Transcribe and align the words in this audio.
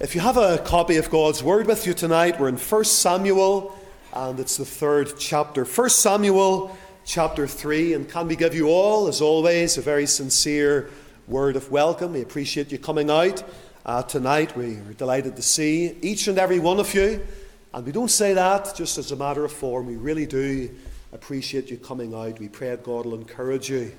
If 0.00 0.14
you 0.14 0.20
have 0.20 0.36
a 0.36 0.58
copy 0.58 0.94
of 0.98 1.10
God's 1.10 1.42
Word 1.42 1.66
with 1.66 1.84
you 1.84 1.92
tonight, 1.92 2.38
we're 2.38 2.48
in 2.48 2.56
1 2.56 2.84
Samuel, 2.84 3.76
and 4.14 4.38
it's 4.38 4.56
the 4.56 4.64
third 4.64 5.14
chapter. 5.18 5.64
1 5.64 5.90
Samuel, 5.90 6.78
chapter 7.04 7.48
3, 7.48 7.94
and 7.94 8.08
can 8.08 8.28
we 8.28 8.36
give 8.36 8.54
you 8.54 8.68
all, 8.68 9.08
as 9.08 9.20
always, 9.20 9.76
a 9.76 9.80
very 9.80 10.06
sincere 10.06 10.88
word 11.26 11.56
of 11.56 11.72
welcome? 11.72 12.12
We 12.12 12.22
appreciate 12.22 12.70
you 12.70 12.78
coming 12.78 13.10
out 13.10 13.42
uh, 13.84 14.04
tonight. 14.04 14.56
We 14.56 14.76
are 14.76 14.92
delighted 14.92 15.34
to 15.34 15.42
see 15.42 15.96
each 16.00 16.28
and 16.28 16.38
every 16.38 16.60
one 16.60 16.78
of 16.78 16.94
you, 16.94 17.26
and 17.74 17.84
we 17.84 17.90
don't 17.90 18.08
say 18.08 18.34
that 18.34 18.76
just 18.76 18.98
as 18.98 19.10
a 19.10 19.16
matter 19.16 19.44
of 19.44 19.50
form. 19.50 19.86
We 19.86 19.96
really 19.96 20.26
do 20.26 20.70
appreciate 21.12 21.72
you 21.72 21.76
coming 21.76 22.14
out. 22.14 22.38
We 22.38 22.48
pray 22.48 22.68
that 22.68 22.84
God 22.84 23.04
will 23.04 23.16
encourage 23.16 23.68
you, 23.68 23.92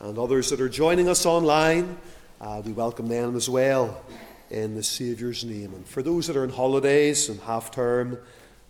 and 0.00 0.18
others 0.18 0.48
that 0.48 0.62
are 0.62 0.70
joining 0.70 1.10
us 1.10 1.26
online, 1.26 1.98
uh, 2.40 2.62
we 2.64 2.72
welcome 2.72 3.06
them 3.06 3.36
as 3.36 3.50
well 3.50 4.02
in 4.52 4.74
the 4.74 4.82
Saviour's 4.82 5.44
name. 5.44 5.72
And 5.72 5.86
for 5.86 6.02
those 6.02 6.26
that 6.26 6.36
are 6.36 6.42
on 6.42 6.50
holidays 6.50 7.30
and 7.30 7.40
half 7.40 7.70
term, 7.70 8.18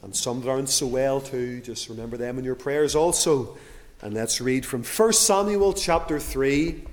and 0.02 0.14
some 0.14 0.40
that 0.40 0.48
aren't 0.48 0.68
so 0.68 0.86
well 0.86 1.20
too, 1.20 1.60
just 1.60 1.88
remember 1.88 2.16
them 2.16 2.38
in 2.38 2.44
your 2.44 2.54
prayers 2.54 2.94
also. 2.94 3.56
And 4.00 4.14
let's 4.14 4.40
read 4.40 4.64
from 4.64 4.84
1 4.84 5.12
Samuel 5.12 5.72
chapter 5.72 6.20
3. 6.20 6.84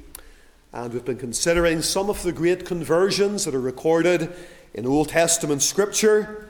And 0.73 0.94
we've 0.94 1.05
been 1.05 1.17
considering 1.17 1.83
some 1.83 2.09
of 2.09 2.23
the 2.23 2.31
great 2.31 2.66
conversions 2.66 3.45
that 3.45 3.53
are 3.53 3.61
recorded 3.61 4.33
in 4.73 4.88
Old 4.88 5.09
Testament 5.09 5.61
scripture. 5.61 6.49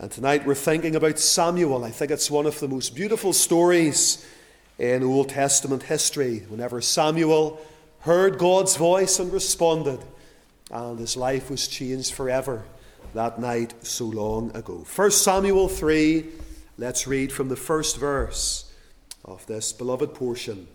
And 0.00 0.10
tonight 0.10 0.44
we're 0.44 0.56
thinking 0.56 0.96
about 0.96 1.20
Samuel. 1.20 1.84
I 1.84 1.90
think 1.92 2.10
it's 2.10 2.30
one 2.30 2.46
of 2.46 2.58
the 2.58 2.68
most 2.68 2.96
beautiful 2.96 3.32
stories 3.32 4.26
in 4.78 5.04
Old 5.04 5.28
Testament 5.28 5.84
history. 5.84 6.40
Whenever 6.48 6.80
Samuel 6.80 7.60
heard 8.00 8.38
God's 8.38 8.76
voice 8.76 9.20
and 9.20 9.32
responded, 9.32 10.00
and 10.70 10.98
his 10.98 11.16
life 11.16 11.50
was 11.50 11.68
changed 11.68 12.14
forever 12.14 12.64
that 13.14 13.38
night 13.38 13.74
so 13.84 14.04
long 14.06 14.54
ago. 14.56 14.84
1 14.94 15.10
Samuel 15.10 15.68
3, 15.68 16.26
let's 16.78 17.06
read 17.06 17.32
from 17.32 17.48
the 17.48 17.56
first 17.56 17.96
verse 17.96 18.72
of 19.24 19.46
this 19.46 19.72
beloved 19.72 20.14
portion 20.14 20.68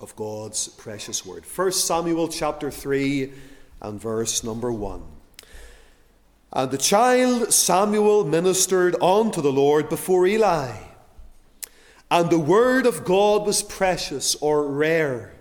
of 0.00 0.14
God's 0.16 0.68
precious 0.68 1.24
word. 1.24 1.44
1 1.44 1.72
Samuel 1.72 2.28
chapter 2.28 2.70
3 2.70 3.32
and 3.80 4.00
verse 4.00 4.44
number 4.44 4.72
1. 4.72 5.02
And 6.52 6.70
the 6.70 6.78
child 6.78 7.52
Samuel 7.52 8.24
ministered 8.24 9.00
unto 9.02 9.40
the 9.40 9.52
Lord 9.52 9.88
before 9.88 10.26
Eli. 10.26 10.72
And 12.10 12.30
the 12.30 12.38
word 12.38 12.86
of 12.86 13.04
God 13.04 13.46
was 13.46 13.62
precious 13.62 14.36
or 14.36 14.66
rare 14.66 15.35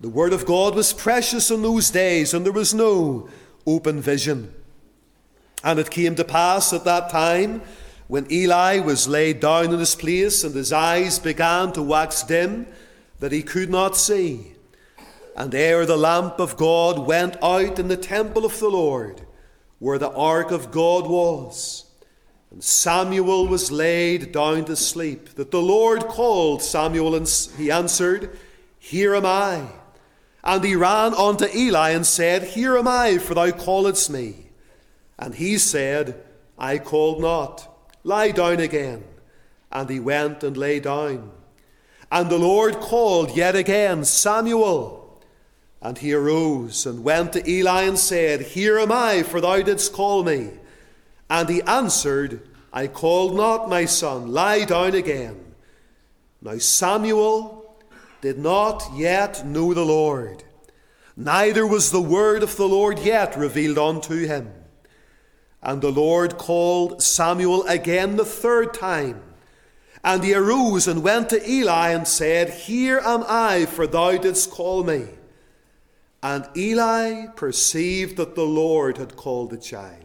the 0.00 0.08
Word 0.08 0.32
of 0.32 0.46
God 0.46 0.74
was 0.74 0.92
precious 0.92 1.50
in 1.50 1.62
those 1.62 1.90
days, 1.90 2.32
and 2.32 2.44
there 2.44 2.52
was 2.52 2.72
no 2.72 3.28
open 3.66 4.00
vision. 4.00 4.54
And 5.64 5.78
it 5.78 5.90
came 5.90 6.14
to 6.14 6.24
pass 6.24 6.72
at 6.72 6.84
that 6.84 7.10
time, 7.10 7.62
when 8.06 8.30
Eli 8.32 8.78
was 8.78 9.08
laid 9.08 9.40
down 9.40 9.72
in 9.72 9.78
his 9.78 9.94
place, 9.94 10.44
and 10.44 10.54
his 10.54 10.72
eyes 10.72 11.18
began 11.18 11.72
to 11.72 11.82
wax 11.82 12.22
dim, 12.22 12.66
that 13.18 13.32
he 13.32 13.42
could 13.42 13.70
not 13.70 13.96
see. 13.96 14.54
And 15.36 15.54
ere 15.54 15.84
the 15.84 15.96
lamp 15.96 16.38
of 16.38 16.56
God 16.56 17.06
went 17.06 17.36
out 17.42 17.78
in 17.78 17.88
the 17.88 17.96
temple 17.96 18.44
of 18.44 18.58
the 18.58 18.68
Lord, 18.68 19.22
where 19.78 19.98
the 19.98 20.12
ark 20.12 20.50
of 20.52 20.70
God 20.70 21.06
was, 21.08 21.84
and 22.50 22.64
Samuel 22.64 23.46
was 23.46 23.70
laid 23.70 24.32
down 24.32 24.64
to 24.66 24.76
sleep, 24.76 25.34
that 25.34 25.50
the 25.50 25.60
Lord 25.60 26.06
called 26.06 26.62
Samuel, 26.62 27.14
and 27.14 27.28
he 27.56 27.70
answered, 27.70 28.38
Here 28.78 29.14
am 29.14 29.26
I. 29.26 29.66
And 30.48 30.64
he 30.64 30.76
ran 30.76 31.12
unto 31.12 31.44
Eli 31.54 31.90
and 31.90 32.06
said, 32.06 32.42
Here 32.42 32.78
am 32.78 32.88
I, 32.88 33.18
for 33.18 33.34
thou 33.34 33.50
calledst 33.50 34.08
me. 34.08 34.46
And 35.18 35.34
he 35.34 35.58
said, 35.58 36.24
I 36.58 36.78
called 36.78 37.20
not. 37.20 37.68
Lie 38.02 38.30
down 38.30 38.58
again. 38.58 39.04
And 39.70 39.90
he 39.90 40.00
went 40.00 40.42
and 40.42 40.56
lay 40.56 40.80
down. 40.80 41.32
And 42.10 42.30
the 42.30 42.38
Lord 42.38 42.80
called 42.80 43.36
yet 43.36 43.56
again, 43.56 44.06
Samuel. 44.06 45.20
And 45.82 45.98
he 45.98 46.14
arose 46.14 46.86
and 46.86 47.04
went 47.04 47.34
to 47.34 47.46
Eli 47.46 47.82
and 47.82 47.98
said, 47.98 48.40
Here 48.40 48.78
am 48.78 48.90
I, 48.90 49.24
for 49.24 49.42
thou 49.42 49.60
didst 49.60 49.92
call 49.92 50.24
me. 50.24 50.48
And 51.28 51.46
he 51.50 51.60
answered, 51.64 52.40
I 52.72 52.86
called 52.86 53.36
not, 53.36 53.68
my 53.68 53.84
son. 53.84 54.32
Lie 54.32 54.64
down 54.64 54.94
again. 54.94 55.44
Now 56.40 56.56
Samuel 56.56 57.57
did 58.20 58.38
not 58.38 58.90
yet 58.94 59.46
know 59.46 59.72
the 59.74 59.84
Lord, 59.84 60.44
neither 61.16 61.66
was 61.66 61.90
the 61.90 62.00
word 62.00 62.42
of 62.42 62.56
the 62.56 62.68
Lord 62.68 62.98
yet 62.98 63.36
revealed 63.36 63.78
unto 63.78 64.26
him. 64.26 64.52
And 65.62 65.82
the 65.82 65.90
Lord 65.90 66.38
called 66.38 67.02
Samuel 67.02 67.64
again 67.66 68.16
the 68.16 68.24
third 68.24 68.74
time. 68.74 69.22
And 70.04 70.22
he 70.22 70.32
arose 70.32 70.86
and 70.86 71.02
went 71.02 71.30
to 71.30 71.50
Eli 71.50 71.90
and 71.90 72.06
said, 72.06 72.50
Here 72.50 73.00
am 73.04 73.24
I, 73.26 73.66
for 73.66 73.86
thou 73.86 74.16
didst 74.16 74.50
call 74.50 74.84
me. 74.84 75.06
And 76.22 76.48
Eli 76.56 77.26
perceived 77.34 78.16
that 78.16 78.34
the 78.34 78.46
Lord 78.46 78.98
had 78.98 79.16
called 79.16 79.50
the 79.50 79.56
child. 79.56 80.04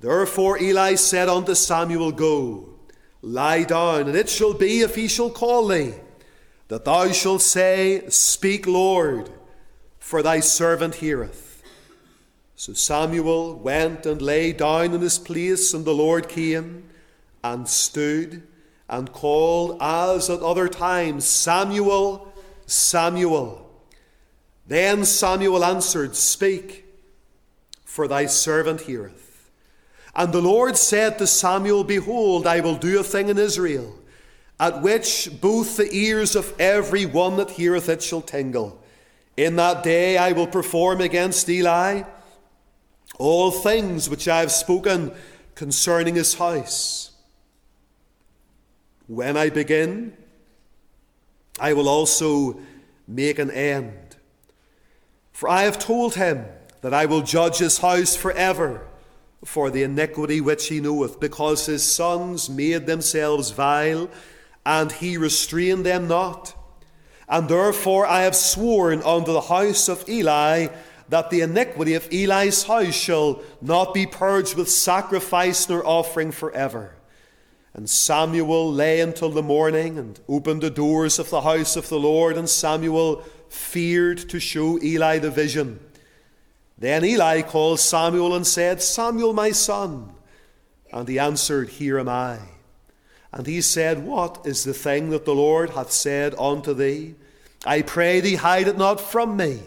Therefore 0.00 0.58
Eli 0.58 0.94
said 0.94 1.28
unto 1.28 1.54
Samuel, 1.54 2.12
Go, 2.12 2.70
lie 3.20 3.64
down, 3.64 4.08
and 4.08 4.16
it 4.16 4.28
shall 4.28 4.54
be 4.54 4.80
if 4.80 4.94
he 4.94 5.08
shall 5.08 5.30
call 5.30 5.68
thee 5.68 5.94
that 6.72 6.86
thou 6.86 7.12
shalt 7.12 7.42
say, 7.42 8.02
Speak, 8.08 8.66
Lord, 8.66 9.28
for 9.98 10.22
thy 10.22 10.40
servant 10.40 10.94
heareth. 10.94 11.62
So 12.56 12.72
Samuel 12.72 13.58
went 13.58 14.06
and 14.06 14.22
lay 14.22 14.54
down 14.54 14.94
in 14.94 15.02
his 15.02 15.18
place, 15.18 15.74
and 15.74 15.84
the 15.84 15.92
Lord 15.92 16.30
came 16.30 16.84
and 17.44 17.68
stood 17.68 18.44
and 18.88 19.12
called 19.12 19.76
as 19.82 20.30
at 20.30 20.40
other 20.40 20.66
times, 20.66 21.26
Samuel, 21.26 22.32
Samuel. 22.64 23.70
Then 24.66 25.04
Samuel 25.04 25.66
answered, 25.66 26.16
Speak, 26.16 26.86
for 27.84 28.08
thy 28.08 28.24
servant 28.24 28.80
heareth. 28.80 29.50
And 30.16 30.32
the 30.32 30.40
Lord 30.40 30.78
said 30.78 31.18
to 31.18 31.26
Samuel, 31.26 31.84
Behold, 31.84 32.46
I 32.46 32.60
will 32.60 32.76
do 32.76 32.98
a 32.98 33.04
thing 33.04 33.28
in 33.28 33.36
Israel 33.36 33.98
at 34.62 34.80
which 34.80 35.28
both 35.40 35.76
the 35.76 35.92
ears 35.92 36.36
of 36.36 36.54
every 36.60 37.04
one 37.04 37.36
that 37.36 37.50
heareth 37.50 37.88
it 37.88 38.00
shall 38.00 38.20
tingle. 38.22 38.80
In 39.36 39.56
that 39.56 39.82
day 39.82 40.16
I 40.16 40.30
will 40.30 40.46
perform 40.46 41.00
against 41.00 41.48
Eli 41.48 42.04
all 43.18 43.50
things 43.50 44.08
which 44.08 44.28
I 44.28 44.38
have 44.38 44.52
spoken 44.52 45.10
concerning 45.56 46.14
his 46.14 46.34
house. 46.34 47.10
When 49.08 49.36
I 49.36 49.50
begin, 49.50 50.16
I 51.58 51.72
will 51.72 51.88
also 51.88 52.60
make 53.08 53.40
an 53.40 53.50
end. 53.50 54.14
For 55.32 55.48
I 55.48 55.62
have 55.62 55.80
told 55.80 56.14
him 56.14 56.44
that 56.82 56.94
I 56.94 57.06
will 57.06 57.22
judge 57.22 57.58
his 57.58 57.78
house 57.78 58.14
forever 58.14 58.86
for 59.44 59.70
the 59.70 59.82
iniquity 59.82 60.40
which 60.40 60.68
he 60.68 60.80
knoweth, 60.80 61.18
because 61.18 61.66
his 61.66 61.82
sons 61.82 62.48
made 62.48 62.86
themselves 62.86 63.50
vile 63.50 64.08
and 64.64 64.92
he 64.92 65.16
restrained 65.16 65.84
them 65.86 66.08
not. 66.08 66.54
And 67.28 67.48
therefore 67.48 68.06
I 68.06 68.22
have 68.22 68.36
sworn 68.36 69.02
unto 69.02 69.32
the 69.32 69.40
house 69.40 69.88
of 69.88 70.08
Eli 70.08 70.68
that 71.08 71.30
the 71.30 71.40
iniquity 71.40 71.94
of 71.94 72.08
Eli's 72.12 72.62
house 72.64 72.94
shall 72.94 73.42
not 73.60 73.92
be 73.92 74.06
purged 74.06 74.56
with 74.56 74.70
sacrifice 74.70 75.68
nor 75.68 75.86
offering 75.86 76.32
forever. 76.32 76.94
And 77.74 77.88
Samuel 77.88 78.72
lay 78.72 79.00
until 79.00 79.30
the 79.30 79.42
morning 79.42 79.98
and 79.98 80.20
opened 80.28 80.62
the 80.62 80.70
doors 80.70 81.18
of 81.18 81.30
the 81.30 81.40
house 81.40 81.76
of 81.76 81.88
the 81.88 81.98
Lord, 81.98 82.36
and 82.36 82.48
Samuel 82.48 83.22
feared 83.48 84.28
to 84.28 84.38
show 84.38 84.78
Eli 84.82 85.18
the 85.18 85.30
vision. 85.30 85.80
Then 86.76 87.04
Eli 87.04 87.42
called 87.42 87.80
Samuel 87.80 88.34
and 88.34 88.46
said, 88.46 88.82
Samuel, 88.82 89.32
my 89.32 89.52
son. 89.52 90.12
And 90.92 91.08
he 91.08 91.18
answered, 91.18 91.70
Here 91.70 91.98
am 91.98 92.08
I. 92.08 92.38
And 93.32 93.46
he 93.46 93.60
said, 93.62 94.04
What 94.04 94.42
is 94.44 94.64
the 94.64 94.74
thing 94.74 95.10
that 95.10 95.24
the 95.24 95.34
Lord 95.34 95.70
hath 95.70 95.90
said 95.90 96.34
unto 96.38 96.74
thee? 96.74 97.14
I 97.64 97.82
pray 97.82 98.20
thee, 98.20 98.34
hide 98.34 98.68
it 98.68 98.76
not 98.76 99.00
from 99.00 99.36
me. 99.36 99.60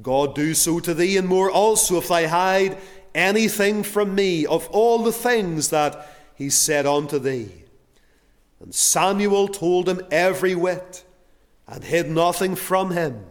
God 0.00 0.34
do 0.34 0.54
so 0.54 0.78
to 0.80 0.94
thee, 0.94 1.16
and 1.16 1.26
more 1.26 1.50
also, 1.50 1.98
if 1.98 2.08
thou 2.08 2.28
hide 2.28 2.78
anything 3.14 3.82
from 3.82 4.14
me 4.14 4.46
of 4.46 4.68
all 4.68 5.02
the 5.02 5.12
things 5.12 5.70
that 5.70 6.16
he 6.34 6.48
said 6.48 6.86
unto 6.86 7.18
thee. 7.18 7.50
And 8.60 8.74
Samuel 8.74 9.48
told 9.48 9.88
him 9.88 10.00
every 10.10 10.54
whit, 10.54 11.04
and 11.66 11.82
hid 11.82 12.10
nothing 12.10 12.54
from 12.54 12.92
him. 12.92 13.24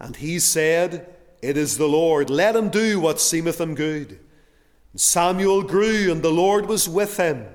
And 0.00 0.16
he 0.16 0.38
said, 0.38 1.14
It 1.42 1.56
is 1.56 1.76
the 1.76 1.88
Lord, 1.88 2.30
let 2.30 2.56
him 2.56 2.70
do 2.70 2.98
what 2.98 3.20
seemeth 3.20 3.60
him 3.60 3.74
good. 3.74 4.18
And 4.92 5.00
Samuel 5.00 5.62
grew, 5.62 6.10
and 6.10 6.22
the 6.22 6.32
Lord 6.32 6.66
was 6.66 6.88
with 6.88 7.18
him 7.18 7.46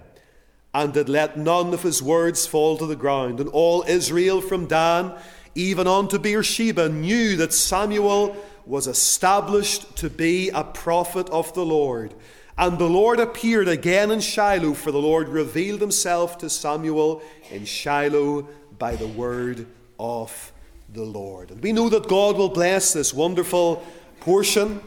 and 0.73 0.93
did 0.93 1.09
let 1.09 1.37
none 1.37 1.73
of 1.73 1.83
his 1.83 2.01
words 2.01 2.45
fall 2.45 2.77
to 2.77 2.85
the 2.85 2.95
ground. 2.95 3.39
And 3.39 3.49
all 3.49 3.83
Israel 3.87 4.41
from 4.41 4.67
Dan 4.67 5.13
even 5.55 5.87
unto 5.87 6.19
Beersheba 6.19 6.89
knew 6.89 7.35
that 7.37 7.53
Samuel 7.53 8.37
was 8.65 8.87
established 8.87 9.95
to 9.97 10.09
be 10.09 10.49
a 10.49 10.63
prophet 10.63 11.29
of 11.29 11.53
the 11.53 11.65
Lord. 11.65 12.13
And 12.57 12.77
the 12.77 12.89
Lord 12.89 13.19
appeared 13.19 13.67
again 13.67 14.11
in 14.11 14.19
Shiloh, 14.19 14.73
for 14.73 14.91
the 14.91 15.01
Lord 15.01 15.27
revealed 15.27 15.81
himself 15.81 16.37
to 16.39 16.49
Samuel 16.49 17.21
in 17.49 17.65
Shiloh 17.65 18.47
by 18.77 18.95
the 18.95 19.07
word 19.07 19.65
of 19.99 20.51
the 20.93 21.03
Lord. 21.03 21.51
And 21.51 21.63
we 21.63 21.71
know 21.71 21.89
that 21.89 22.07
God 22.07 22.37
will 22.37 22.49
bless 22.49 22.93
this 22.93 23.13
wonderful 23.13 23.85
portion 24.19 24.81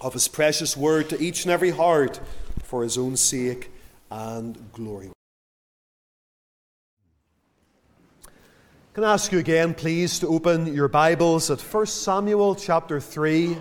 of 0.00 0.12
his 0.12 0.28
precious 0.28 0.76
word 0.76 1.10
to 1.10 1.20
each 1.20 1.44
and 1.44 1.52
every 1.52 1.70
heart 1.70 2.20
for 2.62 2.82
his 2.82 2.96
own 2.96 3.16
sake 3.16 3.70
and 4.14 4.56
glory. 4.72 5.10
Can 8.94 9.02
I 9.02 9.14
ask 9.14 9.32
you 9.32 9.40
again, 9.40 9.74
please, 9.74 10.20
to 10.20 10.28
open 10.28 10.72
your 10.72 10.86
Bibles 10.86 11.50
at 11.50 11.60
1 11.60 11.86
Samuel 11.86 12.54
chapter 12.54 13.00
3? 13.00 13.56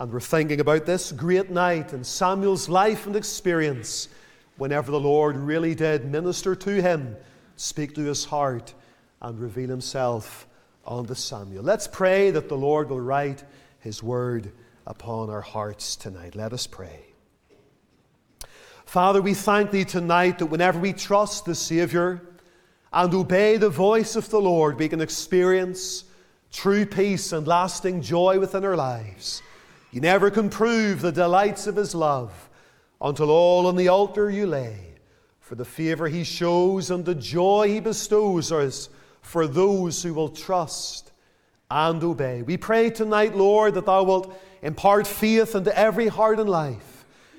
And 0.00 0.12
we're 0.12 0.18
thinking 0.18 0.58
about 0.58 0.84
this 0.84 1.12
great 1.12 1.48
night 1.50 1.92
in 1.92 2.02
Samuel's 2.02 2.68
life 2.68 3.06
and 3.06 3.14
experience 3.14 4.08
whenever 4.56 4.90
the 4.90 4.98
Lord 4.98 5.36
really 5.36 5.76
did 5.76 6.10
minister 6.10 6.56
to 6.56 6.82
him, 6.82 7.16
speak 7.54 7.94
to 7.94 8.02
his 8.02 8.24
heart, 8.24 8.74
and 9.22 9.38
reveal 9.38 9.68
himself 9.68 10.48
unto 10.84 11.14
Samuel. 11.14 11.62
Let's 11.62 11.86
pray 11.86 12.32
that 12.32 12.48
the 12.48 12.56
Lord 12.56 12.90
will 12.90 13.00
write 13.00 13.44
his 13.78 14.02
word 14.02 14.50
upon 14.88 15.30
our 15.30 15.40
hearts 15.40 15.94
tonight. 15.94 16.34
Let 16.34 16.52
us 16.52 16.66
pray. 16.66 17.03
Father, 18.86 19.20
we 19.20 19.34
thank 19.34 19.70
thee 19.70 19.84
tonight 19.84 20.38
that 20.38 20.46
whenever 20.46 20.78
we 20.78 20.92
trust 20.92 21.44
the 21.44 21.54
Savior, 21.54 22.22
and 22.94 23.12
obey 23.12 23.56
the 23.56 23.68
voice 23.68 24.14
of 24.14 24.30
the 24.30 24.40
Lord, 24.40 24.78
we 24.78 24.88
can 24.88 25.00
experience 25.00 26.04
true 26.52 26.86
peace 26.86 27.32
and 27.32 27.44
lasting 27.44 28.00
joy 28.02 28.38
within 28.38 28.64
our 28.64 28.76
lives. 28.76 29.42
You 29.90 30.00
never 30.00 30.30
can 30.30 30.48
prove 30.48 31.00
the 31.00 31.10
delights 31.10 31.66
of 31.66 31.74
His 31.74 31.92
love 31.92 32.48
until 33.00 33.30
all 33.30 33.66
on 33.66 33.74
the 33.74 33.88
altar 33.88 34.30
you 34.30 34.46
lay. 34.46 34.94
For 35.40 35.56
the 35.56 35.64
favor 35.64 36.06
He 36.06 36.22
shows 36.22 36.92
and 36.92 37.04
the 37.04 37.16
joy 37.16 37.68
He 37.68 37.80
bestows 37.80 38.52
is 38.52 38.88
for 39.22 39.48
those 39.48 40.00
who 40.00 40.14
will 40.14 40.28
trust 40.28 41.10
and 41.68 42.02
obey. 42.04 42.42
We 42.42 42.56
pray 42.56 42.90
tonight, 42.90 43.36
Lord, 43.36 43.74
that 43.74 43.86
Thou 43.86 44.04
wilt 44.04 44.40
impart 44.62 45.08
faith 45.08 45.56
into 45.56 45.76
every 45.76 46.06
heart 46.06 46.38
and 46.38 46.48
life. 46.48 46.93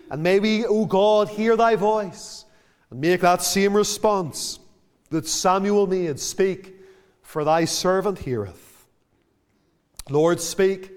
And 0.09 0.21
may 0.21 0.39
we, 0.39 0.65
O 0.65 0.85
God, 0.85 1.29
hear 1.29 1.55
Thy 1.55 1.75
voice 1.75 2.45
and 2.89 3.01
make 3.01 3.21
that 3.21 3.41
same 3.41 3.73
response 3.75 4.59
that 5.09 5.27
Samuel 5.27 5.87
made 5.87 6.19
Speak, 6.19 6.73
for 7.21 7.43
thy 7.43 7.65
servant 7.65 8.19
heareth. 8.19 8.85
Lord, 10.09 10.39
speak 10.39 10.91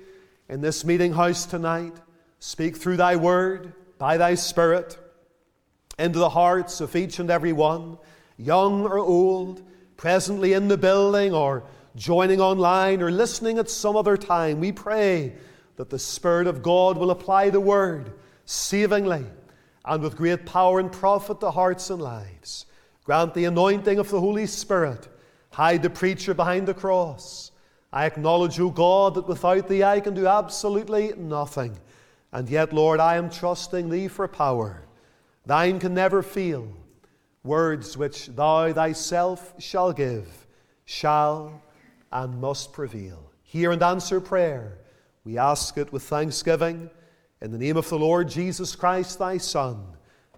in 0.48 0.60
this 0.60 0.84
meeting 0.84 1.12
house 1.12 1.46
tonight. 1.46 1.94
Speak 2.38 2.76
through 2.76 2.98
thy 2.98 3.16
word, 3.16 3.72
by 3.98 4.16
thy 4.16 4.34
spirit, 4.34 4.98
into 5.98 6.18
the 6.18 6.28
hearts 6.28 6.80
of 6.80 6.94
each 6.94 7.18
and 7.18 7.30
every 7.30 7.52
one, 7.52 7.98
young 8.36 8.84
or 8.84 8.98
old, 8.98 9.62
presently 9.96 10.52
in 10.52 10.68
the 10.68 10.78
building 10.78 11.32
or 11.32 11.64
joining 11.96 12.40
online 12.40 13.02
or 13.02 13.10
listening 13.10 13.58
at 13.58 13.68
some 13.68 13.96
other 13.96 14.16
time. 14.16 14.60
We 14.60 14.70
pray 14.70 15.34
that 15.76 15.90
the 15.90 15.98
Spirit 15.98 16.46
of 16.46 16.62
God 16.62 16.96
will 16.96 17.10
apply 17.10 17.50
the 17.50 17.60
word 17.60 18.12
savingly 18.48 19.26
and 19.84 20.02
with 20.02 20.16
great 20.16 20.46
power 20.46 20.80
and 20.80 20.90
profit 20.90 21.38
to 21.40 21.50
hearts 21.50 21.90
and 21.90 22.00
lives. 22.00 22.64
Grant 23.04 23.34
the 23.34 23.44
anointing 23.44 23.98
of 23.98 24.08
the 24.08 24.20
Holy 24.20 24.46
Spirit. 24.46 25.06
Hide 25.50 25.82
the 25.82 25.90
preacher 25.90 26.32
behind 26.32 26.66
the 26.66 26.72
cross. 26.72 27.52
I 27.92 28.06
acknowledge, 28.06 28.58
O 28.58 28.70
God, 28.70 29.14
that 29.14 29.28
without 29.28 29.68
Thee 29.68 29.84
I 29.84 30.00
can 30.00 30.14
do 30.14 30.26
absolutely 30.26 31.12
nothing. 31.16 31.78
And 32.32 32.48
yet, 32.48 32.72
Lord, 32.72 33.00
I 33.00 33.16
am 33.16 33.28
trusting 33.28 33.90
Thee 33.90 34.08
for 34.08 34.26
power. 34.26 34.82
Thine 35.44 35.78
can 35.78 35.92
never 35.92 36.22
fail. 36.22 36.68
Words 37.44 37.98
which 37.98 38.28
Thou 38.28 38.72
Thyself 38.72 39.54
shall 39.58 39.92
give 39.92 40.46
shall 40.86 41.62
and 42.12 42.40
must 42.40 42.72
prevail. 42.72 43.30
Hear 43.42 43.72
and 43.72 43.82
answer 43.82 44.22
prayer. 44.22 44.78
We 45.24 45.36
ask 45.36 45.76
it 45.76 45.92
with 45.92 46.02
thanksgiving 46.02 46.88
in 47.40 47.52
the 47.52 47.58
name 47.58 47.76
of 47.76 47.88
the 47.88 47.98
Lord 47.98 48.28
Jesus 48.28 48.74
Christ, 48.74 49.18
Thy 49.18 49.38
Son, 49.38 49.84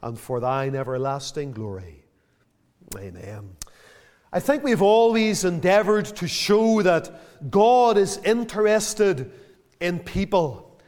and 0.02 0.18
for 0.18 0.40
Thine 0.40 0.74
everlasting 0.74 1.52
glory. 1.52 2.04
Amen. 2.96 3.56
I 4.32 4.40
think 4.40 4.62
we've 4.62 4.82
always 4.82 5.44
endeavored 5.44 6.04
to 6.04 6.28
show 6.28 6.82
that 6.82 7.50
God 7.50 7.96
is 7.96 8.18
interested 8.18 9.32
in 9.80 9.98
people. 9.98 10.78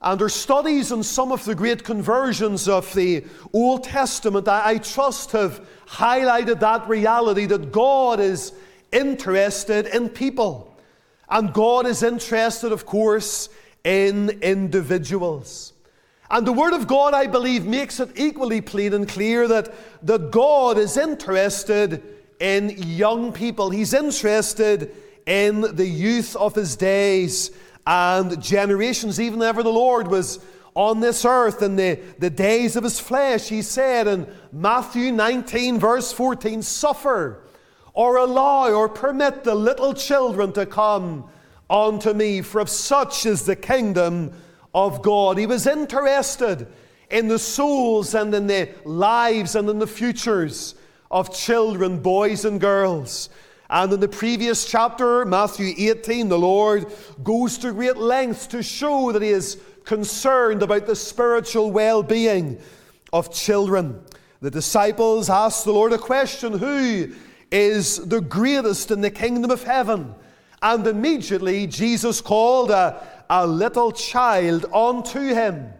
And 0.00 0.20
our 0.20 0.28
studies 0.28 0.90
on 0.90 1.04
some 1.04 1.30
of 1.30 1.44
the 1.44 1.54
great 1.54 1.84
conversions 1.84 2.68
of 2.68 2.92
the 2.92 3.24
Old 3.52 3.84
Testament, 3.84 4.48
I, 4.48 4.78
trust, 4.78 5.30
have 5.30 5.64
highlighted 5.86 6.58
that 6.60 6.88
reality 6.88 7.46
that 7.46 7.70
God 7.70 8.18
is 8.18 8.52
interested 8.90 9.86
in 9.86 10.08
people. 10.08 10.76
And 11.30 11.54
God 11.54 11.86
is 11.86 12.02
interested, 12.02 12.72
of 12.72 12.84
course, 12.84 13.48
in 13.84 14.30
individuals. 14.42 15.72
And 16.30 16.46
the 16.46 16.52
Word 16.52 16.72
of 16.72 16.86
God, 16.86 17.12
I 17.12 17.26
believe, 17.26 17.66
makes 17.66 18.00
it 18.00 18.10
equally 18.16 18.60
plain 18.60 18.94
and 18.94 19.06
clear 19.06 19.46
that, 19.48 19.74
that 20.06 20.30
God 20.30 20.78
is 20.78 20.96
interested 20.96 22.02
in 22.40 22.70
young 22.70 23.32
people. 23.32 23.70
He's 23.70 23.92
interested 23.92 24.94
in 25.26 25.60
the 25.60 25.86
youth 25.86 26.34
of 26.36 26.54
his 26.54 26.74
days 26.74 27.50
and 27.86 28.42
generations. 28.42 29.20
Even 29.20 29.40
whenever 29.40 29.62
the 29.62 29.70
Lord 29.70 30.08
was 30.08 30.38
on 30.74 31.00
this 31.00 31.24
earth 31.24 31.62
in 31.62 31.76
the, 31.76 32.00
the 32.18 32.30
days 32.30 32.76
of 32.76 32.84
his 32.84 32.98
flesh, 32.98 33.48
he 33.48 33.60
said 33.60 34.06
in 34.08 34.26
Matthew 34.52 35.12
19, 35.12 35.78
verse 35.78 36.12
14, 36.12 36.62
Suffer 36.62 37.42
or 37.94 38.16
allow 38.16 38.70
or 38.72 38.88
permit 38.88 39.44
the 39.44 39.54
little 39.54 39.92
children 39.92 40.52
to 40.52 40.64
come 40.64 41.28
unto 41.72 42.12
me, 42.12 42.42
for 42.42 42.60
of 42.60 42.68
such 42.68 43.24
is 43.24 43.44
the 43.44 43.56
kingdom 43.56 44.32
of 44.74 45.02
God. 45.02 45.38
He 45.38 45.46
was 45.46 45.66
interested 45.66 46.66
in 47.10 47.28
the 47.28 47.38
souls 47.38 48.14
and 48.14 48.34
in 48.34 48.46
the 48.46 48.68
lives 48.84 49.56
and 49.56 49.68
in 49.68 49.78
the 49.78 49.86
futures 49.86 50.74
of 51.10 51.34
children, 51.34 51.98
boys 52.00 52.44
and 52.44 52.60
girls. 52.60 53.30
And 53.70 53.90
in 53.90 54.00
the 54.00 54.08
previous 54.08 54.66
chapter, 54.66 55.24
Matthew 55.24 55.74
18, 55.76 56.28
the 56.28 56.38
Lord 56.38 56.86
goes 57.24 57.56
to 57.58 57.72
great 57.72 57.96
lengths 57.96 58.46
to 58.48 58.62
show 58.62 59.10
that 59.12 59.22
He 59.22 59.30
is 59.30 59.58
concerned 59.84 60.62
about 60.62 60.86
the 60.86 60.94
spiritual 60.94 61.70
well 61.70 62.02
being 62.02 62.60
of 63.14 63.32
children. 63.32 64.02
The 64.40 64.50
disciples 64.50 65.30
asked 65.30 65.64
the 65.64 65.72
Lord 65.72 65.92
a 65.94 65.98
question 65.98 66.58
Who 66.58 67.12
is 67.50 67.96
the 67.96 68.20
greatest 68.20 68.90
in 68.90 69.00
the 69.00 69.10
kingdom 69.10 69.50
of 69.50 69.62
heaven? 69.62 70.14
And 70.62 70.86
immediately 70.86 71.66
Jesus 71.66 72.20
called 72.20 72.70
a, 72.70 73.06
a 73.28 73.46
little 73.46 73.92
child 73.92 74.64
unto 74.72 75.20
him, 75.20 75.72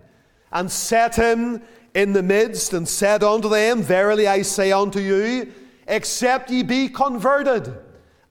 and 0.50 0.70
set 0.70 1.14
him 1.14 1.62
in 1.94 2.12
the 2.12 2.22
midst, 2.22 2.72
and 2.72 2.88
said 2.88 3.22
unto 3.22 3.48
them, 3.48 3.82
Verily 3.82 4.26
I 4.26 4.42
say 4.42 4.72
unto 4.72 4.98
you, 4.98 5.52
except 5.86 6.50
ye 6.50 6.62
be 6.62 6.88
converted 6.88 7.74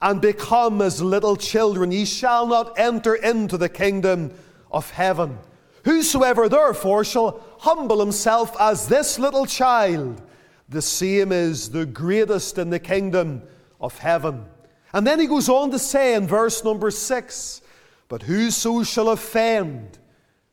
and 0.02 0.20
become 0.20 0.82
as 0.82 1.02
little 1.02 1.36
children, 1.36 1.92
ye 1.92 2.06
shall 2.06 2.48
not 2.48 2.78
enter 2.78 3.16
into 3.16 3.58
the 3.58 3.70
kingdom 3.70 4.32
of 4.72 4.90
heaven. 4.92 5.38
Whosoever 5.84 6.50
therefore 6.50 7.04
shall 7.04 7.42
humble 7.60 8.00
himself 8.00 8.56
as 8.60 8.88
this 8.88 9.20
little 9.20 9.46
child, 9.46 10.22
the 10.70 10.82
same 10.82 11.32
is 11.32 11.70
the 11.70 11.86
greatest 11.86 12.58
in 12.58 12.70
the 12.70 12.80
kingdom 12.80 13.44
of 13.80 13.98
heaven. 14.00 14.46
And 14.94 15.08
then 15.08 15.20
he 15.20 15.28
goes 15.28 15.50
on 15.50 15.72
to 15.72 15.80
say 15.80 16.16
in 16.16 16.28
verse 16.28 16.64
number 16.64 16.92
six, 16.92 17.62
but 18.08 18.24
whoso 18.24 18.84
shall 18.84 19.10
offend, 19.10 19.98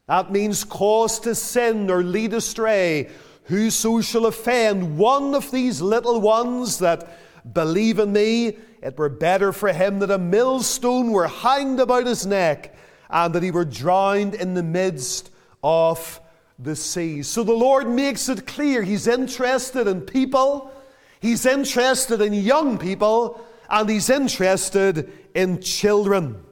that 0.07 0.31
means 0.31 0.65
cause 0.65 1.19
to 1.21 1.35
sin 1.35 1.91
or 1.91 2.03
lead 2.03 2.33
astray, 2.33 3.11
whoso 3.45 4.01
shall 4.01 4.27
offend 4.27 4.97
one 4.97 5.35
of 5.35 5.51
these 5.51 5.81
little 5.81 6.21
ones 6.21 6.79
that 6.79 7.09
believe 7.53 7.99
in 7.99 8.13
me, 8.13 8.57
it 8.83 8.97
were 8.97 9.09
better 9.09 9.53
for 9.53 9.73
him 9.73 9.99
that 9.99 10.11
a 10.11 10.19
millstone 10.19 11.11
were 11.11 11.27
hanged 11.27 11.81
about 11.81 12.07
his 12.07 12.27
neck 12.27 12.75
and 13.11 13.35
that 13.35 13.43
he 13.43 13.51
were 13.51 13.65
drowned 13.65 14.35
in 14.35 14.55
the 14.55 14.63
midst 14.63 15.31
of 15.63 16.21
the 16.59 16.77
sea. 16.77 17.23
So 17.23 17.43
the 17.43 17.53
Lord 17.53 17.89
makes 17.89 18.29
it 18.29 18.47
clear 18.47 18.83
He's 18.83 19.07
interested 19.07 19.87
in 19.87 20.03
people, 20.03 20.73
He's 21.21 21.47
interested 21.47 22.21
in 22.21 22.33
young 22.35 22.79
people, 22.79 23.45
and 23.69 23.89
He's 23.89 24.11
interested 24.11 25.11
in 25.35 25.61
children. 25.61 26.43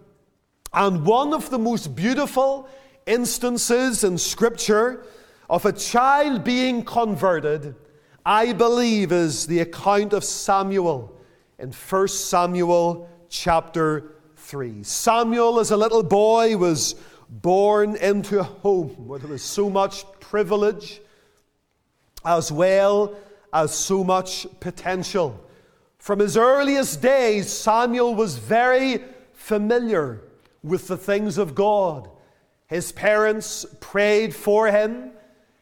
And 0.73 1.07
one 1.07 1.33
of 1.33 1.51
the 1.51 1.59
most 1.59 1.95
beautiful 1.95 2.69
instances 3.07 4.05
in 4.05 4.19
Scripture 4.19 5.05
of 5.49 5.65
a 5.65 5.73
child 5.73 6.45
being 6.45 6.85
converted, 6.85 7.75
I 8.25 8.53
believe, 8.53 9.13
is 9.13 9.47
the 9.47 9.61
account 9.61 10.13
of 10.13 10.25
Samuel 10.25 11.17
in 11.59 11.73
1 11.73 12.09
Samuel 12.09 13.09
chapter 13.29 14.17
3. 14.37 14.83
Samuel, 14.83 15.61
as 15.61 15.71
a 15.71 15.77
little 15.77 16.03
boy, 16.03 16.57
was 16.57 16.95
born 17.29 17.97
into 17.97 18.41
a 18.41 18.45
home 18.45 18.91
where 19.07 19.19
there 19.19 19.31
was 19.31 19.43
so 19.43 19.71
much 19.71 20.05
privilege 20.21 21.01
as 22.25 22.51
well 22.53 23.15
as 23.53 23.75
so 23.75 24.05
much 24.05 24.47
potential. 24.61 25.46
From 26.07 26.21
his 26.21 26.37
earliest 26.37 27.03
days, 27.03 27.51
Samuel 27.51 28.15
was 28.15 28.39
very 28.39 29.03
familiar 29.33 30.21
with 30.63 30.87
the 30.87 30.97
things 30.97 31.37
of 31.37 31.57
God. 31.57 32.09
His 32.69 32.93
parents 32.93 33.67
prayed 33.81 34.33
for 34.33 34.69
him, 34.69 35.11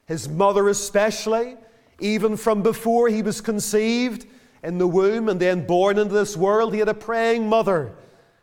his 0.05 0.29
mother 0.29 0.69
especially, 0.69 1.57
even 1.99 2.37
from 2.37 2.63
before 2.63 3.09
he 3.09 3.23
was 3.23 3.41
conceived 3.41 4.27
in 4.63 4.77
the 4.77 4.87
womb 4.87 5.31
and 5.31 5.41
then 5.41 5.67
born 5.67 5.97
into 5.99 6.13
this 6.13 6.37
world. 6.37 6.75
He 6.75 6.81
had 6.81 6.91
a 6.91 6.95
praying 6.95 7.49
mother. 7.49 7.95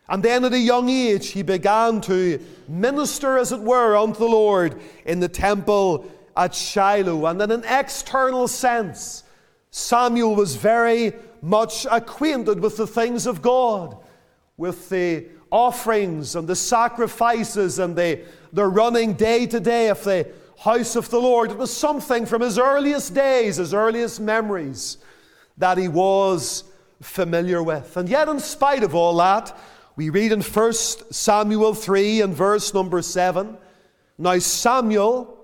And 0.08 0.24
then 0.24 0.44
at 0.44 0.52
a 0.52 0.58
young 0.58 0.88
age, 0.88 1.28
he 1.28 1.42
began 1.42 2.00
to 2.00 2.44
minister, 2.66 3.38
as 3.38 3.52
it 3.52 3.60
were, 3.60 3.96
unto 3.96 4.18
the 4.18 4.24
Lord 4.24 4.82
in 5.04 5.20
the 5.20 5.28
temple 5.28 6.10
at 6.36 6.52
Shiloh. 6.52 7.26
And 7.26 7.40
in 7.40 7.52
an 7.52 7.64
external 7.64 8.48
sense, 8.48 9.22
Samuel 9.70 10.34
was 10.34 10.56
very 10.56 11.12
much 11.42 11.86
acquainted 11.90 12.60
with 12.60 12.76
the 12.76 12.86
things 12.86 13.26
of 13.26 13.42
God, 13.42 13.96
with 14.56 14.88
the 14.88 15.26
offerings 15.50 16.34
and 16.36 16.48
the 16.48 16.56
sacrifices 16.56 17.78
and 17.78 17.94
the, 17.94 18.24
the 18.52 18.66
running 18.66 19.12
day 19.12 19.46
to 19.46 19.60
day 19.60 19.88
of 19.88 20.02
the 20.04 20.26
house 20.58 20.96
of 20.96 21.10
the 21.10 21.20
Lord. 21.20 21.50
It 21.50 21.58
was 21.58 21.76
something 21.76 22.24
from 22.24 22.40
his 22.40 22.58
earliest 22.58 23.14
days, 23.14 23.56
his 23.56 23.74
earliest 23.74 24.20
memories, 24.20 24.98
that 25.58 25.76
he 25.76 25.88
was 25.88 26.64
familiar 27.00 27.62
with. 27.62 27.96
And 27.96 28.08
yet, 28.08 28.28
in 28.28 28.38
spite 28.38 28.82
of 28.82 28.94
all 28.94 29.16
that, 29.16 29.56
we 29.96 30.08
read 30.08 30.32
in 30.32 30.40
1 30.40 30.72
Samuel 30.72 31.74
3 31.74 32.22
and 32.22 32.34
verse 32.34 32.72
number 32.72 33.02
7 33.02 33.58
Now 34.16 34.38
Samuel 34.38 35.38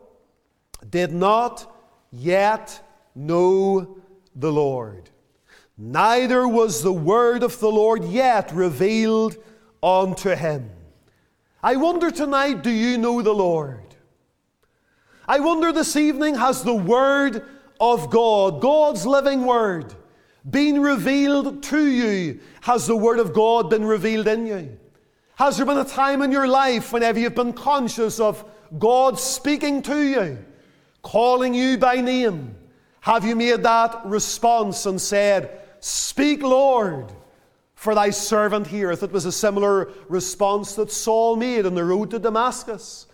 did 0.89 1.13
not 1.13 1.75
yet 2.11 2.81
know 3.15 3.99
the 4.35 4.53
Lord, 4.53 5.11
neither 5.79 6.47
was 6.47 6.83
the 6.83 6.93
word 6.93 7.43
of 7.43 7.59
the 7.61 7.71
Lord 7.71 8.05
yet 8.05 8.53
revealed 8.53 9.37
unto 9.83 10.35
him. 10.35 10.71
I 11.63 11.77
wonder 11.77 12.11
tonight, 12.11 12.63
do 12.63 12.71
you 12.71 12.99
know 12.99 13.23
the 13.23 13.33
Lord? 13.33 13.89
I 15.27 15.41
wonder 15.41 15.73
this 15.73 15.95
evening, 15.97 16.37
has 16.37 16.63
the 16.63 16.75
Word 16.75 17.45
of 17.79 18.09
God, 18.09 18.63
God's 18.63 19.05
living 19.05 19.45
Word, 19.45 19.95
been 20.49 20.81
revealed 20.81 21.63
to 21.65 21.87
you? 21.87 22.41
Has 22.63 22.87
the 22.87 22.97
Word 22.97 23.19
of 23.19 23.35
God 23.35 23.69
been 23.69 23.85
revealed 23.85 24.27
in 24.27 24.47
you? 24.47 24.79
Has 25.35 25.57
there 25.57 25.67
been 25.67 25.79
a 25.79 25.85
time 25.85 26.23
in 26.23 26.33
your 26.33 26.49
life 26.49 26.93
whenever 26.93 27.19
you've 27.19 27.35
been 27.35 27.53
conscious 27.53 28.19
of 28.19 28.43
God 28.79 29.19
speaking 29.19 29.83
to 29.83 30.01
you, 30.01 30.39
calling 31.03 31.53
you 31.53 31.77
by 31.77 32.01
name? 32.01 32.57
Have 33.01 33.25
you 33.25 33.37
made 33.37 33.63
that 33.65 34.07
response 34.07 34.87
and 34.87 35.01
said, 35.01 35.61
Speak, 35.81 36.43
Lord, 36.43 37.13
for 37.75 37.95
thy 37.95 38.11
servant 38.11 38.67
heareth? 38.67 39.03
It 39.03 39.13
was 39.13 39.25
a 39.25 39.33
similar 39.33 39.91
response 40.09 40.75
that 40.75 40.91
Saul 40.91 41.37
made 41.37 41.67
on 41.67 41.75
the 41.75 41.85
road 41.85 42.11
to 42.11 42.19
Damascus 42.19 43.07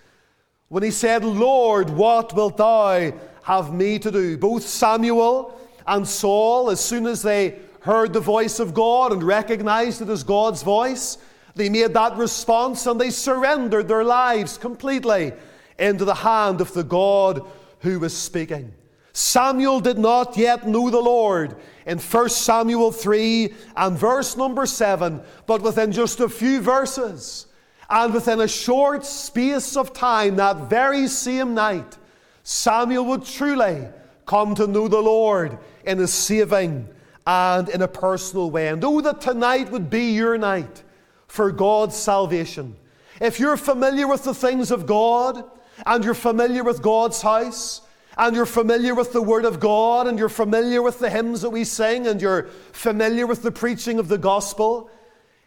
when 0.69 0.83
he 0.83 0.91
said, 0.91 1.25
Lord, 1.25 1.91
what 1.91 2.35
wilt 2.35 2.57
thou 2.57 3.13
have 3.43 3.73
me 3.73 3.99
to 3.99 4.11
do? 4.11 4.39
Both 4.39 4.65
Samuel 4.65 5.59
and 5.87 6.07
Saul, 6.09 6.71
as 6.71 6.81
soon 6.81 7.07
as 7.07 7.23
they 7.23 7.59
heard 7.81 8.13
the 8.13 8.21
voice 8.21 8.59
of 8.59 8.73
God 8.73 9.13
and 9.13 9.23
recognized 9.23 10.01
it 10.01 10.09
as 10.09 10.25
God's 10.25 10.63
voice, 10.63 11.19
they 11.55 11.69
made 11.69 11.93
that 11.93 12.17
response 12.17 12.87
and 12.87 13.01
they 13.01 13.11
surrendered 13.11 13.87
their 13.87 14.05
lives 14.05 14.59
completely 14.59 15.33
into 15.79 16.05
the 16.05 16.15
hand 16.15 16.61
of 16.61 16.73
the 16.73 16.83
God 16.83 17.47
who 17.81 18.01
was 18.01 18.17
speaking. 18.17 18.73
Samuel 19.17 19.79
did 19.79 19.97
not 19.97 20.37
yet 20.37 20.67
know 20.67 20.91
the 20.91 21.01
Lord 21.01 21.55
in 21.87 21.99
1 21.99 22.29
Samuel 22.31 22.91
3 22.91 23.55
and 23.77 23.97
verse 23.97 24.37
number 24.37 24.67
7, 24.67 25.23
but 25.47 25.63
within 25.63 25.93
just 25.93 26.19
a 26.19 26.29
few 26.29 26.61
verses, 26.61 27.47
and 27.89 28.13
within 28.13 28.41
a 28.41 28.49
short 28.49 29.07
space 29.07 29.77
of 29.77 29.93
time, 29.93 30.35
that 30.37 30.69
very 30.69 31.07
same 31.07 31.55
night, 31.55 31.97
Samuel 32.43 33.05
would 33.05 33.25
truly 33.25 33.87
come 34.27 34.57
to 34.57 34.67
know 34.67 34.89
the 34.89 35.01
Lord 35.01 35.59
in 35.85 36.01
a 36.01 36.09
saving 36.09 36.89
and 37.25 37.69
in 37.69 37.83
a 37.83 37.89
personal 37.89 38.51
way. 38.51 38.67
And 38.67 38.83
oh, 38.85 39.01
that 39.01 39.21
tonight 39.21 39.71
would 39.71 39.91
be 39.91 40.11
your 40.11 40.37
night 40.37 40.83
for 41.29 41.53
God's 41.53 41.95
salvation. 41.95 42.75
If 43.21 43.39
you're 43.39 43.57
familiar 43.57 44.09
with 44.09 44.25
the 44.25 44.35
things 44.35 44.73
of 44.73 44.87
God, 44.87 45.45
and 45.87 46.05
you're 46.05 46.15
familiar 46.15 46.65
with 46.65 46.83
God's 46.83 47.23
house, 47.23 47.81
and 48.17 48.37
you're 48.37 48.47
familiar 48.47 48.95
with 48.95 49.13
the 49.13 49.23
Word 49.23 49.45
of 49.45 49.61
God, 49.61 50.07
and 50.07 50.19
you're 50.19 50.29
familiar 50.29 50.83
with 50.83 50.99
the 50.99 51.11
hymns 51.11 51.43
that 51.43 51.51
we 51.51 51.65
sing, 51.65 52.07
and 52.07 52.21
you're 52.21 52.45
familiar 52.73 53.27
with 53.27 53.43
the 53.43 53.53
preaching 53.53 53.99
of 53.99 54.09
the 54.09 54.19
gospel, 54.19 54.91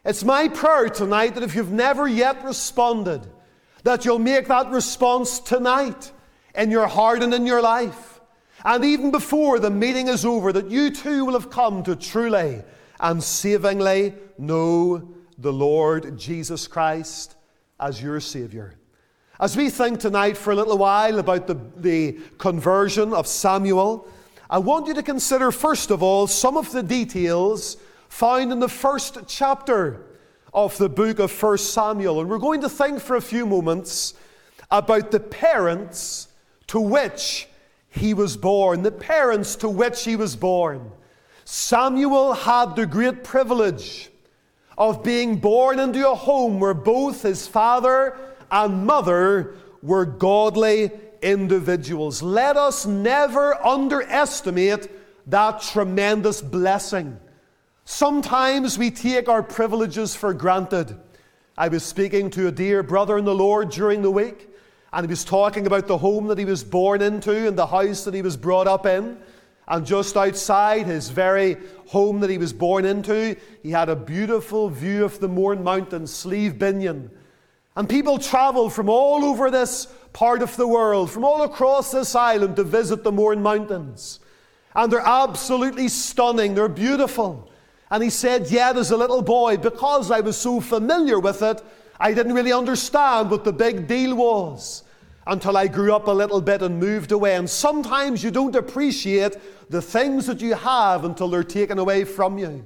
it's 0.08 0.24
my 0.24 0.48
prayer 0.48 0.88
tonight 0.88 1.36
that 1.36 1.44
if 1.44 1.54
you've 1.54 1.72
never 1.72 2.08
yet 2.08 2.44
responded, 2.46 3.28
that 3.84 4.06
you'll 4.06 4.20
make 4.20 4.48
that 4.48 4.70
response 4.70 5.40
tonight 5.40 6.14
in 6.56 6.72
your 6.72 6.88
heart 6.88 7.22
and 7.22 7.34
in 7.34 7.46
your 7.46 7.62
life. 7.62 8.22
And 8.64 8.86
even 8.86 9.12
before 9.12 9.60
the 9.60 9.70
meeting 9.70 10.08
is 10.08 10.26
over, 10.26 10.54
that 10.54 10.72
you 10.72 10.92
too 10.92 11.26
will 11.26 11.34
have 11.34 11.50
come 11.50 11.84
to 11.84 11.96
truly 11.98 12.64
and 13.02 13.22
savingly 13.22 14.14
know 14.38 15.14
the 15.38 15.52
Lord 15.52 16.18
Jesus 16.18 16.68
Christ 16.68 17.36
as 17.78 18.02
your 18.02 18.22
Savior. 18.22 18.77
As 19.40 19.56
we 19.56 19.70
think 19.70 20.00
tonight 20.00 20.36
for 20.36 20.52
a 20.52 20.56
little 20.56 20.80
while 20.80 21.20
about 21.20 21.46
the, 21.46 21.60
the 21.76 22.18
conversion 22.40 23.14
of 23.14 23.28
Samuel, 23.28 24.08
I 24.50 24.58
want 24.58 24.88
you 24.88 24.96
to 24.96 25.04
consider, 25.04 25.52
first 25.52 25.92
of 25.92 26.02
all, 26.02 26.26
some 26.26 26.58
of 26.58 26.72
the 26.72 26.82
details 26.82 27.78
found 28.10 28.52
in 28.52 28.60
the 28.60 28.68
first 28.68 29.20
chapter 29.28 30.02
of 30.56 30.76
the 30.80 30.90
book 30.90 31.20
of 31.20 31.44
1 31.44 31.58
Samuel. 31.60 32.20
And 32.20 32.30
we're 32.32 32.40
going 32.40 32.62
to 32.62 32.70
think 32.70 33.00
for 33.00 33.16
a 33.16 33.22
few 33.22 33.46
moments 33.46 34.16
about 34.72 35.12
the 35.12 35.20
parents 35.20 36.30
to 36.66 36.80
which 36.80 37.48
he 37.90 38.16
was 38.16 38.38
born, 38.38 38.82
the 38.82 38.92
parents 38.92 39.56
to 39.58 39.70
which 39.70 40.04
he 40.04 40.16
was 40.16 40.36
born. 40.36 40.92
Samuel 41.46 42.34
had 42.34 42.76
the 42.76 42.88
great 42.88 43.24
privilege 43.24 44.10
of 44.80 45.04
being 45.04 45.36
born 45.36 45.78
into 45.78 46.10
a 46.10 46.16
home 46.16 46.60
where 46.60 46.74
both 46.74 47.22
his 47.22 47.48
father 47.48 48.18
and 48.52 48.86
mother 48.86 49.56
were 49.82 50.06
godly 50.06 50.92
individuals. 51.22 52.22
Let 52.22 52.58
us 52.58 52.86
never 52.86 53.56
underestimate 53.66 54.90
that 55.28 55.62
tremendous 55.62 56.42
blessing. 56.42 57.20
Sometimes 57.86 58.78
we 58.78 58.92
take 58.92 59.30
our 59.30 59.44
privileges 59.44 60.16
for 60.16 60.34
granted. 60.34 60.98
I 61.58 61.70
was 61.70 61.84
speaking 61.84 62.30
to 62.32 62.48
a 62.48 62.52
dear 62.52 62.84
brother 62.84 63.18
in 63.18 63.26
the 63.26 63.34
Lord 63.34 63.70
during 63.70 64.02
the 64.02 64.12
week, 64.12 64.50
and 64.94 65.06
he 65.06 65.10
was 65.10 65.26
talking 65.26 65.66
about 65.68 65.88
the 65.88 65.98
home 65.98 66.28
that 66.28 66.38
he 66.38 66.46
was 66.46 66.64
born 66.64 67.02
into 67.02 67.48
and 67.48 67.58
the 67.58 67.68
house 67.68 68.04
that 68.04 68.14
he 68.14 68.22
was 68.22 68.38
brought 68.38 68.68
up 68.68 68.86
in. 68.86 69.18
And 69.70 69.86
just 69.86 70.16
outside 70.16 70.86
his 70.86 71.10
very 71.10 71.58
home 71.88 72.22
that 72.22 72.30
he 72.30 72.38
was 72.38 72.54
born 72.54 72.86
into, 72.86 73.36
he 73.64 73.72
had 73.72 73.90
a 73.90 73.96
beautiful 73.96 74.70
view 74.70 75.04
of 75.04 75.20
the 75.20 75.28
Mourne 75.28 75.64
Mountains, 75.64 76.14
Slieve 76.14 76.54
Binnian. 76.54 77.10
And 77.78 77.88
people 77.88 78.18
travel 78.18 78.72
from 78.72 78.90
all 78.90 79.24
over 79.24 79.52
this 79.52 79.86
part 80.12 80.42
of 80.42 80.58
the 80.58 80.68
world, 80.68 81.12
from 81.12 81.24
all 81.24 81.44
across 81.44 81.92
this 81.92 82.16
island 82.16 82.56
to 82.56 82.64
visit 82.64 83.04
the 83.04 83.12
Mourne 83.12 83.44
Mountains. 83.44 84.20
And 84.74 84.92
they're 84.92 85.00
absolutely 85.00 85.88
stunning, 85.88 86.56
they're 86.56 86.70
beautiful. 86.70 87.52
And 87.92 88.02
he 88.02 88.10
said, 88.10 88.50
Yet 88.50 88.78
as 88.78 88.90
a 88.90 88.98
little 88.98 89.22
boy, 89.22 89.58
because 89.58 90.10
I 90.10 90.22
was 90.22 90.38
so 90.38 90.60
familiar 90.60 91.20
with 91.20 91.44
it, 91.44 91.62
I 92.00 92.16
didn't 92.16 92.34
really 92.34 92.52
understand 92.52 93.30
what 93.30 93.44
the 93.44 93.54
big 93.54 93.88
deal 93.88 94.16
was 94.16 94.82
until 95.28 95.56
I 95.56 95.68
grew 95.68 95.94
up 95.94 96.08
a 96.08 96.12
little 96.12 96.42
bit 96.42 96.64
and 96.64 96.80
moved 96.80 97.12
away. 97.12 97.36
And 97.36 97.48
sometimes 97.48 98.24
you 98.24 98.32
don't 98.32 98.56
appreciate 98.56 99.38
the 99.70 99.84
things 99.84 100.26
that 100.26 100.42
you 100.42 100.56
have 100.56 101.06
until 101.06 101.28
they're 101.28 101.44
taken 101.44 101.78
away 101.78 102.06
from 102.06 102.40
you. 102.40 102.66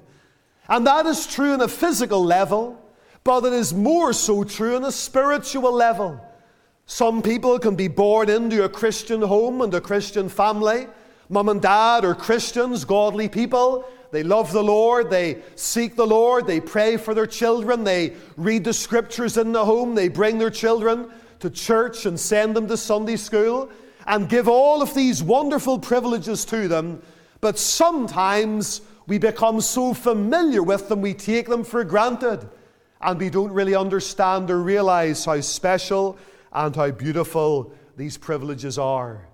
And 0.69 0.87
that 0.87 1.05
is 1.05 1.27
true 1.27 1.51
on 1.51 1.59
a 1.59 1.67
physical 1.67 2.23
level, 2.23 2.80
but 3.23 3.45
it 3.45 3.53
is 3.53 3.73
more 3.73 4.13
so 4.13 4.43
true 4.43 4.75
on 4.75 4.85
a 4.85 4.91
spiritual 4.91 5.71
level. 5.71 6.19
Some 6.85 7.21
people 7.21 7.59
can 7.59 7.75
be 7.75 7.87
born 7.87 8.29
into 8.29 8.63
a 8.63 8.69
Christian 8.69 9.21
home 9.21 9.61
and 9.61 9.73
a 9.73 9.81
Christian 9.81 10.27
family. 10.27 10.87
Mom 11.29 11.49
and 11.49 11.61
dad 11.61 12.03
are 12.03 12.15
Christians, 12.15 12.83
godly 12.83 13.29
people, 13.29 13.85
they 14.11 14.23
love 14.23 14.51
the 14.51 14.63
Lord. 14.63 15.09
They 15.09 15.41
seek 15.55 15.95
the 15.95 16.05
Lord. 16.05 16.45
They 16.45 16.59
pray 16.59 16.97
for 16.97 17.13
their 17.13 17.25
children. 17.25 17.83
They 17.83 18.13
read 18.35 18.65
the 18.65 18.73
scriptures 18.73 19.37
in 19.37 19.53
the 19.53 19.65
home. 19.65 19.95
They 19.95 20.09
bring 20.09 20.37
their 20.37 20.49
children 20.49 21.09
to 21.39 21.49
church 21.49 22.05
and 22.05 22.19
send 22.19 22.55
them 22.55 22.67
to 22.67 22.77
Sunday 22.77 23.15
school 23.15 23.71
and 24.05 24.29
give 24.29 24.47
all 24.47 24.81
of 24.81 24.93
these 24.93 25.23
wonderful 25.23 25.79
privileges 25.79 26.43
to 26.45 26.67
them. 26.67 27.01
But 27.39 27.57
sometimes 27.57 28.81
we 29.07 29.17
become 29.17 29.61
so 29.61 29.93
familiar 29.93 30.61
with 30.61 30.89
them, 30.89 31.01
we 31.01 31.13
take 31.13 31.47
them 31.47 31.63
for 31.63 31.83
granted. 31.83 32.47
And 33.01 33.19
we 33.19 33.29
don't 33.29 33.51
really 33.51 33.75
understand 33.75 34.49
or 34.49 34.61
realize 34.61 35.25
how 35.25 35.41
special 35.41 36.17
and 36.53 36.75
how 36.75 36.91
beautiful 36.91 37.73
these 37.97 38.17
privileges 38.17 38.77
are. 38.77 39.27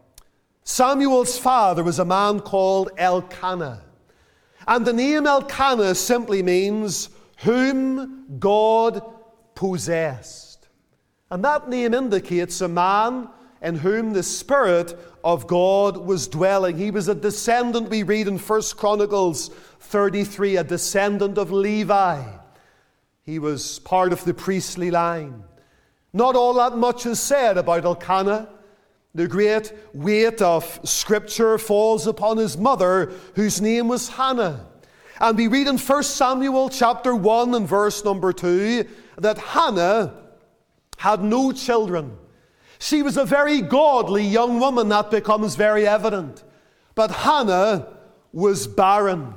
Samuel's 0.63 1.37
father 1.37 1.83
was 1.83 1.99
a 1.99 2.05
man 2.05 2.39
called 2.39 2.91
Elkanah. 2.97 3.83
And 4.67 4.85
the 4.85 4.93
name 4.93 5.25
Elkanah 5.25 5.95
simply 5.95 6.43
means 6.43 7.09
whom 7.37 8.39
God 8.39 9.01
possessed. 9.55 10.67
And 11.31 11.43
that 11.43 11.69
name 11.69 11.93
indicates 11.93 12.61
a 12.61 12.67
man 12.67 13.29
in 13.61 13.75
whom 13.75 14.13
the 14.13 14.23
Spirit 14.23 14.97
of 15.23 15.47
God 15.47 15.97
was 15.97 16.27
dwelling. 16.27 16.77
He 16.77 16.91
was 16.91 17.07
a 17.07 17.15
descendant, 17.15 17.89
we 17.89 18.03
read 18.03 18.27
in 18.27 18.37
1 18.37 18.61
Chronicles 18.75 19.49
33, 19.79 20.57
a 20.57 20.63
descendant 20.63 21.37
of 21.37 21.51
Levi. 21.51 22.23
He 23.27 23.39
was 23.39 23.79
part 23.79 24.13
of 24.13 24.23
the 24.23 24.33
priestly 24.33 24.89
line. 24.89 25.43
Not 26.13 26.37
all 26.37 26.53
that 26.53 26.77
much 26.77 27.05
is 27.05 27.19
said 27.19 27.57
about 27.57 27.83
Elkanah. 27.83 28.47
The 29.13 29.27
great 29.27 29.73
weight 29.93 30.41
of 30.41 30.79
Scripture 30.85 31.57
falls 31.57 32.07
upon 32.07 32.37
his 32.37 32.57
mother, 32.57 33.11
whose 33.35 33.59
name 33.59 33.89
was 33.89 34.07
Hannah. 34.07 34.65
And 35.19 35.37
we 35.37 35.49
read 35.49 35.67
in 35.67 35.77
1 35.77 36.03
Samuel 36.03 36.69
chapter 36.69 37.13
1 37.13 37.53
and 37.53 37.67
verse 37.67 38.05
number 38.05 38.31
2 38.31 38.85
that 39.17 39.37
Hannah 39.37 40.13
had 40.95 41.21
no 41.21 41.51
children. 41.51 42.17
She 42.79 43.03
was 43.03 43.17
a 43.17 43.25
very 43.25 43.59
godly 43.59 44.23
young 44.23 44.57
woman, 44.57 44.87
that 44.87 45.11
becomes 45.11 45.55
very 45.55 45.85
evident. 45.85 46.45
But 46.95 47.11
Hannah 47.11 47.89
was 48.31 48.67
barren. 48.67 49.33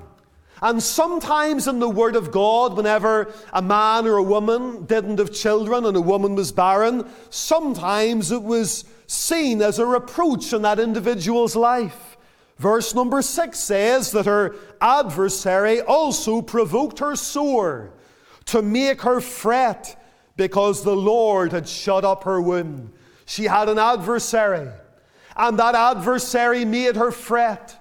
And 0.63 0.83
sometimes 0.83 1.67
in 1.67 1.79
the 1.79 1.89
Word 1.89 2.17
of 2.17 2.31
God, 2.31 2.77
whenever 2.77 3.33
a 3.53 3.63
man 3.63 4.07
or 4.07 4.17
a 4.17 4.23
woman 4.23 4.85
didn't 4.85 5.19
have 5.19 5.33
children 5.33 5.87
and 5.87 5.97
a 5.97 6.01
woman 6.01 6.35
was 6.35 6.53
barren, 6.53 7.09
sometimes 7.31 8.31
it 8.31 8.43
was 8.43 8.85
seen 9.07 9.63
as 9.63 9.79
a 9.79 9.87
reproach 9.87 10.53
in 10.53 10.63
that 10.63 10.79
individual's 10.79 11.57
life. 11.57 12.19
Verse 12.59 12.95
number 12.95 13.23
six 13.23 13.59
says 13.59 14.13
that 14.13 14.27
her 14.27 14.55
adversary 14.83 15.81
also 15.81 16.43
provoked 16.43 16.99
her 16.99 17.17
sore 17.17 17.91
to 18.45 18.61
make 18.61 19.01
her 19.01 19.21
fret 19.21 19.97
because 20.37 20.85
the 20.85 20.95
Lord 20.95 21.53
had 21.53 21.67
shut 21.67 22.05
up 22.05 22.25
her 22.25 22.41
womb. 22.41 22.93
She 23.25 23.45
had 23.45 23.71
an 23.71 23.79
adversary, 23.79 24.69
and 25.37 25.59
that 25.59 25.75
adversary 25.75 26.67
made 26.67 26.97
her 26.97 27.11
fret. 27.11 27.80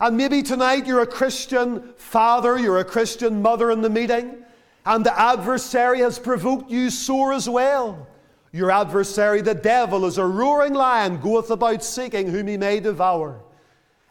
And 0.00 0.16
maybe 0.16 0.42
tonight 0.42 0.86
you're 0.86 1.00
a 1.00 1.06
Christian 1.06 1.94
father, 1.96 2.58
you're 2.58 2.78
a 2.78 2.84
Christian 2.84 3.40
mother 3.40 3.70
in 3.70 3.80
the 3.80 3.88
meeting, 3.88 4.36
and 4.84 5.04
the 5.04 5.18
adversary 5.18 6.00
has 6.00 6.18
provoked 6.18 6.70
you 6.70 6.90
sore 6.90 7.32
as 7.32 7.48
well. 7.48 8.06
Your 8.52 8.70
adversary, 8.70 9.40
the 9.40 9.54
devil, 9.54 10.04
is 10.04 10.18
a 10.18 10.26
roaring 10.26 10.74
lion, 10.74 11.18
goeth 11.20 11.50
about 11.50 11.82
seeking 11.82 12.28
whom 12.28 12.46
he 12.46 12.56
may 12.56 12.80
devour. 12.80 13.40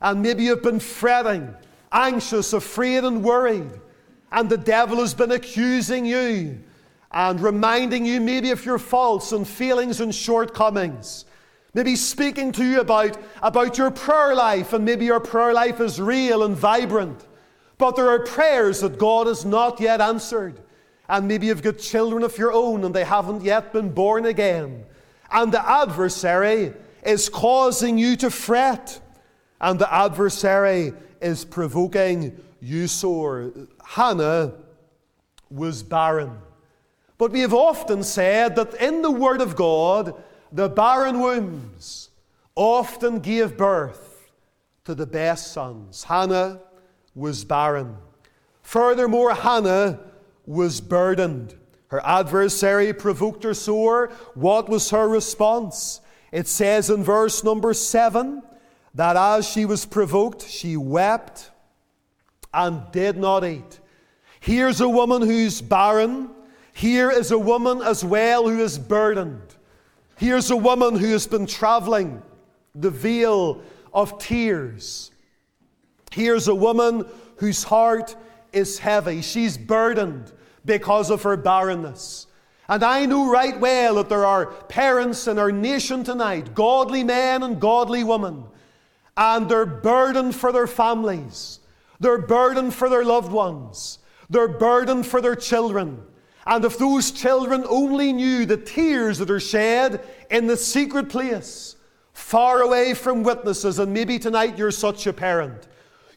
And 0.01 0.21
maybe 0.21 0.43
you've 0.43 0.63
been 0.63 0.79
fretting, 0.79 1.53
anxious, 1.91 2.53
afraid, 2.53 3.03
and 3.03 3.23
worried, 3.23 3.71
and 4.31 4.49
the 4.49 4.57
devil 4.57 4.97
has 4.97 5.13
been 5.13 5.31
accusing 5.31 6.05
you 6.05 6.59
and 7.11 7.39
reminding 7.39 8.05
you 8.05 8.19
maybe 8.19 8.51
of 8.51 8.65
your 8.65 8.77
faults 8.79 9.31
and 9.31 9.47
feelings 9.47 10.01
and 10.01 10.13
shortcomings. 10.13 11.25
Maybe 11.75 11.97
speaking 11.97 12.53
to 12.53 12.63
you 12.63 12.79
about, 12.79 13.17
about 13.43 13.77
your 13.77 13.91
prayer 13.91 14.33
life, 14.33 14.71
and 14.71 14.85
maybe 14.85 15.03
your 15.03 15.19
prayer 15.19 15.53
life 15.53 15.81
is 15.81 15.99
real 15.99 16.43
and 16.43 16.55
vibrant. 16.55 17.27
But 17.77 17.97
there 17.97 18.09
are 18.09 18.19
prayers 18.19 18.79
that 18.79 18.97
God 18.97 19.27
has 19.27 19.43
not 19.43 19.81
yet 19.81 19.99
answered. 19.99 20.61
And 21.09 21.27
maybe 21.27 21.47
you've 21.47 21.61
got 21.61 21.77
children 21.77 22.23
of 22.23 22.37
your 22.37 22.53
own 22.53 22.85
and 22.85 22.95
they 22.95 23.03
haven't 23.03 23.43
yet 23.43 23.73
been 23.73 23.89
born 23.89 24.25
again. 24.25 24.85
And 25.29 25.51
the 25.51 25.69
adversary 25.69 26.71
is 27.03 27.27
causing 27.27 27.97
you 27.97 28.15
to 28.17 28.31
fret. 28.31 29.01
And 29.59 29.77
the 29.77 29.93
adversary 29.93 30.93
is 31.21 31.43
provoking 31.43 32.41
you 32.61 32.87
sore. 32.87 33.51
Hannah 33.83 34.53
was 35.49 35.83
barren. 35.83 36.37
But 37.17 37.31
we 37.31 37.41
have 37.41 37.53
often 37.53 38.01
said 38.01 38.55
that 38.55 38.73
in 38.75 39.01
the 39.01 39.11
Word 39.11 39.41
of 39.41 39.57
God, 39.57 40.21
the 40.51 40.69
barren 40.69 41.19
wombs 41.19 42.09
often 42.55 43.19
gave 43.19 43.57
birth 43.57 44.31
to 44.85 44.95
the 44.95 45.05
best 45.05 45.51
sons. 45.51 46.03
Hannah 46.03 46.61
was 47.13 47.43
barren. 47.43 47.97
Furthermore, 48.61 49.33
Hannah 49.33 49.99
was 50.45 50.81
burdened. 50.81 51.55
Her 51.87 52.05
adversary 52.05 52.93
provoked 52.93 53.43
her 53.43 53.53
sore. 53.53 54.09
What 54.33 54.69
was 54.69 54.89
her 54.89 55.07
response? 55.07 56.01
It 56.31 56.47
says 56.47 56.89
in 56.89 57.03
verse 57.03 57.43
number 57.43 57.73
seven 57.73 58.43
that 58.93 59.15
as 59.15 59.47
she 59.47 59.65
was 59.65 59.85
provoked, 59.85 60.47
she 60.47 60.77
wept 60.77 61.51
and 62.53 62.81
did 62.91 63.17
not 63.17 63.43
eat. 63.43 63.79
Here's 64.39 64.81
a 64.81 64.89
woman 64.89 65.21
who's 65.21 65.61
barren 65.61 66.29
here 66.75 67.09
is 67.09 67.31
a 67.31 67.39
woman 67.39 67.81
as 67.81 68.03
well 68.03 68.49
who 68.49 68.59
is 68.59 68.77
burdened. 68.77 69.54
Here's 70.17 70.49
a 70.51 70.55
woman 70.55 70.95
who 70.95 71.11
has 71.11 71.27
been 71.27 71.45
traveling 71.45 72.21
the 72.73 72.89
vale 72.89 73.61
of 73.93 74.17
tears. 74.19 75.11
Here's 76.11 76.47
a 76.47 76.55
woman 76.55 77.05
whose 77.37 77.63
heart 77.63 78.15
is 78.53 78.79
heavy. 78.79 79.21
She's 79.21 79.57
burdened 79.57 80.31
because 80.65 81.09
of 81.09 81.23
her 81.23 81.37
barrenness. 81.37 82.27
And 82.67 82.83
I 82.83 83.05
know 83.05 83.29
right 83.29 83.59
well 83.59 83.95
that 83.95 84.09
there 84.09 84.25
are 84.25 84.47
parents 84.47 85.27
in 85.27 85.37
our 85.37 85.51
nation 85.51 86.03
tonight, 86.03 86.55
godly 86.55 87.03
men 87.03 87.43
and 87.43 87.59
godly 87.59 88.03
women, 88.03 88.45
and 89.15 89.47
they're 89.47 89.65
burdened 89.65 90.35
for 90.35 90.51
their 90.51 90.67
families. 90.67 91.59
They're 91.99 92.17
burdened 92.17 92.73
for 92.73 92.89
their 92.89 93.05
loved 93.05 93.31
ones. 93.31 93.99
They're 94.29 94.47
burdened 94.47 95.05
for 95.05 95.21
their 95.21 95.35
children. 95.35 96.01
And 96.45 96.63
if 96.63 96.77
those 96.77 97.11
children 97.11 97.65
only 97.67 98.13
knew 98.13 98.45
the 98.45 98.57
tears 98.57 99.17
that 99.17 99.31
are 99.31 99.39
shed 99.39 100.05
in 100.29 100.47
the 100.47 100.57
secret 100.57 101.09
place, 101.09 101.75
far 102.13 102.61
away 102.61 102.93
from 102.93 103.23
witnesses, 103.23 103.79
and 103.79 103.93
maybe 103.93 104.19
tonight 104.19 104.57
you're 104.57 104.71
such 104.71 105.07
a 105.07 105.13
parent. 105.13 105.67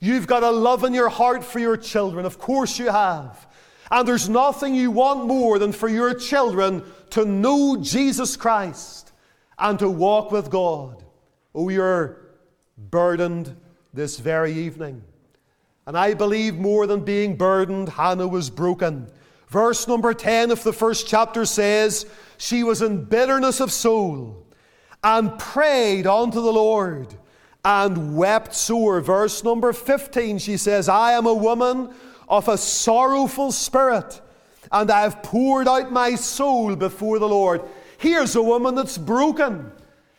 You've 0.01 0.27
got 0.27 0.43
a 0.43 0.51
love 0.51 0.85
in 0.85 0.95
your 0.95 1.09
heart 1.09 1.43
for 1.43 1.59
your 1.59 1.77
children, 1.77 2.25
of 2.25 2.39
course 2.39 2.79
you 2.79 2.91
have. 2.91 3.47
And 3.91 4.07
there's 4.07 4.29
nothing 4.29 4.75
you 4.75 4.91
want 4.91 5.27
more 5.27 5.59
than 5.59 5.73
for 5.73 5.89
your 5.89 6.15
children 6.15 6.85
to 7.11 7.25
know 7.25 7.79
Jesus 7.79 8.37
Christ 8.37 9.13
and 9.59 9.79
to 9.79 9.89
walk 9.89 10.31
with 10.31 10.51
God. 10.51 11.03
Oh, 11.55 11.69
you're 11.69 12.19
burdened 12.77 13.57
this 13.95 14.19
very 14.19 14.53
evening. 14.53 15.03
And 15.87 15.97
I 15.97 16.15
believe 16.15 16.55
more 16.57 16.87
than 16.87 17.01
being 17.01 17.37
burdened, 17.37 17.89
Hannah 17.89 18.29
was 18.29 18.51
broken. 18.51 19.11
Verse 19.49 19.89
number 19.89 20.13
10 20.13 20.51
of 20.51 20.63
the 20.63 20.73
first 20.73 21.09
chapter 21.09 21.47
says, 21.47 22.07
She 22.37 22.63
was 22.63 22.83
in 22.83 23.05
bitterness 23.05 23.61
of 23.61 23.73
soul 23.73 24.47
and 25.03 25.39
prayed 25.39 26.07
unto 26.07 26.41
the 26.41 26.53
Lord 26.53 27.15
and 27.65 28.17
wept 28.17 28.55
sore. 28.55 29.01
Verse 29.01 29.43
number 29.43 29.73
15, 29.73 30.39
she 30.39 30.57
says, 30.57 30.89
I 30.89 31.13
am 31.13 31.27
a 31.27 31.35
woman 31.35 31.95
of 32.29 32.49
a 32.49 32.59
sorrowful 32.59 33.53
spirit, 33.53 34.21
and 34.71 34.91
I 34.91 35.03
have 35.03 35.23
poured 35.23 35.67
out 35.67 35.91
my 35.91 36.15
soul 36.15 36.77
before 36.77 37.19
the 37.19 37.29
Lord. 37.29 37.63
Here's 37.97 38.37
a 38.37 38.43
woman 38.43 38.75
that's 38.75 38.99
broken. 38.99 39.73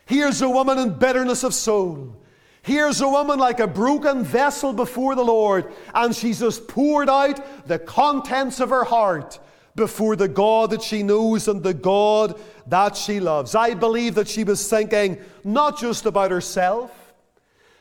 Here's 0.06 0.42
a 0.42 0.50
woman 0.50 0.78
in 0.78 0.98
bitterness 0.98 1.44
of 1.44 1.54
soul. 1.54 2.19
Here's 2.62 3.00
a 3.00 3.08
woman 3.08 3.38
like 3.38 3.60
a 3.60 3.66
broken 3.66 4.22
vessel 4.22 4.72
before 4.72 5.14
the 5.14 5.24
Lord, 5.24 5.72
and 5.94 6.14
she's 6.14 6.40
just 6.40 6.68
poured 6.68 7.08
out 7.08 7.66
the 7.66 7.78
contents 7.78 8.60
of 8.60 8.68
her 8.70 8.84
heart 8.84 9.38
before 9.74 10.14
the 10.14 10.28
God 10.28 10.70
that 10.70 10.82
she 10.82 11.02
knows 11.02 11.48
and 11.48 11.62
the 11.62 11.72
God 11.72 12.38
that 12.66 12.96
she 12.96 13.18
loves. 13.18 13.54
I 13.54 13.74
believe 13.74 14.14
that 14.16 14.28
she 14.28 14.44
was 14.44 14.68
thinking 14.68 15.18
not 15.42 15.78
just 15.78 16.04
about 16.04 16.30
herself, 16.30 17.14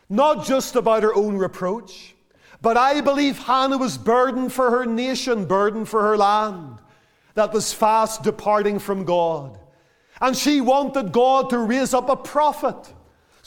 not 0.08 0.46
just 0.46 0.76
about 0.76 1.04
her 1.04 1.14
own 1.14 1.38
reproach, 1.38 2.16
but 2.62 2.78
I 2.78 3.02
believe 3.02 3.38
Hannah 3.38 3.78
was 3.78 3.98
burdened 3.98 4.54
for 4.54 4.72
her 4.72 4.86
nation, 4.86 5.46
burdened 5.46 5.90
for 5.90 6.02
her 6.02 6.18
land 6.18 6.80
that 7.34 7.54
was 7.54 7.74
fast 7.74 8.24
departing 8.24 8.80
from 8.80 9.04
God. 9.04 9.60
And 10.22 10.36
she 10.36 10.62
wanted 10.62 11.12
God 11.12 11.50
to 11.52 11.60
raise 11.60 11.94
up 11.94 12.10
a 12.10 12.16
prophet 12.16 12.94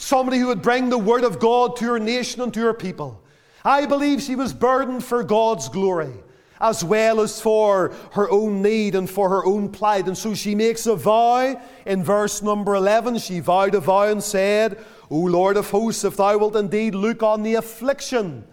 somebody 0.02 0.38
who 0.38 0.48
would 0.48 0.62
bring 0.62 0.88
the 0.88 0.98
word 0.98 1.24
of 1.24 1.38
God 1.38 1.76
to 1.76 1.84
your 1.84 1.98
nation 1.98 2.42
and 2.42 2.52
to 2.54 2.60
your 2.60 2.74
people. 2.74 3.22
I 3.64 3.86
believe 3.86 4.20
she 4.20 4.34
was 4.34 4.52
burdened 4.52 5.04
for 5.04 5.22
God's 5.22 5.68
glory 5.68 6.12
as 6.60 6.84
well 6.84 7.20
as 7.20 7.40
for 7.40 7.92
her 8.12 8.30
own 8.30 8.62
need 8.62 8.94
and 8.94 9.10
for 9.10 9.28
her 9.28 9.44
own 9.44 9.68
plight. 9.68 10.06
And 10.06 10.16
so 10.16 10.32
she 10.32 10.54
makes 10.54 10.86
a 10.86 10.94
vow 10.94 11.60
in 11.84 12.04
verse 12.04 12.40
number 12.40 12.76
11. 12.76 13.18
She 13.18 13.40
vowed 13.40 13.74
a 13.74 13.80
vow 13.80 14.04
and 14.04 14.22
said, 14.22 14.82
O 15.10 15.18
Lord 15.18 15.56
of 15.56 15.70
hosts, 15.70 16.04
if 16.04 16.16
thou 16.16 16.38
wilt 16.38 16.54
indeed 16.54 16.94
look 16.94 17.22
on 17.22 17.42
the 17.42 17.54
affliction 17.54 18.44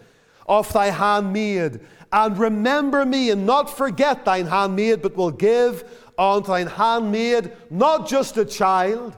of 0.48 0.72
thy 0.74 0.88
handmaid, 0.88 1.80
and 2.12 2.38
remember 2.40 3.06
me, 3.06 3.30
and 3.30 3.46
not 3.46 3.70
forget 3.70 4.26
thine 4.26 4.48
handmaid, 4.48 5.04
but 5.04 5.16
will 5.16 5.30
give 5.30 5.84
unto 6.18 6.48
thine 6.48 6.66
handmaid, 6.66 7.52
not 7.70 8.08
just 8.08 8.38
a 8.38 8.46
child, 8.46 9.16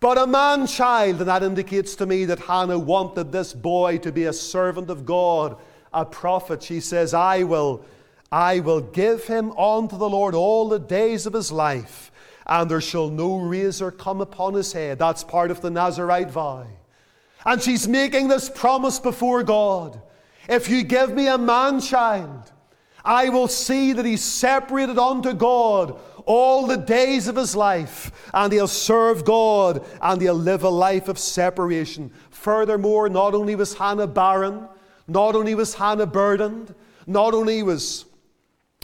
but 0.00 0.18
a 0.18 0.26
man 0.26 0.66
child. 0.66 1.20
And 1.20 1.28
that 1.28 1.42
indicates 1.42 1.94
to 1.96 2.06
me 2.06 2.24
that 2.26 2.40
Hannah 2.40 2.78
wanted 2.78 3.32
this 3.32 3.52
boy 3.52 3.98
to 3.98 4.12
be 4.12 4.24
a 4.24 4.32
servant 4.32 4.90
of 4.90 5.06
God, 5.06 5.56
a 5.92 6.04
prophet. 6.04 6.62
She 6.62 6.80
says, 6.80 7.14
I 7.14 7.42
will, 7.44 7.84
I 8.30 8.60
will 8.60 8.80
give 8.80 9.24
him 9.24 9.52
unto 9.52 9.96
the 9.96 10.08
Lord 10.08 10.34
all 10.34 10.68
the 10.68 10.78
days 10.78 11.26
of 11.26 11.32
his 11.32 11.50
life, 11.50 12.10
and 12.46 12.70
there 12.70 12.80
shall 12.80 13.08
no 13.08 13.36
razor 13.38 13.90
come 13.90 14.20
upon 14.20 14.54
his 14.54 14.72
head. 14.72 14.98
That's 14.98 15.24
part 15.24 15.50
of 15.50 15.60
the 15.60 15.70
Nazarite 15.70 16.30
vow. 16.30 16.66
And 17.46 17.62
she's 17.62 17.86
making 17.86 18.28
this 18.28 18.48
promise 18.48 18.98
before 18.98 19.42
God. 19.42 20.00
If 20.48 20.68
you 20.68 20.82
give 20.82 21.14
me 21.14 21.28
a 21.28 21.38
man 21.38 21.80
child, 21.80 22.52
I 23.04 23.28
will 23.28 23.48
see 23.48 23.92
that 23.92 24.04
he's 24.04 24.24
separated 24.24 24.98
unto 24.98 25.34
God 25.34 25.98
all 26.26 26.66
the 26.66 26.76
days 26.76 27.28
of 27.28 27.36
his 27.36 27.54
life, 27.54 28.30
and 28.32 28.52
he'll 28.52 28.68
serve 28.68 29.24
God 29.24 29.84
and 30.00 30.20
he'll 30.20 30.34
live 30.34 30.62
a 30.62 30.68
life 30.68 31.08
of 31.08 31.18
separation. 31.18 32.12
Furthermore, 32.30 33.08
not 33.08 33.34
only 33.34 33.54
was 33.54 33.74
Hannah 33.74 34.06
barren, 34.06 34.68
not 35.06 35.34
only 35.34 35.54
was 35.54 35.74
Hannah 35.74 36.06
burdened, 36.06 36.74
not 37.06 37.34
only 37.34 37.62
was 37.62 38.06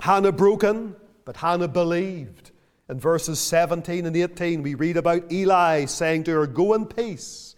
Hannah 0.00 0.32
broken, 0.32 0.96
but 1.24 1.36
Hannah 1.36 1.68
believed. 1.68 2.50
In 2.88 2.98
verses 2.98 3.38
17 3.38 4.06
and 4.06 4.16
18, 4.16 4.62
we 4.62 4.74
read 4.74 4.96
about 4.96 5.30
Eli 5.30 5.84
saying 5.84 6.24
to 6.24 6.32
her, 6.32 6.46
Go 6.46 6.74
in 6.74 6.86
peace. 6.86 7.54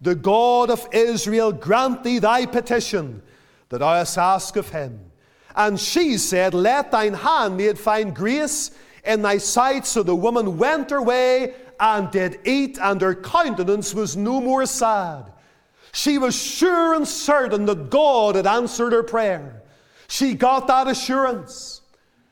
The 0.00 0.14
God 0.14 0.70
of 0.70 0.86
Israel 0.92 1.52
grant 1.52 2.02
thee 2.02 2.18
thy 2.18 2.46
petition 2.46 3.22
that 3.68 3.78
thou 3.78 3.94
hast 3.94 4.18
asked 4.18 4.56
of 4.56 4.70
him. 4.70 5.12
And 5.54 5.80
she 5.80 6.18
said, 6.18 6.52
Let 6.52 6.90
thine 6.90 7.14
handmaid 7.14 7.78
find 7.78 8.14
grace 8.14 8.70
in 9.06 9.22
thy 9.22 9.38
sight. 9.38 9.86
So 9.86 10.02
the 10.02 10.14
woman 10.14 10.58
went 10.58 10.90
her 10.90 11.02
way 11.02 11.54
and 11.78 12.10
did 12.10 12.40
eat, 12.44 12.78
and 12.80 13.00
her 13.00 13.14
countenance 13.14 13.94
was 13.94 14.16
no 14.16 14.40
more 14.40 14.66
sad. 14.66 15.32
She 15.92 16.18
was 16.18 16.34
sure 16.34 16.94
and 16.94 17.06
certain 17.06 17.66
that 17.66 17.90
God 17.90 18.34
had 18.34 18.46
answered 18.46 18.92
her 18.92 19.02
prayer. 19.02 19.62
She 20.08 20.34
got 20.34 20.66
that 20.66 20.88
assurance, 20.88 21.80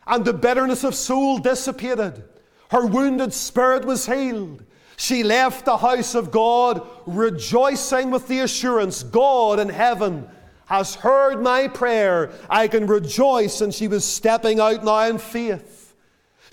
and 0.06 0.24
the 0.24 0.32
bitterness 0.32 0.84
of 0.84 0.94
soul 0.94 1.38
dissipated. 1.38 2.24
Her 2.70 2.86
wounded 2.86 3.32
spirit 3.32 3.84
was 3.84 4.06
healed. 4.06 4.64
She 4.96 5.22
left 5.22 5.64
the 5.64 5.76
house 5.76 6.14
of 6.14 6.30
God 6.30 6.86
rejoicing 7.06 8.10
with 8.10 8.28
the 8.28 8.40
assurance 8.40 9.02
God 9.02 9.58
in 9.58 9.68
heaven 9.68 10.28
has 10.66 10.94
heard 10.94 11.42
my 11.42 11.68
prayer. 11.68 12.30
I 12.48 12.68
can 12.68 12.86
rejoice. 12.86 13.60
And 13.60 13.74
she 13.74 13.88
was 13.88 14.04
stepping 14.04 14.60
out 14.60 14.84
now 14.84 15.00
in 15.08 15.18
faith. 15.18 15.83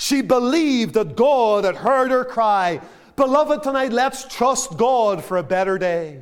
She 0.02 0.24
believed 0.24 0.96
that 0.96 1.16
God 1.16 1.64
had 1.64 1.76
heard 1.76 2.10
her 2.10 2.26
cry. 2.26 2.82
Beloved, 3.16 3.62
tonight, 3.62 3.94
let's 3.94 4.26
trust 4.26 4.76
God 4.76 5.24
for 5.24 5.38
a 5.38 5.44
better 5.44 5.78
day. 5.78 6.22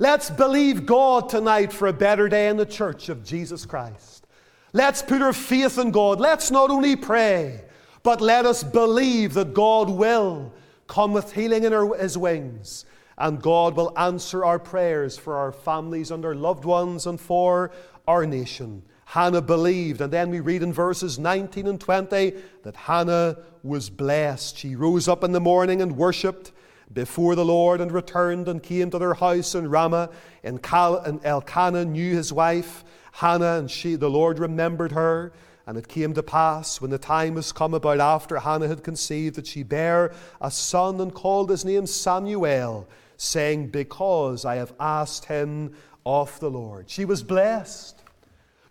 Let's 0.00 0.28
believe 0.28 0.86
God 0.86 1.28
tonight 1.28 1.72
for 1.72 1.86
a 1.86 1.92
better 1.92 2.28
day 2.28 2.48
in 2.48 2.56
the 2.56 2.66
church 2.66 3.08
of 3.08 3.22
Jesus 3.22 3.64
Christ. 3.64 4.26
Let's 4.72 5.02
put 5.02 5.22
our 5.22 5.32
faith 5.32 5.78
in 5.78 5.92
God. 5.92 6.18
Let's 6.18 6.50
not 6.50 6.68
only 6.68 6.96
pray, 6.96 7.62
but 8.02 8.20
let 8.20 8.44
us 8.44 8.64
believe 8.64 9.34
that 9.34 9.54
God 9.54 9.88
will 9.88 10.52
come 10.88 11.12
with 11.12 11.32
healing 11.32 11.62
in 11.62 11.92
his 12.00 12.18
wings 12.18 12.86
and 13.18 13.40
God 13.40 13.76
will 13.76 13.96
answer 13.96 14.44
our 14.44 14.58
prayers 14.58 15.16
for 15.16 15.36
our 15.36 15.52
families 15.52 16.10
and 16.10 16.24
our 16.24 16.34
loved 16.34 16.64
ones 16.64 17.06
and 17.06 17.20
for 17.20 17.70
our 18.08 18.26
nation. 18.26 18.82
Hannah 19.06 19.40
believed, 19.40 20.00
and 20.00 20.12
then 20.12 20.30
we 20.30 20.40
read 20.40 20.62
in 20.62 20.72
verses 20.72 21.16
19 21.16 21.68
and 21.68 21.80
20 21.80 22.34
that 22.64 22.76
Hannah 22.76 23.38
was 23.62 23.88
blessed. 23.88 24.58
She 24.58 24.74
rose 24.74 25.06
up 25.06 25.22
in 25.22 25.30
the 25.30 25.40
morning 25.40 25.80
and 25.80 25.96
worshipped 25.96 26.50
before 26.92 27.36
the 27.36 27.44
Lord 27.44 27.80
and 27.80 27.92
returned 27.92 28.48
and 28.48 28.60
came 28.60 28.90
to 28.90 28.98
their 28.98 29.14
house 29.14 29.54
in 29.54 29.70
Ramah. 29.70 30.10
And, 30.42 30.60
Cal- 30.60 30.98
and 30.98 31.24
Elkanah 31.24 31.84
knew 31.84 32.14
his 32.14 32.32
wife 32.32 32.84
Hannah, 33.12 33.58
and 33.58 33.70
she, 33.70 33.94
the 33.94 34.10
Lord 34.10 34.38
remembered 34.38 34.92
her. 34.92 35.32
And 35.66 35.78
it 35.78 35.88
came 35.88 36.12
to 36.14 36.22
pass, 36.22 36.80
when 36.80 36.90
the 36.90 36.98
time 36.98 37.34
was 37.34 37.50
come 37.50 37.74
about 37.74 37.98
after 37.98 38.38
Hannah 38.38 38.68
had 38.68 38.84
conceived, 38.84 39.36
that 39.36 39.46
she 39.46 39.62
bare 39.62 40.12
a 40.40 40.50
son 40.50 41.00
and 41.00 41.14
called 41.14 41.50
his 41.50 41.64
name 41.64 41.86
Samuel 41.86 42.88
saying, 43.16 43.68
Because 43.68 44.44
I 44.44 44.56
have 44.56 44.74
asked 44.78 45.24
him 45.24 45.74
of 46.04 46.38
the 46.40 46.50
Lord. 46.50 46.90
She 46.90 47.04
was 47.04 47.22
blessed. 47.22 47.95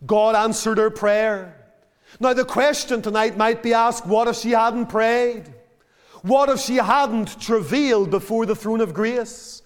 God 0.06 0.36
answered 0.36 0.78
her 0.78 0.90
prayer. 0.90 1.56
Now, 2.20 2.34
the 2.34 2.46
question 2.46 3.02
tonight 3.02 3.38
might 3.38 3.62
be 3.62 3.74
asked 3.74 4.06
what 4.06 4.28
if 4.28 4.38
she 4.38 4.52
hadn't 4.52 4.88
prayed? 4.88 5.54
What 6.22 6.50
if 6.50 6.60
she 6.60 6.78
hadn't 6.78 7.40
travailed 7.40 8.10
before 8.10 8.46
the 8.46 8.56
throne 8.56 8.82
of 8.82 8.94
grace? 8.94 9.62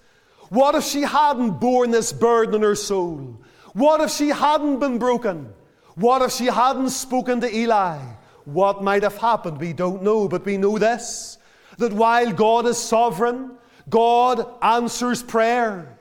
What 0.50 0.74
if 0.74 0.84
she 0.84 1.02
hadn't 1.02 1.60
borne 1.60 1.90
this 1.90 2.12
burden 2.12 2.56
in 2.56 2.62
her 2.62 2.74
soul? 2.74 3.40
What 3.72 4.00
if 4.00 4.10
she 4.10 4.28
hadn't 4.28 4.80
been 4.80 4.98
broken? 4.98 5.52
What 5.94 6.22
if 6.22 6.32
she 6.32 6.46
hadn't 6.46 6.90
spoken 6.90 7.40
to 7.40 7.54
Eli? 7.54 7.98
What 8.44 8.82
might 8.82 9.04
have 9.04 9.16
happened? 9.16 9.58
We 9.58 9.72
don't 9.72 10.02
know, 10.02 10.28
but 10.28 10.44
we 10.44 10.56
know 10.56 10.78
this 10.78 11.38
that 11.78 11.92
while 11.92 12.30
God 12.32 12.66
is 12.66 12.76
sovereign, 12.76 13.52
God 13.88 14.46
answers 14.60 15.22
prayer. 15.22 15.98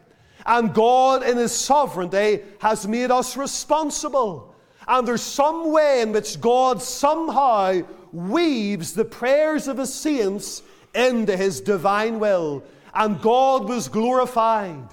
And 0.50 0.74
God, 0.74 1.22
in 1.22 1.38
His 1.38 1.52
sovereignty, 1.52 2.42
has 2.58 2.88
made 2.88 3.12
us 3.12 3.38
responsible. 3.38 4.56
And 4.88 5.08
there's 5.08 5.22
some 5.22 5.72
way 5.72 6.02
in 6.02 6.12
which 6.12 6.42
God 6.42 6.82
somehow 6.82 7.84
weaves 8.12 8.94
the 8.94 9.06
prayers 9.06 9.68
of 9.68 9.78
His 9.78 9.94
saints 9.94 10.64
into 10.96 11.38
His 11.38 11.62
divine 11.62 12.20
will. 12.20 12.64
And 12.96 13.22
God 13.22 13.70
was 13.70 13.88
glorified. 13.90 14.90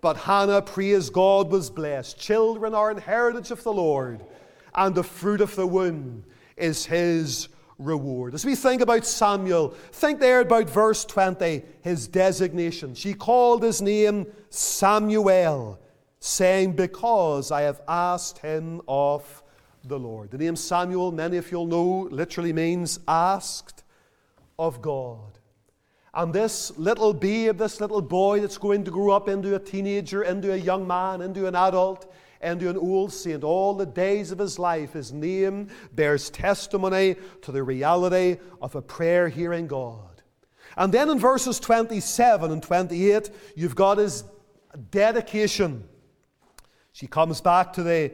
But 0.00 0.16
Hannah, 0.16 0.62
praise 0.62 1.10
God, 1.10 1.50
was 1.50 1.70
blessed. 1.70 2.16
Children 2.16 2.72
are 2.72 2.92
an 2.92 2.98
heritage 2.98 3.50
of 3.50 3.64
the 3.64 3.72
Lord, 3.72 4.24
and 4.76 4.94
the 4.94 5.02
fruit 5.02 5.40
of 5.40 5.56
the 5.56 5.66
womb 5.66 6.22
is 6.56 6.86
His 6.86 7.48
reward. 7.80 8.34
As 8.34 8.44
we 8.44 8.54
think 8.54 8.82
about 8.82 9.04
Samuel, 9.04 9.70
think 9.92 10.20
there 10.20 10.40
about 10.40 10.68
verse 10.70 11.04
20, 11.04 11.62
his 11.82 12.06
designation. 12.06 12.94
She 12.94 13.14
called 13.14 13.62
his 13.62 13.82
name 13.82 14.26
Samuel, 14.50 15.80
saying, 16.20 16.72
Because 16.72 17.50
I 17.50 17.62
have 17.62 17.80
asked 17.88 18.38
him 18.38 18.82
of 18.86 19.42
the 19.84 19.98
Lord. 19.98 20.30
The 20.30 20.38
name 20.38 20.56
Samuel, 20.56 21.10
many 21.12 21.38
of 21.38 21.50
you'll 21.50 21.66
know, 21.66 22.08
literally 22.10 22.52
means 22.52 23.00
asked 23.08 23.82
of 24.58 24.82
God. 24.82 25.38
And 26.12 26.32
this 26.32 26.76
little 26.76 27.14
babe, 27.14 27.58
this 27.58 27.80
little 27.80 28.02
boy 28.02 28.40
that's 28.40 28.58
going 28.58 28.84
to 28.84 28.90
grow 28.90 29.10
up 29.10 29.28
into 29.28 29.54
a 29.54 29.58
teenager, 29.58 30.24
into 30.24 30.52
a 30.52 30.56
young 30.56 30.86
man, 30.86 31.20
into 31.20 31.46
an 31.46 31.54
adult, 31.54 32.12
and 32.40 32.62
an 32.62 32.76
old 32.76 33.12
saint. 33.12 33.44
All 33.44 33.74
the 33.74 33.86
days 33.86 34.30
of 34.32 34.38
his 34.38 34.58
life, 34.58 34.92
his 34.94 35.12
name 35.12 35.68
bears 35.92 36.30
testimony 36.30 37.16
to 37.42 37.52
the 37.52 37.62
reality 37.62 38.38
of 38.62 38.74
a 38.74 38.82
prayer 38.82 39.28
hearing 39.28 39.66
God. 39.66 40.22
And 40.76 40.92
then 40.92 41.10
in 41.10 41.18
verses 41.18 41.60
27 41.60 42.50
and 42.50 42.62
28, 42.62 43.30
you've 43.56 43.74
got 43.74 43.98
his 43.98 44.24
dedication. 44.90 45.84
She 46.92 47.06
comes 47.06 47.40
back 47.40 47.72
to 47.74 47.82
the 47.82 48.12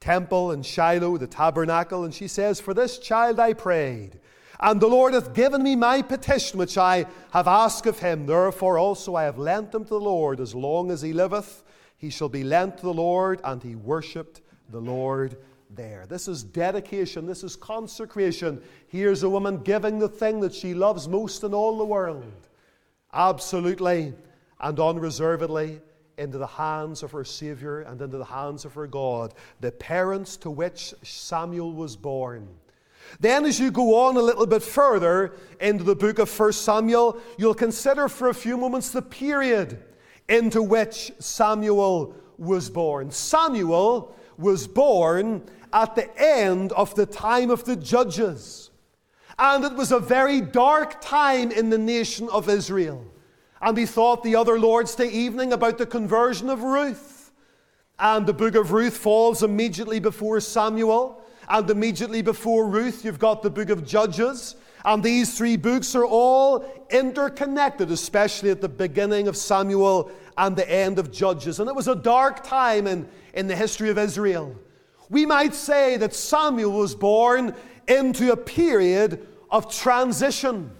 temple 0.00 0.52
in 0.52 0.62
Shiloh, 0.62 1.18
the 1.18 1.26
tabernacle, 1.26 2.04
and 2.04 2.14
she 2.14 2.28
says, 2.28 2.60
For 2.60 2.74
this 2.74 2.98
child 2.98 3.38
I 3.38 3.52
prayed. 3.52 4.20
And 4.60 4.80
the 4.80 4.88
Lord 4.88 5.14
hath 5.14 5.34
given 5.34 5.62
me 5.62 5.76
my 5.76 6.02
petition 6.02 6.58
which 6.58 6.76
I 6.76 7.06
have 7.32 7.46
asked 7.46 7.86
of 7.86 8.00
him. 8.00 8.26
Therefore 8.26 8.78
also 8.78 9.14
I 9.14 9.24
have 9.24 9.38
lent 9.38 9.74
him 9.74 9.84
to 9.84 9.90
the 9.90 10.00
Lord 10.00 10.40
as 10.40 10.54
long 10.54 10.90
as 10.90 11.02
he 11.02 11.12
liveth. 11.12 11.62
He 11.98 12.10
shall 12.10 12.28
be 12.28 12.44
lent 12.44 12.78
to 12.78 12.84
the 12.84 12.94
Lord, 12.94 13.40
and 13.44 13.62
he 13.62 13.74
worshipped 13.74 14.40
the 14.70 14.80
Lord 14.80 15.36
there. 15.74 16.06
This 16.08 16.28
is 16.28 16.44
dedication, 16.44 17.26
this 17.26 17.44
is 17.44 17.56
consecration. 17.56 18.62
Here's 18.86 19.24
a 19.24 19.28
woman 19.28 19.58
giving 19.58 19.98
the 19.98 20.08
thing 20.08 20.40
that 20.40 20.54
she 20.54 20.74
loves 20.74 21.08
most 21.08 21.42
in 21.42 21.52
all 21.52 21.76
the 21.76 21.84
world, 21.84 22.24
absolutely 23.12 24.14
and 24.60 24.80
unreservedly, 24.80 25.80
into 26.16 26.38
the 26.38 26.46
hands 26.46 27.02
of 27.02 27.12
her 27.12 27.24
Savior 27.24 27.80
and 27.80 28.00
into 28.00 28.18
the 28.18 28.24
hands 28.24 28.64
of 28.64 28.74
her 28.74 28.86
God, 28.86 29.34
the 29.60 29.70
parents 29.70 30.36
to 30.38 30.50
which 30.50 30.94
Samuel 31.02 31.72
was 31.72 31.96
born. 31.96 32.48
Then, 33.20 33.44
as 33.44 33.58
you 33.58 33.70
go 33.70 34.06
on 34.06 34.16
a 34.16 34.20
little 34.20 34.46
bit 34.46 34.62
further 34.62 35.32
into 35.60 35.84
the 35.84 35.96
book 35.96 36.18
of 36.18 36.38
1 36.38 36.52
Samuel, 36.52 37.18
you'll 37.38 37.54
consider 37.54 38.08
for 38.08 38.28
a 38.28 38.34
few 38.34 38.56
moments 38.56 38.90
the 38.90 39.02
period 39.02 39.82
into 40.28 40.62
which 40.62 41.12
Samuel 41.18 42.14
was 42.36 42.70
born. 42.70 43.10
Samuel 43.10 44.14
was 44.36 44.66
born 44.66 45.42
at 45.72 45.94
the 45.94 46.08
end 46.20 46.72
of 46.72 46.94
the 46.94 47.06
time 47.06 47.50
of 47.50 47.64
the 47.64 47.76
judges. 47.76 48.70
And 49.38 49.64
it 49.64 49.74
was 49.74 49.92
a 49.92 50.00
very 50.00 50.40
dark 50.40 51.00
time 51.00 51.50
in 51.50 51.70
the 51.70 51.78
nation 51.78 52.28
of 52.30 52.48
Israel. 52.48 53.04
And 53.60 53.76
he 53.76 53.86
thought 53.86 54.22
the 54.22 54.36
other 54.36 54.58
Lord's 54.58 54.94
Day 54.94 55.10
evening 55.10 55.52
about 55.52 55.78
the 55.78 55.86
conversion 55.86 56.48
of 56.48 56.62
Ruth. 56.62 57.32
And 57.98 58.26
the 58.26 58.32
book 58.32 58.54
of 58.54 58.72
Ruth 58.72 58.96
falls 58.96 59.42
immediately 59.42 60.00
before 60.00 60.40
Samuel. 60.40 61.22
And 61.48 61.68
immediately 61.68 62.22
before 62.22 62.68
Ruth, 62.68 63.04
you've 63.04 63.18
got 63.18 63.42
the 63.42 63.50
book 63.50 63.70
of 63.70 63.86
Judges. 63.86 64.56
And 64.84 65.02
these 65.02 65.36
three 65.36 65.56
books 65.56 65.94
are 65.94 66.04
all 66.04 66.64
interconnected, 66.90 67.90
especially 67.90 68.50
at 68.50 68.60
the 68.60 68.68
beginning 68.68 69.28
of 69.28 69.36
Samuel 69.36 70.10
and 70.36 70.56
the 70.56 70.70
end 70.70 70.98
of 70.98 71.10
Judges. 71.10 71.60
And 71.60 71.68
it 71.68 71.74
was 71.74 71.88
a 71.88 71.94
dark 71.94 72.44
time 72.44 72.86
in, 72.86 73.08
in 73.34 73.48
the 73.48 73.56
history 73.56 73.90
of 73.90 73.98
Israel. 73.98 74.54
We 75.10 75.26
might 75.26 75.54
say 75.54 75.96
that 75.96 76.14
Samuel 76.14 76.72
was 76.72 76.94
born 76.94 77.54
into 77.86 78.32
a 78.32 78.36
period 78.36 79.26
of 79.50 79.72
transition. 79.74 80.70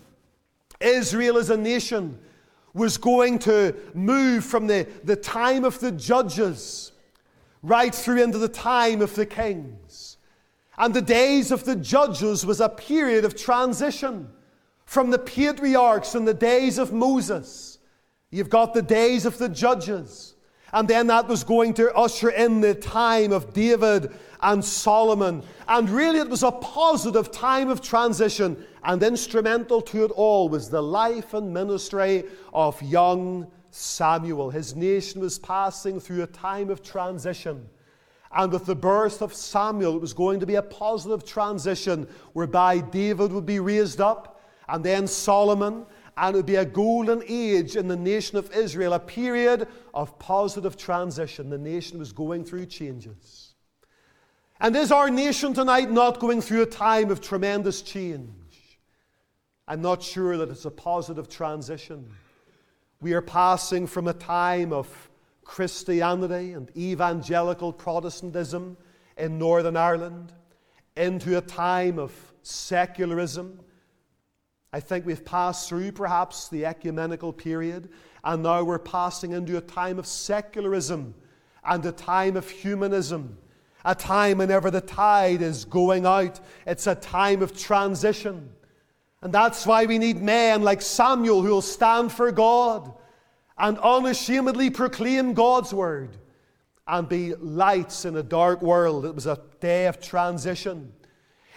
Israel 0.80 1.38
as 1.38 1.50
a 1.50 1.56
nation 1.56 2.18
was 2.74 2.96
going 2.96 3.38
to 3.40 3.74
move 3.94 4.44
from 4.44 4.66
the, 4.66 4.87
the 5.04 5.16
time 5.16 5.64
of 5.64 5.80
the 5.80 5.90
judges 5.90 6.92
right 7.62 7.94
through 7.94 8.22
into 8.22 8.38
the 8.38 8.48
time 8.48 9.02
of 9.02 9.14
the 9.14 9.26
kings. 9.26 10.08
And 10.79 10.95
the 10.95 11.03
days 11.03 11.51
of 11.51 11.64
the 11.64 11.77
judges 11.77 12.47
was 12.47 12.61
a 12.61 12.69
period 12.69 13.25
of 13.25 13.37
transition 13.37 14.31
from 14.87 15.11
the 15.11 15.19
patriarchs 15.19 16.14
and 16.14 16.27
the 16.27 16.33
days 16.33 16.79
of 16.79 16.93
Moses. 16.93 17.79
You've 18.31 18.49
got 18.49 18.75
the 18.75 18.83
days 18.83 19.27
of 19.27 19.38
the 19.38 19.49
judges. 19.49 20.35
And 20.73 20.87
then 20.87 21.07
that 21.09 21.27
was 21.27 21.45
going 21.45 21.75
to 21.75 21.93
usher 21.95 22.31
in 22.31 22.61
the 22.61 22.75
time 22.75 23.33
of 23.33 23.53
David 23.53 24.14
and 24.41 24.64
Solomon. 24.64 25.43
And 25.67 25.91
really, 25.91 26.21
it 26.21 26.29
was 26.29 26.43
a 26.43 26.53
positive 26.53 27.33
time 27.33 27.71
of 27.71 27.81
transition. 27.81 28.64
And 28.85 29.03
instrumental 29.03 29.81
to 29.83 30.05
it 30.05 30.11
all 30.12 30.49
was 30.49 30.71
the 30.71 30.83
life 30.83 31.35
and 31.35 31.53
ministry 31.53 32.25
of 32.53 32.81
young 32.83 33.51
Samuel. 33.71 34.51
His 34.51 34.77
nation 34.77 35.21
was 35.21 35.38
passing 35.38 36.01
through 36.01 36.23
a 36.23 36.27
time 36.27 36.71
of 36.71 36.83
transition. 36.83 37.69
And 38.38 38.53
with 38.53 38.66
the 38.66 38.77
birth 38.77 39.20
of 39.20 39.35
Samuel, 39.35 39.96
it 39.96 40.01
was 40.01 40.12
going 40.12 40.38
to 40.38 40.46
be 40.46 40.55
a 40.55 40.62
positive 40.62 41.24
transition 41.24 42.07
whereby 42.35 42.79
David 42.79 43.33
would 43.33 43.44
be 43.44 43.59
raised 43.59 44.01
up, 44.01 44.40
and 44.68 44.85
then 44.85 45.09
Solomon, 45.09 45.85
and 46.16 46.35
it 46.35 46.38
would 46.38 46.46
be 46.46 46.55
a 46.55 46.64
golden 46.64 47.24
age 47.27 47.74
in 47.74 47.88
the 47.88 47.96
nation 47.96 48.38
of 48.38 48.53
Israel, 48.53 48.92
a 48.92 49.01
period 49.01 49.66
of 49.92 50.16
positive 50.20 50.77
transition. 50.77 51.51
The 51.51 51.59
nation 51.59 51.98
was 51.98 52.12
going 52.12 52.44
through 52.44 52.66
changes. 52.66 53.55
And 54.61 54.77
is 54.77 54.92
our 54.92 55.11
nation 55.11 55.53
tonight 55.53 55.90
not 55.90 56.20
going 56.20 56.40
through 56.40 56.62
a 56.62 56.66
time 56.66 57.11
of 57.11 57.20
tremendous 57.20 57.83
change? 57.83 58.79
I'm 59.66 59.83
not 59.83 60.01
sure 60.01 60.37
that 60.37 60.48
it's 60.48 60.64
a 60.64 60.70
positive 60.70 61.29
transition. 61.29 62.09
We 63.01 63.14
are 63.14 63.22
passing 63.22 63.88
from 63.88 64.07
a 64.07 64.14
time 64.14 64.72
of 64.72 65.08
Christianity 65.48 66.52
and 66.52 66.70
evangelical 66.76 67.72
Protestantism 67.72 68.76
in 69.16 69.38
Northern 69.38 69.76
Ireland 69.76 70.32
into 70.96 71.37
a 71.37 71.40
time 71.40 71.98
of 71.98 72.12
secularism 72.42 73.58
I 74.72 74.80
think 74.80 75.06
we've 75.06 75.24
passed 75.24 75.68
through 75.68 75.92
perhaps 75.92 76.48
the 76.48 76.66
ecumenical 76.66 77.32
period, 77.32 77.88
and 78.22 78.42
now 78.42 78.62
we're 78.62 78.78
passing 78.78 79.32
into 79.32 79.56
a 79.56 79.62
time 79.62 79.98
of 79.98 80.06
secularism 80.06 81.14
and 81.64 81.84
a 81.87 81.92
time 81.92 82.37
of 82.37 82.48
humanism, 82.48 83.38
a 83.84 83.94
time 83.94 84.38
whenever 84.38 84.70
the 84.70 84.82
tide 84.82 85.40
is 85.40 85.64
going 85.64 86.04
out. 86.04 86.40
It's 86.66 86.87
a 86.87 86.94
time 86.94 87.40
of 87.42 87.58
transition. 87.58 88.50
And 89.22 89.32
that's 89.32 89.66
why 89.66 89.87
we 89.87 89.98
need 89.98 90.20
men 90.20 90.62
like 90.62 90.82
Samuel 90.82 91.42
who 91.42 91.50
will 91.50 91.62
stand 91.62 92.12
for 92.12 92.30
God 92.30 92.92
and 93.59 93.79
unashamedly 93.79 94.71
proclaim 94.71 95.35
God's 95.35 95.75
word 95.75 96.16
and 96.87 97.09
be 97.09 97.35
lights 97.35 98.05
in 98.05 98.16
a 98.16 98.23
dark 98.23 98.62
world. 98.62 99.05
It 99.05 99.14
was 99.14 99.27
a 99.27 99.40
day 99.61 99.87
of 99.87 100.01
transition. 100.01 100.92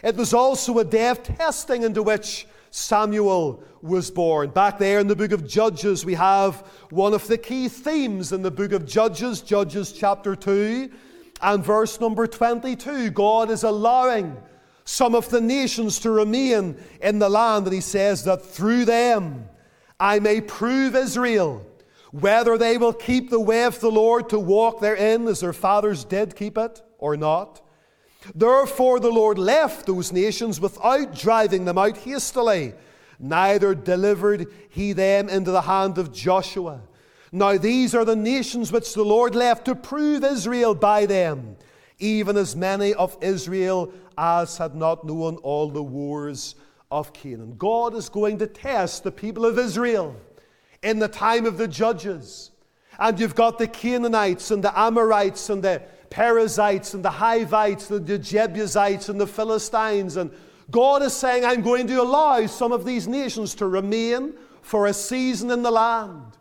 It 0.04 0.16
was 0.16 0.34
also 0.34 0.80
a 0.80 0.86
day 0.86 1.10
of 1.10 1.24
testing 1.24 1.84
into 1.84 2.04
which 2.04 2.48
Samuel 2.72 3.64
was 3.82 4.10
born. 4.10 4.50
Back 4.50 4.80
there 4.80 5.00
in 5.00 5.08
the 5.08 5.16
book 5.16 5.32
of 5.32 5.48
Judges, 5.48 6.06
we 6.06 6.16
have 6.16 6.66
one 6.90 7.14
of 7.14 7.28
the 7.28 7.38
key 7.38 7.68
themes 7.68 8.32
in 8.32 8.42
the 8.42 8.52
book 8.52 8.72
of 8.72 8.86
Judges, 8.86 9.42
Judges 9.42 9.92
chapter 9.92 10.36
2 10.36 10.90
and 11.42 11.64
verse 11.64 12.00
number 12.00 12.28
22. 12.28 13.12
God 13.12 13.52
is 13.52 13.64
allowing 13.64 14.36
some 14.86 15.16
of 15.16 15.30
the 15.30 15.42
nations 15.42 16.00
to 16.00 16.12
remain 16.12 16.78
in 17.02 17.20
the 17.20 17.30
land, 17.30 17.66
and 17.66 17.74
He 17.74 17.82
says 17.82 18.24
that 18.24 18.44
through 18.44 18.86
them 18.86 19.48
I 20.00 20.20
may 20.20 20.42
prove 20.42 20.96
Israel 20.96 21.66
whether 22.12 22.58
they 22.58 22.78
will 22.78 22.94
keep 22.94 23.30
the 23.30 23.40
way 23.40 23.64
of 23.64 23.80
the 23.80 23.92
Lord 23.92 24.30
to 24.30 24.40
walk 24.40 24.82
therein 24.82 25.28
as 25.28 25.40
their 25.40 25.54
fathers 25.54 26.04
did 26.04 26.36
keep 26.36 26.58
it 26.58 26.82
or 26.98 27.16
not. 27.18 27.62
Therefore, 28.36 29.00
the 29.00 29.10
Lord 29.10 29.40
left 29.40 29.86
those 29.86 30.12
nations 30.12 30.60
without 30.60 31.16
driving 31.16 31.66
them 31.66 31.78
out 31.78 31.98
hastily, 31.98 32.74
neither 33.20 33.74
delivered 33.74 34.48
he 34.70 34.94
them 34.94 35.30
into 35.30 35.52
the 35.52 35.62
hand 35.62 35.98
of 35.98 36.14
Joshua. 36.14 36.82
Now, 37.32 37.58
these 37.58 37.96
are 37.96 38.06
the 38.06 38.16
nations 38.16 38.72
which 38.72 38.94
the 38.94 39.06
Lord 39.06 39.34
left 39.34 39.66
to 39.66 39.76
prove 39.76 40.24
Israel 40.24 40.76
by 40.76 41.06
them, 41.06 41.56
even 41.98 42.36
as 42.36 42.56
many 42.56 42.94
of 42.94 43.18
Israel 43.22 43.92
as 44.18 44.58
had 44.58 44.76
not 44.76 45.06
known 45.06 45.38
all 45.38 45.70
the 45.70 45.82
wars 45.82 46.56
of 46.92 47.14
Canaan. 47.14 47.56
God 47.58 47.96
is 47.96 48.10
going 48.10 48.38
to 48.40 48.48
test 48.48 49.04
the 49.04 49.12
people 49.12 49.46
of 49.46 49.58
Israel 49.58 50.16
in 50.84 51.00
the 51.00 51.08
time 51.08 51.46
of 51.46 51.58
the 51.58 51.68
judges. 51.68 52.52
And 53.00 53.20
you've 53.20 53.36
got 53.36 53.58
the 53.58 53.68
Canaanites 53.68 54.52
and 54.52 54.64
the 54.64 54.78
Amorites 54.78 55.50
and 55.50 55.64
the 55.64 55.82
Perizzites 56.10 56.94
and 56.94 57.04
the 57.04 57.10
Hivites, 57.10 57.90
and 57.90 58.06
the 58.06 58.20
Jebusites 58.20 59.10
and 59.10 59.20
the 59.20 59.28
Philistines. 59.28 60.18
And 60.18 60.32
God 60.70 61.02
is 61.02 61.14
saying, 61.14 61.46
I'm 61.46 61.62
going 61.62 61.88
to 61.88 62.02
allow 62.02 62.46
some 62.46 62.72
of 62.72 62.86
these 62.86 63.08
nations 63.08 63.56
to 63.56 63.68
remain 63.68 64.34
for 64.62 64.88
a 64.88 64.94
season 64.94 65.52
in 65.52 65.64
the 65.64 65.72
land 65.72 66.38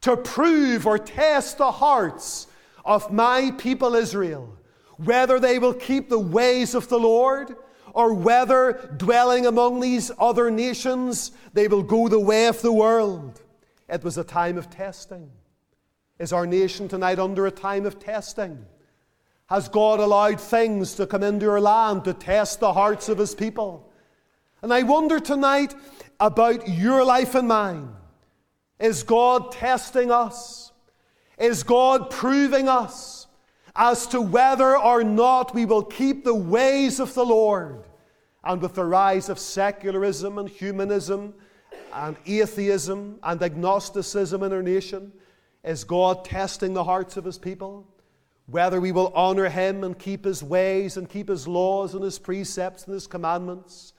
to 0.00 0.16
prove 0.16 0.86
or 0.86 0.98
test 0.98 1.58
the 1.58 1.72
hearts 1.72 2.46
of 2.84 3.12
my 3.12 3.50
people 3.58 3.94
Israel, 3.94 4.56
whether 4.96 5.38
they 5.38 5.58
will 5.58 5.74
keep 5.74 6.08
the 6.08 6.18
ways 6.18 6.74
of 6.74 6.88
the 6.88 6.98
Lord 6.98 7.56
or 7.94 8.14
whether 8.14 8.94
dwelling 8.96 9.46
among 9.46 9.80
these 9.80 10.10
other 10.18 10.50
nations 10.50 11.32
they 11.52 11.68
will 11.68 11.82
go 11.82 12.08
the 12.08 12.20
way 12.20 12.46
of 12.46 12.62
the 12.62 12.72
world. 12.72 13.42
It 13.88 14.04
was 14.04 14.18
a 14.18 14.24
time 14.24 14.58
of 14.58 14.70
testing. 14.70 15.30
Is 16.18 16.32
our 16.32 16.46
nation 16.46 16.88
tonight 16.88 17.18
under 17.18 17.46
a 17.46 17.50
time 17.50 17.86
of 17.86 17.98
testing? 17.98 18.66
Has 19.46 19.68
God 19.68 20.00
allowed 20.00 20.40
things 20.40 20.94
to 20.96 21.06
come 21.06 21.22
into 21.22 21.48
our 21.48 21.60
land 21.60 22.04
to 22.04 22.12
test 22.12 22.60
the 22.60 22.72
hearts 22.72 23.08
of 23.08 23.18
His 23.18 23.34
people? 23.34 23.90
And 24.60 24.74
I 24.74 24.82
wonder 24.82 25.20
tonight 25.20 25.74
about 26.20 26.68
your 26.68 27.04
life 27.04 27.34
and 27.34 27.48
mine. 27.48 27.90
Is 28.78 29.02
God 29.02 29.52
testing 29.52 30.10
us? 30.10 30.72
Is 31.38 31.62
God 31.62 32.10
proving 32.10 32.68
us 32.68 33.26
as 33.74 34.06
to 34.08 34.20
whether 34.20 34.76
or 34.76 35.04
not 35.04 35.54
we 35.54 35.64
will 35.64 35.84
keep 35.84 36.24
the 36.24 36.34
ways 36.34 37.00
of 37.00 37.14
the 37.14 37.24
Lord? 37.24 37.84
And 38.44 38.60
with 38.60 38.74
the 38.74 38.84
rise 38.84 39.28
of 39.28 39.38
secularism 39.38 40.38
and 40.38 40.48
humanism 40.48 41.34
and 41.92 42.16
atheism 42.26 43.18
and 43.22 43.42
agnosticism 43.42 44.42
in 44.42 44.52
our 44.52 44.62
nation, 44.62 45.12
is 45.64 45.84
God 45.84 46.24
testing 46.24 46.74
the 46.74 46.84
hearts 46.84 47.16
of 47.16 47.24
His 47.24 47.38
people? 47.38 47.86
whether 48.48 48.80
we 48.80 48.92
will 48.92 49.12
honor 49.14 49.48
him 49.48 49.84
and 49.84 49.98
keep 49.98 50.24
his 50.24 50.42
ways 50.42 50.96
and 50.96 51.08
keep 51.08 51.28
his 51.28 51.46
laws 51.46 51.94
and 51.94 52.02
his 52.02 52.18
precepts 52.18 52.84
and 52.84 52.94
his 52.94 53.06
commandments, 53.06 53.92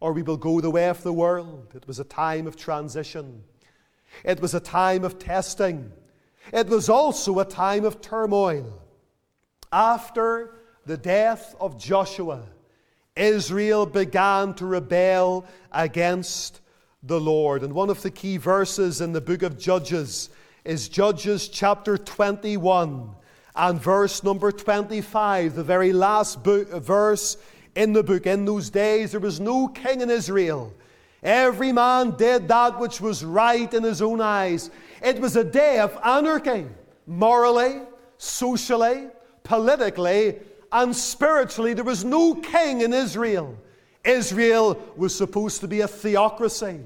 or 0.00 0.12
we 0.12 0.24
will 0.24 0.36
go 0.36 0.60
the 0.60 0.70
way 0.70 0.88
of 0.88 1.02
the 1.04 1.12
world. 1.12 1.72
It 1.74 1.86
was 1.86 2.00
a 2.00 2.04
time 2.04 2.48
of 2.48 2.56
transition, 2.56 3.44
it 4.24 4.40
was 4.40 4.54
a 4.54 4.60
time 4.60 5.04
of 5.04 5.18
testing, 5.20 5.92
it 6.52 6.66
was 6.66 6.88
also 6.88 7.38
a 7.38 7.44
time 7.44 7.84
of 7.84 8.00
turmoil. 8.00 8.82
After 9.72 10.56
the 10.84 10.96
death 10.96 11.54
of 11.60 11.78
Joshua, 11.78 12.42
Israel 13.14 13.86
began 13.86 14.52
to 14.54 14.66
rebel 14.66 15.46
against 15.70 16.60
the 17.02 17.20
Lord. 17.20 17.62
And 17.62 17.72
one 17.72 17.90
of 17.90 18.02
the 18.02 18.10
key 18.10 18.36
verses 18.36 19.00
in 19.00 19.12
the 19.12 19.20
book 19.20 19.42
of 19.42 19.58
Judges 19.58 20.30
is 20.64 20.88
Judges 20.88 21.48
chapter 21.48 21.98
21 21.98 23.10
and 23.56 23.80
verse 23.80 24.22
number 24.22 24.52
25, 24.52 25.54
the 25.54 25.64
very 25.64 25.92
last 25.92 26.44
book, 26.44 26.70
verse 26.70 27.36
in 27.74 27.92
the 27.92 28.04
book. 28.04 28.26
In 28.26 28.44
those 28.44 28.70
days 28.70 29.10
there 29.10 29.20
was 29.20 29.40
no 29.40 29.66
king 29.66 30.00
in 30.00 30.10
Israel. 30.10 30.72
Every 31.24 31.72
man 31.72 32.12
did 32.12 32.46
that 32.48 32.78
which 32.78 33.00
was 33.00 33.24
right 33.24 33.72
in 33.74 33.82
his 33.82 34.00
own 34.00 34.20
eyes. 34.20 34.70
It 35.02 35.20
was 35.20 35.34
a 35.34 35.44
day 35.44 35.80
of 35.80 35.98
anarchy, 36.04 36.66
morally, 37.06 37.80
socially, 38.18 39.08
politically, 39.42 40.38
and 40.70 40.94
spiritually. 40.94 41.74
There 41.74 41.84
was 41.84 42.04
no 42.04 42.36
king 42.36 42.80
in 42.80 42.92
Israel. 42.92 43.56
Israel 44.04 44.80
was 44.96 45.14
supposed 45.14 45.60
to 45.60 45.68
be 45.68 45.80
a 45.80 45.88
theocracy. 45.88 46.80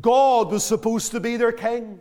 God 0.00 0.50
was 0.50 0.64
supposed 0.64 1.12
to 1.12 1.20
be 1.20 1.36
their 1.36 1.52
king. 1.52 2.00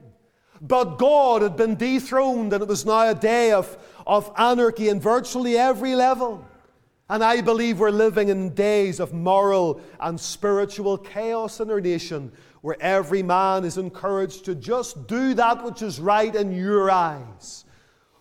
But 0.62 0.98
God 0.98 1.42
had 1.42 1.58
been 1.58 1.76
dethroned, 1.76 2.54
and 2.54 2.62
it 2.62 2.68
was 2.68 2.86
now 2.86 3.10
a 3.10 3.16
day 3.16 3.52
of, 3.52 3.78
of 4.08 4.32
anarchy 4.38 4.90
in 4.90 5.00
virtually 5.00 5.58
every 5.58 5.96
level. 5.96 6.46
And 7.10 7.24
I 7.24 7.42
believe 7.42 7.80
we're 7.80 7.92
living 7.92 8.30
in 8.30 8.56
days 8.56 9.00
of 9.00 9.14
moral 9.14 9.80
and 10.00 10.20
spiritual 10.20 10.98
chaos 10.98 11.60
in 11.60 11.70
our 11.70 11.82
nation 11.82 12.32
where 12.62 12.78
every 12.82 13.22
man 13.22 13.64
is 13.64 13.78
encouraged 13.78 14.46
to 14.46 14.56
just 14.56 15.06
do 15.06 15.36
that 15.36 15.64
which 15.64 15.84
is 15.84 16.00
right 16.00 16.34
in 16.34 16.52
your 16.52 16.90
eyes. 16.90 17.66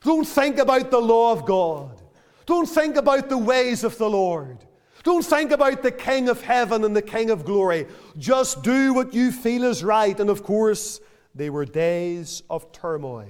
Don't 0.02 0.26
think 0.26 0.58
about 0.58 0.90
the 0.90 0.98
law 0.98 1.32
of 1.32 1.46
God. 1.46 2.02
Don't 2.44 2.68
think 2.68 2.96
about 2.96 3.30
the 3.30 3.38
ways 3.38 3.84
of 3.84 3.96
the 3.96 4.10
Lord. 4.10 4.58
Don't 5.04 5.24
think 5.24 5.52
about 5.52 5.82
the 5.82 5.92
King 5.92 6.30
of 6.30 6.42
heaven 6.42 6.82
and 6.82 6.96
the 6.96 7.02
King 7.02 7.30
of 7.30 7.44
glory. 7.44 7.86
Just 8.16 8.62
do 8.62 8.94
what 8.94 9.12
you 9.12 9.30
feel 9.30 9.64
is 9.64 9.84
right. 9.84 10.18
And 10.18 10.30
of 10.30 10.42
course, 10.42 10.98
they 11.34 11.50
were 11.50 11.66
days 11.66 12.42
of 12.48 12.72
turmoil. 12.72 13.28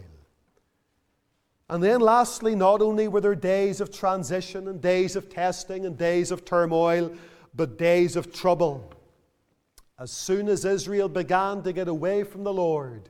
And 1.69 1.83
then, 1.83 2.01
lastly, 2.01 2.55
not 2.55 2.81
only 2.81 3.09
were 3.09 3.21
there 3.21 3.35
days 3.35 3.81
of 3.81 3.91
transition 3.91 4.69
and 4.69 4.81
days 4.81 5.17
of 5.17 5.29
testing 5.29 5.85
and 5.85 5.99
days 5.99 6.31
of 6.31 6.45
turmoil, 6.45 7.13
but 7.55 7.77
days 7.77 8.15
of 8.15 8.33
trouble. 8.33 8.93
As 9.99 10.13
soon 10.13 10.49
as 10.49 10.65
Israel 10.65 11.09
began 11.09 11.63
to 11.63 11.73
get 11.73 11.89
away 11.89 12.23
from 12.23 12.45
the 12.45 12.53
Lord, 12.53 13.09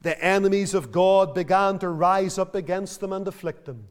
the 0.00 0.22
enemies 0.22 0.74
of 0.74 0.90
God 0.90 1.32
began 1.34 1.78
to 1.78 1.88
rise 1.88 2.38
up 2.38 2.56
against 2.56 3.00
them 3.00 3.12
and 3.12 3.28
afflict 3.28 3.66
them. 3.66 3.86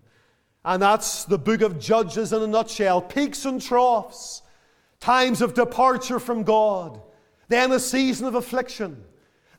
And 0.66 0.82
that's 0.82 1.26
the 1.26 1.38
book 1.38 1.62
of 1.62 1.80
Judges 1.80 2.32
in 2.32 2.42
a 2.42 2.48
nutshell. 2.48 3.02
Peaks 3.02 3.46
and 3.46 3.62
troughs, 3.62 4.42
times 5.00 5.42
of 5.42 5.54
departure 5.54 6.20
from 6.20 6.44
God, 6.44 7.02
then 7.50 7.72
a 7.72 7.80
season 7.80 8.28
of 8.28 8.36
affliction, 8.36 9.04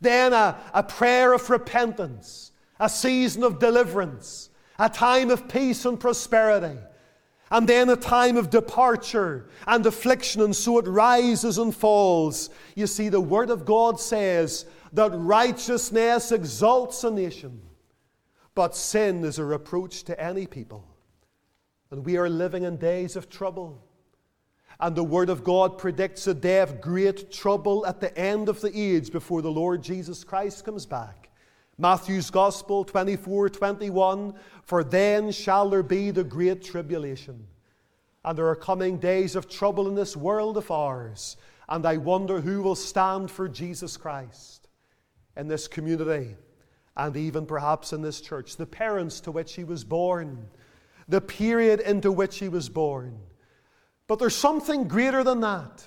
then 0.00 0.32
a, 0.32 0.58
a 0.72 0.82
prayer 0.82 1.34
of 1.34 1.50
repentance, 1.50 2.52
a 2.80 2.88
season 2.88 3.42
of 3.42 3.58
deliverance, 3.58 4.48
a 4.78 4.88
time 4.88 5.30
of 5.30 5.48
peace 5.48 5.84
and 5.84 6.00
prosperity. 6.00 6.78
And 7.50 7.68
then 7.68 7.90
a 7.90 7.96
time 7.96 8.36
of 8.36 8.50
departure 8.50 9.48
and 9.66 9.84
affliction, 9.84 10.40
and 10.40 10.56
so 10.56 10.78
it 10.78 10.88
rises 10.88 11.58
and 11.58 11.76
falls. 11.76 12.50
You 12.74 12.86
see, 12.86 13.10
the 13.10 13.20
Word 13.20 13.50
of 13.50 13.64
God 13.64 14.00
says 14.00 14.64
that 14.94 15.12
righteousness 15.12 16.32
exalts 16.32 17.04
a 17.04 17.10
nation, 17.10 17.60
but 18.54 18.74
sin 18.74 19.22
is 19.24 19.38
a 19.38 19.44
reproach 19.44 20.04
to 20.04 20.20
any 20.20 20.46
people. 20.46 20.93
And 21.94 22.04
we 22.04 22.16
are 22.16 22.28
living 22.28 22.64
in 22.64 22.76
days 22.76 23.14
of 23.14 23.30
trouble. 23.30 23.80
And 24.80 24.96
the 24.96 25.04
Word 25.04 25.30
of 25.30 25.44
God 25.44 25.78
predicts 25.78 26.26
a 26.26 26.34
day 26.34 26.58
of 26.58 26.80
great 26.80 27.30
trouble 27.30 27.86
at 27.86 28.00
the 28.00 28.18
end 28.18 28.48
of 28.48 28.60
the 28.60 28.76
age 28.76 29.12
before 29.12 29.42
the 29.42 29.52
Lord 29.52 29.80
Jesus 29.80 30.24
Christ 30.24 30.64
comes 30.64 30.86
back. 30.86 31.28
Matthew's 31.78 32.30
Gospel 32.30 32.84
24 32.84 33.48
21 33.48 34.34
For 34.64 34.82
then 34.82 35.30
shall 35.30 35.70
there 35.70 35.84
be 35.84 36.10
the 36.10 36.24
great 36.24 36.64
tribulation. 36.64 37.46
And 38.24 38.36
there 38.36 38.48
are 38.48 38.56
coming 38.56 38.98
days 38.98 39.36
of 39.36 39.48
trouble 39.48 39.86
in 39.86 39.94
this 39.94 40.16
world 40.16 40.56
of 40.56 40.72
ours. 40.72 41.36
And 41.68 41.86
I 41.86 41.98
wonder 41.98 42.40
who 42.40 42.60
will 42.60 42.74
stand 42.74 43.30
for 43.30 43.48
Jesus 43.48 43.96
Christ 43.96 44.66
in 45.36 45.46
this 45.46 45.68
community 45.68 46.34
and 46.96 47.16
even 47.16 47.46
perhaps 47.46 47.92
in 47.92 48.02
this 48.02 48.20
church. 48.20 48.56
The 48.56 48.66
parents 48.66 49.20
to 49.20 49.30
which 49.30 49.54
he 49.54 49.62
was 49.62 49.84
born, 49.84 50.48
the 51.08 51.20
period 51.20 51.80
into 51.80 52.10
which 52.10 52.38
he 52.38 52.48
was 52.48 52.68
born. 52.68 53.18
But 54.06 54.18
there's 54.18 54.36
something 54.36 54.88
greater 54.88 55.24
than 55.24 55.40
that. 55.40 55.86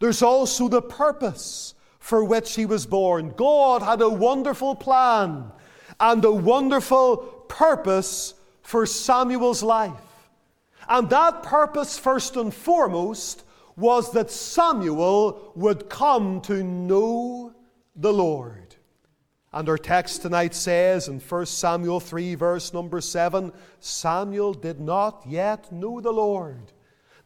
There's 0.00 0.22
also 0.22 0.68
the 0.68 0.82
purpose 0.82 1.74
for 1.98 2.24
which 2.24 2.54
he 2.54 2.66
was 2.66 2.86
born. 2.86 3.30
God 3.30 3.82
had 3.82 4.02
a 4.02 4.08
wonderful 4.08 4.74
plan 4.74 5.50
and 5.98 6.24
a 6.24 6.30
wonderful 6.30 7.16
purpose 7.48 8.34
for 8.62 8.84
Samuel's 8.84 9.62
life. 9.62 9.92
And 10.88 11.08
that 11.10 11.42
purpose, 11.42 11.98
first 11.98 12.36
and 12.36 12.52
foremost, 12.52 13.44
was 13.76 14.12
that 14.12 14.30
Samuel 14.30 15.52
would 15.54 15.88
come 15.88 16.40
to 16.42 16.62
know 16.62 17.54
the 17.96 18.12
Lord. 18.12 18.63
And 19.54 19.68
our 19.68 19.78
text 19.78 20.20
tonight 20.20 20.54
says 20.54 21.08
in 21.08 21.20
1 21.20 21.46
Samuel 21.46 22.00
3, 22.00 22.34
verse 22.34 22.74
number 22.74 23.00
7 23.00 23.52
Samuel 23.80 24.52
did 24.52 24.80
not 24.80 25.22
yet 25.26 25.72
know 25.72 26.00
the 26.00 26.12
Lord 26.12 26.72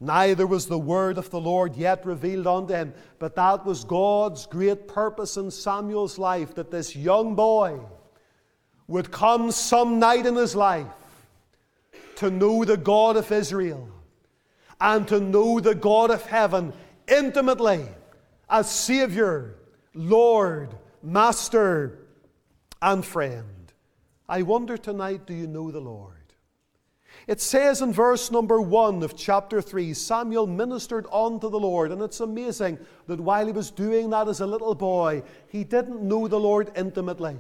Neither 0.01 0.47
was 0.47 0.67
the 0.67 0.79
word 0.79 1.19
of 1.19 1.31
the 1.31 1.41
Lord 1.41 1.75
yet 1.75 2.07
revealed 2.07 2.47
unto 2.47 2.75
him. 2.75 2.95
But 3.19 3.35
that 3.35 3.67
was 3.67 3.83
God's 3.83 4.47
great 4.47 4.87
purpose 4.87 5.37
in 5.37 5.51
Samuel's 5.51 6.19
life 6.19 6.55
that 6.55 6.71
this 6.71 6.95
young 6.95 7.35
boy 7.35 7.81
would 8.87 9.11
come 9.11 9.51
some 9.51 9.99
night 9.99 10.25
in 10.25 10.37
his 10.37 10.55
life 10.55 10.87
to 12.17 12.31
know 12.31 12.65
the 12.65 12.77
God 12.77 13.17
of 13.17 13.31
Israel 13.33 13.89
and 14.81 15.07
to 15.09 15.21
know 15.21 15.59
the 15.59 15.75
God 15.75 16.11
of 16.11 16.25
heaven 16.27 16.73
intimately 17.09 17.85
as 18.49 18.71
Savior, 18.71 19.57
Lord, 19.95 20.75
Master, 21.03 21.99
and 22.81 23.05
friend. 23.05 23.73
I 24.29 24.43
wonder 24.43 24.77
tonight 24.77 25.27
do 25.27 25.35
you 25.35 25.47
know 25.47 25.71
the 25.71 25.81
Lord? 25.81 26.15
It 27.27 27.41
says 27.41 27.83
in 27.83 27.93
verse 27.93 28.31
number 28.31 28.61
1 28.61 29.03
of 29.03 29.17
chapter 29.17 29.61
3 29.61 29.93
Samuel 29.95 30.47
ministered 30.47 31.07
unto 31.13 31.51
the 31.51 31.59
Lord. 31.59 31.93
And 31.93 32.01
it's 32.01 32.21
amazing 32.21 32.79
that 33.07 33.21
while 33.21 33.47
he 33.47 33.53
was 33.53 33.71
doing 33.71 34.11
that 34.11 34.29
as 34.29 34.41
a 34.41 34.47
little 34.47 34.75
boy, 34.75 35.23
he 35.49 35.65
didn't 35.65 36.03
know 36.03 36.29
the 36.29 36.41
Lord 36.41 36.71
intimately. 36.77 37.37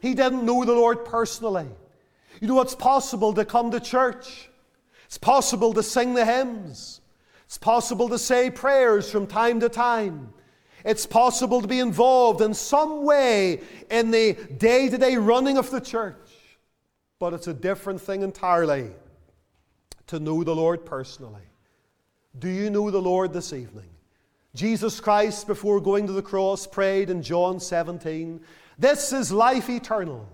He 0.00 0.14
didn't 0.14 0.44
know 0.44 0.64
the 0.64 0.74
Lord 0.74 1.04
personally. 1.04 1.68
You 2.40 2.48
know, 2.48 2.60
it's 2.60 2.74
possible 2.74 3.34
to 3.34 3.44
come 3.44 3.70
to 3.72 3.80
church, 3.80 4.48
it's 5.04 5.18
possible 5.18 5.74
to 5.74 5.82
sing 5.82 6.14
the 6.14 6.24
hymns, 6.24 7.00
it's 7.44 7.58
possible 7.58 8.08
to 8.08 8.18
say 8.18 8.50
prayers 8.50 9.10
from 9.10 9.26
time 9.26 9.60
to 9.60 9.68
time. 9.68 10.32
It's 10.84 11.06
possible 11.06 11.60
to 11.60 11.68
be 11.68 11.78
involved 11.78 12.40
in 12.40 12.54
some 12.54 13.04
way 13.04 13.60
in 13.90 14.10
the 14.10 14.34
day 14.56 14.88
to 14.88 14.98
day 14.98 15.16
running 15.16 15.58
of 15.58 15.70
the 15.70 15.80
church. 15.80 16.16
But 17.18 17.34
it's 17.34 17.48
a 17.48 17.54
different 17.54 18.00
thing 18.00 18.22
entirely 18.22 18.90
to 20.06 20.18
know 20.18 20.42
the 20.42 20.54
Lord 20.54 20.86
personally. 20.86 21.42
Do 22.38 22.48
you 22.48 22.70
know 22.70 22.90
the 22.90 23.00
Lord 23.00 23.32
this 23.32 23.52
evening? 23.52 23.90
Jesus 24.54 25.00
Christ, 25.00 25.46
before 25.46 25.80
going 25.80 26.06
to 26.06 26.12
the 26.12 26.22
cross, 26.22 26.66
prayed 26.66 27.10
in 27.10 27.22
John 27.22 27.60
17, 27.60 28.40
This 28.78 29.12
is 29.12 29.30
life 29.30 29.68
eternal, 29.68 30.28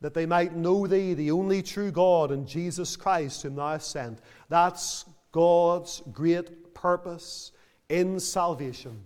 that 0.00 0.14
they 0.14 0.26
might 0.26 0.56
know 0.56 0.86
thee, 0.86 1.14
the 1.14 1.30
only 1.30 1.62
true 1.62 1.90
God, 1.90 2.32
and 2.32 2.46
Jesus 2.46 2.96
Christ, 2.96 3.42
whom 3.42 3.54
thou 3.54 3.72
hast 3.72 3.90
sent. 3.90 4.18
That's 4.48 5.04
God's 5.32 6.02
great 6.12 6.74
purpose 6.74 7.52
in 7.88 8.18
salvation 8.18 9.04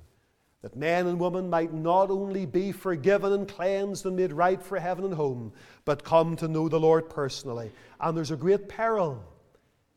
that 0.63 0.77
men 0.77 1.07
and 1.07 1.19
women 1.19 1.49
might 1.49 1.73
not 1.73 2.11
only 2.11 2.45
be 2.45 2.71
forgiven 2.71 3.33
and 3.33 3.49
cleansed 3.49 4.05
and 4.05 4.17
made 4.17 4.33
right 4.33 4.63
for 4.63 4.79
heaven 4.79 5.05
and 5.05 5.15
home, 5.15 5.53
but 5.85 6.05
come 6.05 6.37
to 6.37 6.49
know 6.49 6.69
the 6.69 6.79
Lord 6.79 7.09
personally. 7.09 7.71
And 8.01 8.17
there's 8.17 8.31
a 8.31 8.37
great 8.37 8.69
peril 8.69 9.23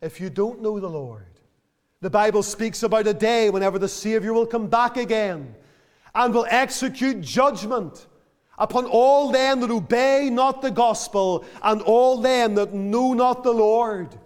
if 0.01 0.21
you 0.21 0.29
don't 0.29 0.61
know 0.61 0.79
the 0.79 0.89
Lord. 0.89 1.25
The 1.99 2.09
Bible 2.09 2.43
speaks 2.43 2.83
about 2.83 3.07
a 3.07 3.13
day 3.13 3.49
whenever 3.49 3.77
the 3.77 3.89
Savior 3.89 4.33
will 4.33 4.45
come 4.45 4.67
back 4.67 4.97
again 4.97 5.55
and 6.15 6.33
will 6.33 6.47
execute 6.49 7.21
judgment 7.21 8.07
upon 8.57 8.85
all 8.85 9.31
them 9.31 9.61
that 9.61 9.71
obey 9.71 10.29
not 10.29 10.61
the 10.61 10.71
gospel 10.71 11.45
and 11.61 11.81
all 11.81 12.21
them 12.21 12.55
that 12.55 12.73
know 12.73 13.13
not 13.13 13.43
the 13.43 13.53
Lord. 13.53 14.17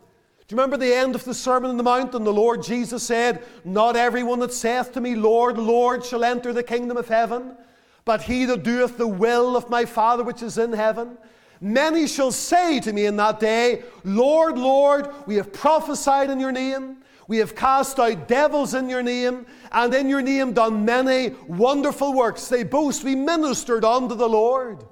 Do 0.47 0.55
you 0.55 0.61
remember 0.61 0.77
the 0.77 0.93
end 0.93 1.13
of 1.13 1.25
the 1.25 1.33
Sermon 1.33 1.71
on 1.71 1.75
the 1.75 1.83
Mount? 1.83 2.15
And 2.15 2.25
the 2.25 2.31
Lord 2.31 2.63
Jesus 2.63 3.03
said, 3.03 3.43
Not 3.65 3.97
everyone 3.97 4.39
that 4.39 4.53
saith 4.53 4.93
to 4.93 5.01
me, 5.01 5.13
Lord, 5.13 5.57
Lord, 5.57 6.05
shall 6.05 6.23
enter 6.23 6.53
the 6.53 6.63
kingdom 6.63 6.95
of 6.95 7.09
heaven, 7.09 7.57
but 8.05 8.21
he 8.21 8.45
that 8.45 8.63
doeth 8.63 8.97
the 8.97 9.07
will 9.07 9.57
of 9.57 9.69
my 9.69 9.83
Father 9.83 10.23
which 10.23 10.41
is 10.41 10.57
in 10.57 10.71
heaven. 10.71 11.17
Many 11.59 12.07
shall 12.07 12.31
say 12.31 12.79
to 12.79 12.93
me 12.93 13.07
in 13.07 13.17
that 13.17 13.41
day, 13.41 13.83
Lord, 14.05 14.57
Lord, 14.57 15.09
we 15.25 15.35
have 15.35 15.51
prophesied 15.51 16.29
in 16.29 16.39
your 16.39 16.53
name. 16.53 16.99
We 17.27 17.39
have 17.39 17.53
cast 17.53 17.99
out 17.99 18.29
devils 18.29 18.73
in 18.73 18.87
your 18.87 19.03
name, 19.03 19.45
and 19.73 19.93
in 19.93 20.07
your 20.07 20.21
name 20.21 20.53
done 20.53 20.85
many 20.85 21.35
wonderful 21.47 22.13
works. 22.13 22.47
They 22.47 22.63
boast, 22.63 23.03
we 23.03 23.15
ministered 23.15 23.83
unto 23.83 24.15
the 24.15 24.29
Lord. 24.29 24.85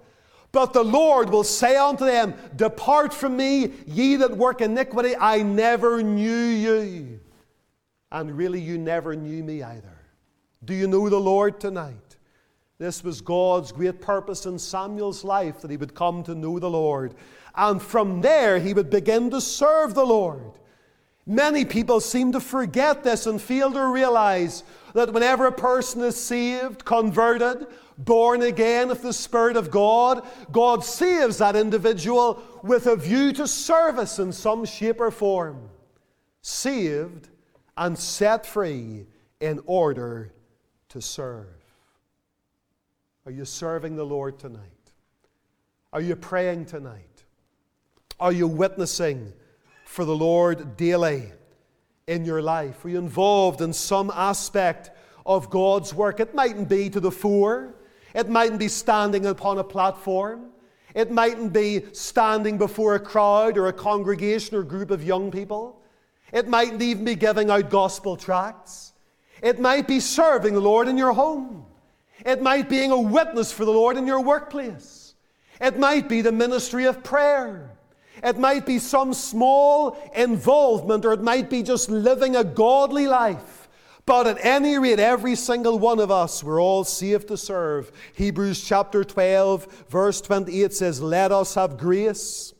But 0.55 0.71
the 0.71 0.85
Lord 0.85 1.31
will 1.31 1.43
say 1.43 1.75
unto 1.75 2.05
them, 2.05 2.33
Depart 2.55 3.13
from 3.13 3.35
me, 3.35 3.73
ye 3.85 4.15
that 4.15 4.37
work 4.37 4.61
iniquity, 4.61 5.13
I 5.13 5.43
never 5.43 6.01
knew 6.01 6.33
you. 6.33 7.19
And 8.09 8.37
really, 8.37 8.61
you 8.61 8.77
never 8.77 9.17
knew 9.17 9.43
me 9.43 9.61
either. 9.61 9.99
Do 10.63 10.73
you 10.73 10.87
know 10.87 11.09
the 11.09 11.19
Lord 11.19 11.59
tonight? 11.59 12.15
This 12.77 13.03
was 13.03 13.19
God's 13.19 13.73
great 13.73 13.99
purpose 13.99 14.45
in 14.45 14.57
Samuel's 14.57 15.25
life 15.25 15.59
that 15.59 15.71
he 15.71 15.75
would 15.75 15.93
come 15.93 16.23
to 16.23 16.33
know 16.33 16.57
the 16.57 16.69
Lord. 16.69 17.15
And 17.53 17.81
from 17.81 18.21
there, 18.21 18.57
he 18.57 18.73
would 18.73 18.89
begin 18.89 19.29
to 19.31 19.41
serve 19.41 19.93
the 19.93 20.05
Lord. 20.05 20.53
Many 21.25 21.65
people 21.65 21.99
seem 21.99 22.31
to 22.31 22.39
forget 22.39 23.03
this 23.03 23.25
and 23.25 23.41
fail 23.41 23.73
to 23.73 23.87
realize 23.87 24.63
that 24.93 25.11
whenever 25.11 25.47
a 25.47 25.51
person 25.51 25.99
is 25.99 26.15
saved, 26.15 26.85
converted, 26.85 27.67
born 27.97 28.41
again 28.41 28.91
of 28.91 29.01
the 29.01 29.13
Spirit 29.13 29.57
of 29.57 29.71
God, 29.71 30.27
God 30.51 30.83
saves 30.83 31.37
that 31.37 31.55
individual 31.55 32.41
with 32.63 32.87
a 32.87 32.95
view 32.95 33.31
to 33.33 33.47
service 33.47 34.19
in 34.19 34.31
some 34.31 34.65
shape 34.65 34.99
or 34.99 35.11
form. 35.11 35.69
saved 36.41 37.29
and 37.75 37.97
set 37.97 38.45
free 38.45 39.07
in 39.39 39.59
order 39.65 40.31
to 40.89 41.01
serve. 41.01 41.47
Are 43.25 43.31
you 43.31 43.45
serving 43.45 43.95
the 43.95 44.05
Lord 44.05 44.37
tonight? 44.37 44.61
Are 45.91 46.01
you 46.01 46.15
praying 46.15 46.65
tonight? 46.65 47.23
Are 48.19 48.31
you 48.31 48.47
witnessing 48.47 49.33
for 49.85 50.05
the 50.05 50.15
Lord 50.15 50.77
daily 50.77 51.31
in 52.07 52.25
your 52.25 52.41
life? 52.41 52.85
Are 52.85 52.89
you 52.89 52.99
involved 52.99 53.61
in 53.61 53.73
some 53.73 54.11
aspect 54.13 54.91
of 55.25 55.49
God's 55.49 55.93
work? 55.93 56.19
It 56.19 56.35
mightn't 56.35 56.69
be 56.69 56.89
to 56.91 56.99
the 56.99 57.11
fore, 57.11 57.74
it 58.15 58.29
mightn't 58.29 58.59
be 58.59 58.69
standing 58.69 59.25
upon 59.27 59.59
a 59.59 59.63
platform, 59.63 60.51
it 60.95 61.11
mightn't 61.11 61.51
be 61.51 61.83
standing 61.91 62.57
before 62.57 62.95
a 62.95 62.99
crowd 62.99 63.57
or 63.57 63.67
a 63.67 63.73
congregation 63.73 64.55
or 64.55 64.63
group 64.63 64.89
of 64.89 65.03
young 65.03 65.29
people. 65.29 65.81
It 66.31 66.47
mightn't 66.47 66.81
even 66.81 67.03
be 67.03 67.15
giving 67.15 67.49
out 67.49 67.69
gospel 67.69 68.15
tracts. 68.15 68.93
It 69.43 69.59
might 69.59 69.87
be 69.87 69.99
serving 69.99 70.53
the 70.53 70.61
Lord 70.61 70.87
in 70.87 70.97
your 70.97 71.11
home. 71.11 71.65
It 72.25 72.41
might 72.41 72.69
be 72.69 72.77
being 72.77 72.91
a 72.91 72.99
witness 72.99 73.51
for 73.51 73.65
the 73.65 73.71
Lord 73.71 73.97
in 73.97 74.07
your 74.07 74.21
workplace. 74.21 75.15
It 75.59 75.77
might 75.77 76.07
be 76.07 76.21
the 76.21 76.31
ministry 76.31 76.85
of 76.85 77.03
prayer. 77.03 77.71
It 78.23 78.39
might 78.39 78.65
be 78.65 78.79
some 78.79 79.13
small 79.13 79.97
involvement, 80.15 81.03
or 81.05 81.11
it 81.11 81.21
might 81.21 81.49
be 81.49 81.61
just 81.61 81.89
living 81.89 82.37
a 82.37 82.43
godly 82.43 83.07
life. 83.07 83.64
But 84.05 84.27
at 84.27 84.45
any 84.45 84.77
rate, 84.77 84.99
every 84.99 85.35
single 85.35 85.79
one 85.79 85.99
of 85.99 86.11
us, 86.11 86.43
we're 86.43 86.61
all 86.61 86.83
saved 86.83 87.27
to 87.29 87.37
serve. 87.37 87.91
Hebrews 88.15 88.63
chapter 88.63 89.03
12, 89.03 89.85
verse 89.89 90.21
28 90.21 90.73
says, 90.73 91.01
Let 91.01 91.31
us 91.31 91.55
have 91.55 91.77
grace 91.77 92.53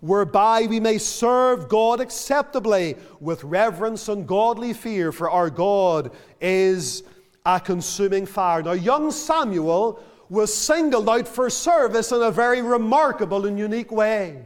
whereby 0.00 0.66
we 0.66 0.80
may 0.80 0.98
serve 0.98 1.68
God 1.68 2.00
acceptably 2.00 2.96
with 3.18 3.44
reverence 3.44 4.08
and 4.08 4.26
godly 4.26 4.72
fear, 4.72 5.12
for 5.12 5.30
our 5.30 5.50
God 5.50 6.10
is 6.40 7.02
a 7.46 7.60
consuming 7.60 8.26
fire. 8.26 8.62
Now, 8.62 8.72
young 8.72 9.10
Samuel 9.10 10.02
was 10.28 10.52
singled 10.52 11.08
out 11.08 11.26
for 11.26 11.50
service 11.50 12.12
in 12.12 12.22
a 12.22 12.30
very 12.30 12.62
remarkable 12.62 13.46
and 13.46 13.58
unique 13.58 13.90
way. 13.90 14.44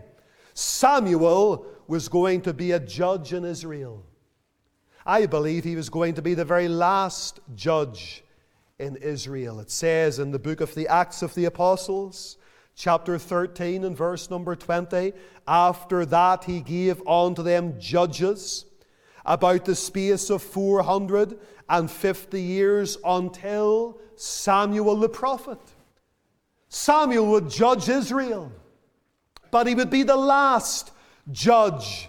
Samuel 0.54 1.66
was 1.86 2.08
going 2.08 2.40
to 2.42 2.52
be 2.52 2.72
a 2.72 2.80
judge 2.80 3.32
in 3.32 3.44
Israel. 3.44 4.04
I 5.06 5.26
believe 5.26 5.64
he 5.64 5.76
was 5.76 5.90
going 5.90 6.14
to 6.14 6.22
be 6.22 6.32
the 6.32 6.46
very 6.46 6.68
last 6.68 7.40
judge 7.54 8.24
in 8.78 8.96
Israel. 8.96 9.60
It 9.60 9.70
says 9.70 10.18
in 10.18 10.30
the 10.30 10.38
book 10.38 10.62
of 10.62 10.74
the 10.74 10.88
Acts 10.88 11.20
of 11.20 11.34
the 11.34 11.44
Apostles, 11.44 12.38
chapter 12.74 13.18
13 13.18 13.84
and 13.84 13.94
verse 13.96 14.30
number 14.30 14.56
20. 14.56 15.12
After 15.46 16.06
that, 16.06 16.44
he 16.44 16.62
gave 16.62 17.06
unto 17.06 17.42
them 17.42 17.78
judges 17.78 18.64
about 19.26 19.66
the 19.66 19.74
space 19.74 20.30
of 20.30 20.42
450 20.42 22.40
years 22.40 22.96
until 23.04 24.00
Samuel 24.16 24.96
the 24.96 25.08
prophet. 25.10 25.60
Samuel 26.68 27.26
would 27.26 27.50
judge 27.50 27.90
Israel, 27.90 28.50
but 29.50 29.66
he 29.66 29.74
would 29.74 29.90
be 29.90 30.02
the 30.02 30.16
last 30.16 30.92
judge 31.30 32.08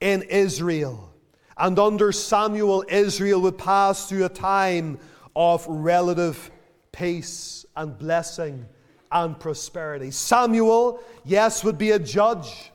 in 0.00 0.22
Israel. 0.22 1.14
And 1.58 1.78
under 1.78 2.12
Samuel, 2.12 2.84
Israel 2.88 3.40
would 3.42 3.58
pass 3.58 4.08
through 4.08 4.24
a 4.24 4.30
time 4.30 4.98
of 5.34 5.66
relative 5.66 6.50
peace 6.92 7.64
and 7.76 7.96
blessing 7.98 8.66
and 9.12 9.38
prosperity. 9.38 10.10
Samuel, 10.10 11.00
yes, 11.24 11.62
would 11.64 11.78
be 11.78 11.92
a 11.92 11.98
judge, 11.98 12.72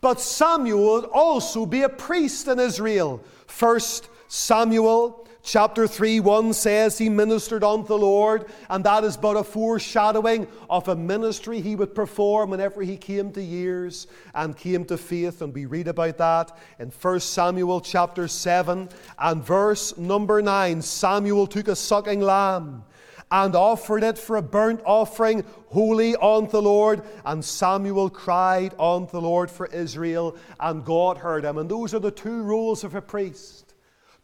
but 0.00 0.20
Samuel 0.20 0.94
would 0.94 1.04
also 1.06 1.66
be 1.66 1.82
a 1.82 1.88
priest 1.88 2.48
in 2.48 2.58
Israel. 2.58 3.22
First 3.46 4.08
Samuel 4.28 5.27
chapter 5.48 5.86
3 5.86 6.20
1 6.20 6.52
says 6.52 6.98
he 6.98 7.08
ministered 7.08 7.64
unto 7.64 7.88
the 7.88 7.96
Lord, 7.96 8.44
and 8.68 8.84
that 8.84 9.02
is 9.02 9.16
but 9.16 9.34
a 9.34 9.42
foreshadowing 9.42 10.46
of 10.68 10.88
a 10.88 10.94
ministry 10.94 11.62
he 11.62 11.74
would 11.74 11.94
perform 11.94 12.50
whenever 12.50 12.82
he 12.82 12.98
came 12.98 13.32
to 13.32 13.42
years 13.42 14.08
and 14.34 14.54
came 14.54 14.84
to 14.84 14.98
faith. 14.98 15.40
And 15.40 15.54
we 15.54 15.64
read 15.64 15.88
about 15.88 16.18
that 16.18 16.56
in 16.78 16.90
1 16.90 17.20
Samuel 17.20 17.80
chapter 17.80 18.28
7 18.28 18.90
and 19.18 19.42
verse 19.42 19.96
number 19.96 20.42
9. 20.42 20.82
Samuel 20.82 21.46
took 21.46 21.68
a 21.68 21.76
sucking 21.76 22.20
lamb 22.20 22.84
and 23.30 23.56
offered 23.56 24.02
it 24.02 24.18
for 24.18 24.36
a 24.36 24.42
burnt 24.42 24.82
offering 24.84 25.44
holy 25.68 26.14
unto 26.16 26.52
the 26.52 26.62
Lord. 26.62 27.02
And 27.24 27.42
Samuel 27.42 28.10
cried 28.10 28.74
unto 28.78 29.12
the 29.12 29.22
Lord 29.22 29.50
for 29.50 29.66
Israel, 29.68 30.36
and 30.60 30.84
God 30.84 31.16
heard 31.16 31.44
him. 31.44 31.56
And 31.56 31.70
those 31.70 31.94
are 31.94 32.00
the 32.00 32.10
two 32.10 32.42
roles 32.42 32.84
of 32.84 32.94
a 32.94 33.00
priest 33.00 33.67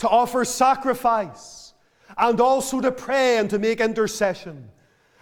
to 0.04 0.08
offer 0.10 0.44
sacrifice 0.44 1.72
and 2.18 2.38
also 2.38 2.78
to 2.78 2.92
pray 2.92 3.38
and 3.38 3.48
to 3.48 3.58
make 3.58 3.80
intercession. 3.80 4.68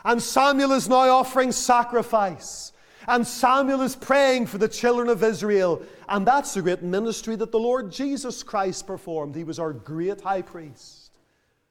And 0.05 0.20
Samuel 0.20 0.72
is 0.72 0.89
now 0.89 1.09
offering 1.09 1.53
sacrifice. 1.53 2.72
And 3.07 3.24
Samuel 3.24 3.83
is 3.83 3.95
praying 3.95 4.47
for 4.47 4.59
the 4.59 4.68
children 4.68 5.09
of 5.09 5.22
Israel. 5.22 5.83
And 6.09 6.26
that's 6.26 6.55
the 6.55 6.62
great 6.62 6.83
ministry 6.83 7.37
that 7.37 7.53
the 7.53 7.61
Lord 7.61 7.93
Jesus 7.93 8.43
Christ 8.43 8.89
performed. 8.89 9.37
He 9.37 9.45
was 9.45 9.61
our 9.61 9.72
great 9.72 10.20
high 10.20 10.43
priest, 10.43 11.12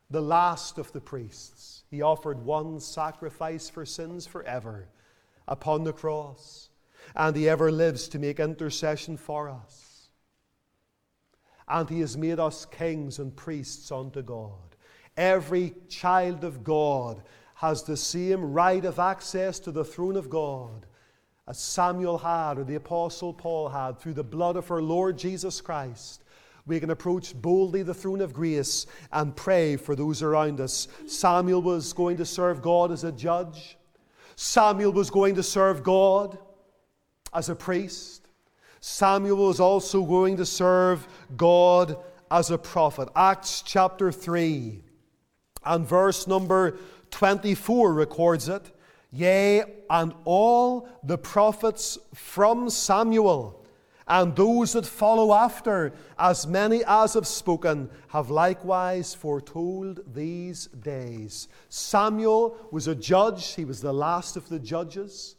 the 0.10 0.22
last 0.22 0.78
of 0.78 0.94
the 0.94 1.02
priests. 1.02 1.84
He 1.92 2.02
offered 2.02 2.46
one 2.46 2.80
sacrifice 2.80 3.70
for 3.70 3.86
sins 3.86 4.26
forever 4.26 4.88
upon 5.50 5.84
the 5.84 5.92
cross, 5.92 6.70
and 7.14 7.36
He 7.36 7.50
ever 7.50 7.74
lives 7.74 8.08
to 8.08 8.20
make 8.20 8.40
intercession 8.40 9.18
for 9.18 9.50
us. 9.50 9.91
And 11.72 11.90
He 11.90 12.02
has 12.02 12.18
made 12.18 12.40
us 12.40 12.66
kings 12.66 13.18
and 13.20 13.36
priests 13.36 13.92
unto 13.92 14.22
God. 14.22 14.76
Every 15.18 15.74
child 15.90 16.44
of 16.44 16.64
God 16.64 17.24
has 17.56 17.84
the 17.84 17.98
same 17.98 18.54
right 18.54 18.84
of 18.86 19.00
access 19.00 19.60
to 19.60 19.72
the 19.72 19.86
throne 19.86 20.18
of 20.18 20.30
God 20.30 20.86
as 21.48 21.60
Samuel 21.60 22.18
had 22.18 22.58
or 22.58 22.64
the 22.64 22.76
Apostle 22.76 23.34
Paul 23.34 23.70
had 23.70 24.00
through 24.00 24.14
the 24.14 24.24
blood 24.24 24.56
of 24.56 24.70
our 24.72 24.82
Lord 24.82 25.18
Jesus 25.18 25.62
Christ 25.62 26.24
we 26.66 26.80
can 26.80 26.92
approach 26.92 27.34
boldly 27.36 27.84
the 27.84 27.94
throne 27.94 28.22
of 28.22 28.34
grace 28.34 28.86
and 29.12 29.36
pray 29.36 29.78
for 29.78 29.96
those 29.96 30.22
around 30.22 30.62
us. 30.62 30.88
Samuel 31.08 31.62
was 31.62 31.94
going 31.94 32.18
to 32.18 32.26
serve 32.26 32.62
God 32.62 32.92
as 32.92 33.04
a 33.04 33.12
judge, 33.12 33.78
Samuel 34.36 34.94
was 34.94 35.10
going 35.10 35.36
to 35.36 35.44
serve 35.44 35.84
God 35.84 36.38
as 37.34 37.50
a 37.50 37.56
priest. 37.56 38.21
Samuel 38.82 39.48
was 39.48 39.60
also 39.60 40.04
going 40.04 40.38
to 40.38 40.46
serve 40.46 41.08
God 41.38 41.96
as 42.30 42.52
a 42.52 42.58
prophet. 42.58 43.10
Acts 43.16 43.62
chapter 43.62 44.12
3 44.12 44.84
and 45.64 45.88
verse 45.88 46.28
number 46.28 46.78
24 47.12 47.94
records 47.94 48.50
it. 48.50 48.72
Yea, 49.14 49.64
and 49.90 50.14
all 50.26 50.88
the 51.04 51.18
prophets 51.18 51.98
from 52.14 52.70
Samuel 52.70 53.62
and 54.08 54.36
those 54.36 54.74
that 54.74 54.86
follow 54.86 55.34
after, 55.34 55.94
as 56.18 56.48
many 56.48 56.82
as 56.88 57.14
have 57.14 57.28
spoken, 57.28 57.90
have 58.10 58.30
likewise 58.30 59.14
foretold 59.14 60.02
these 60.14 60.68
days. 60.68 61.48
Samuel 61.70 62.58
was 62.72 62.88
a 62.88 62.96
judge, 62.96 63.54
he 63.54 63.64
was 63.64 63.80
the 63.80 63.94
last 63.94 64.36
of 64.36 64.50
the 64.50 64.60
judges. 64.60 65.36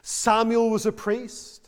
Samuel 0.00 0.70
was 0.70 0.86
a 0.86 0.92
priest. 0.92 1.63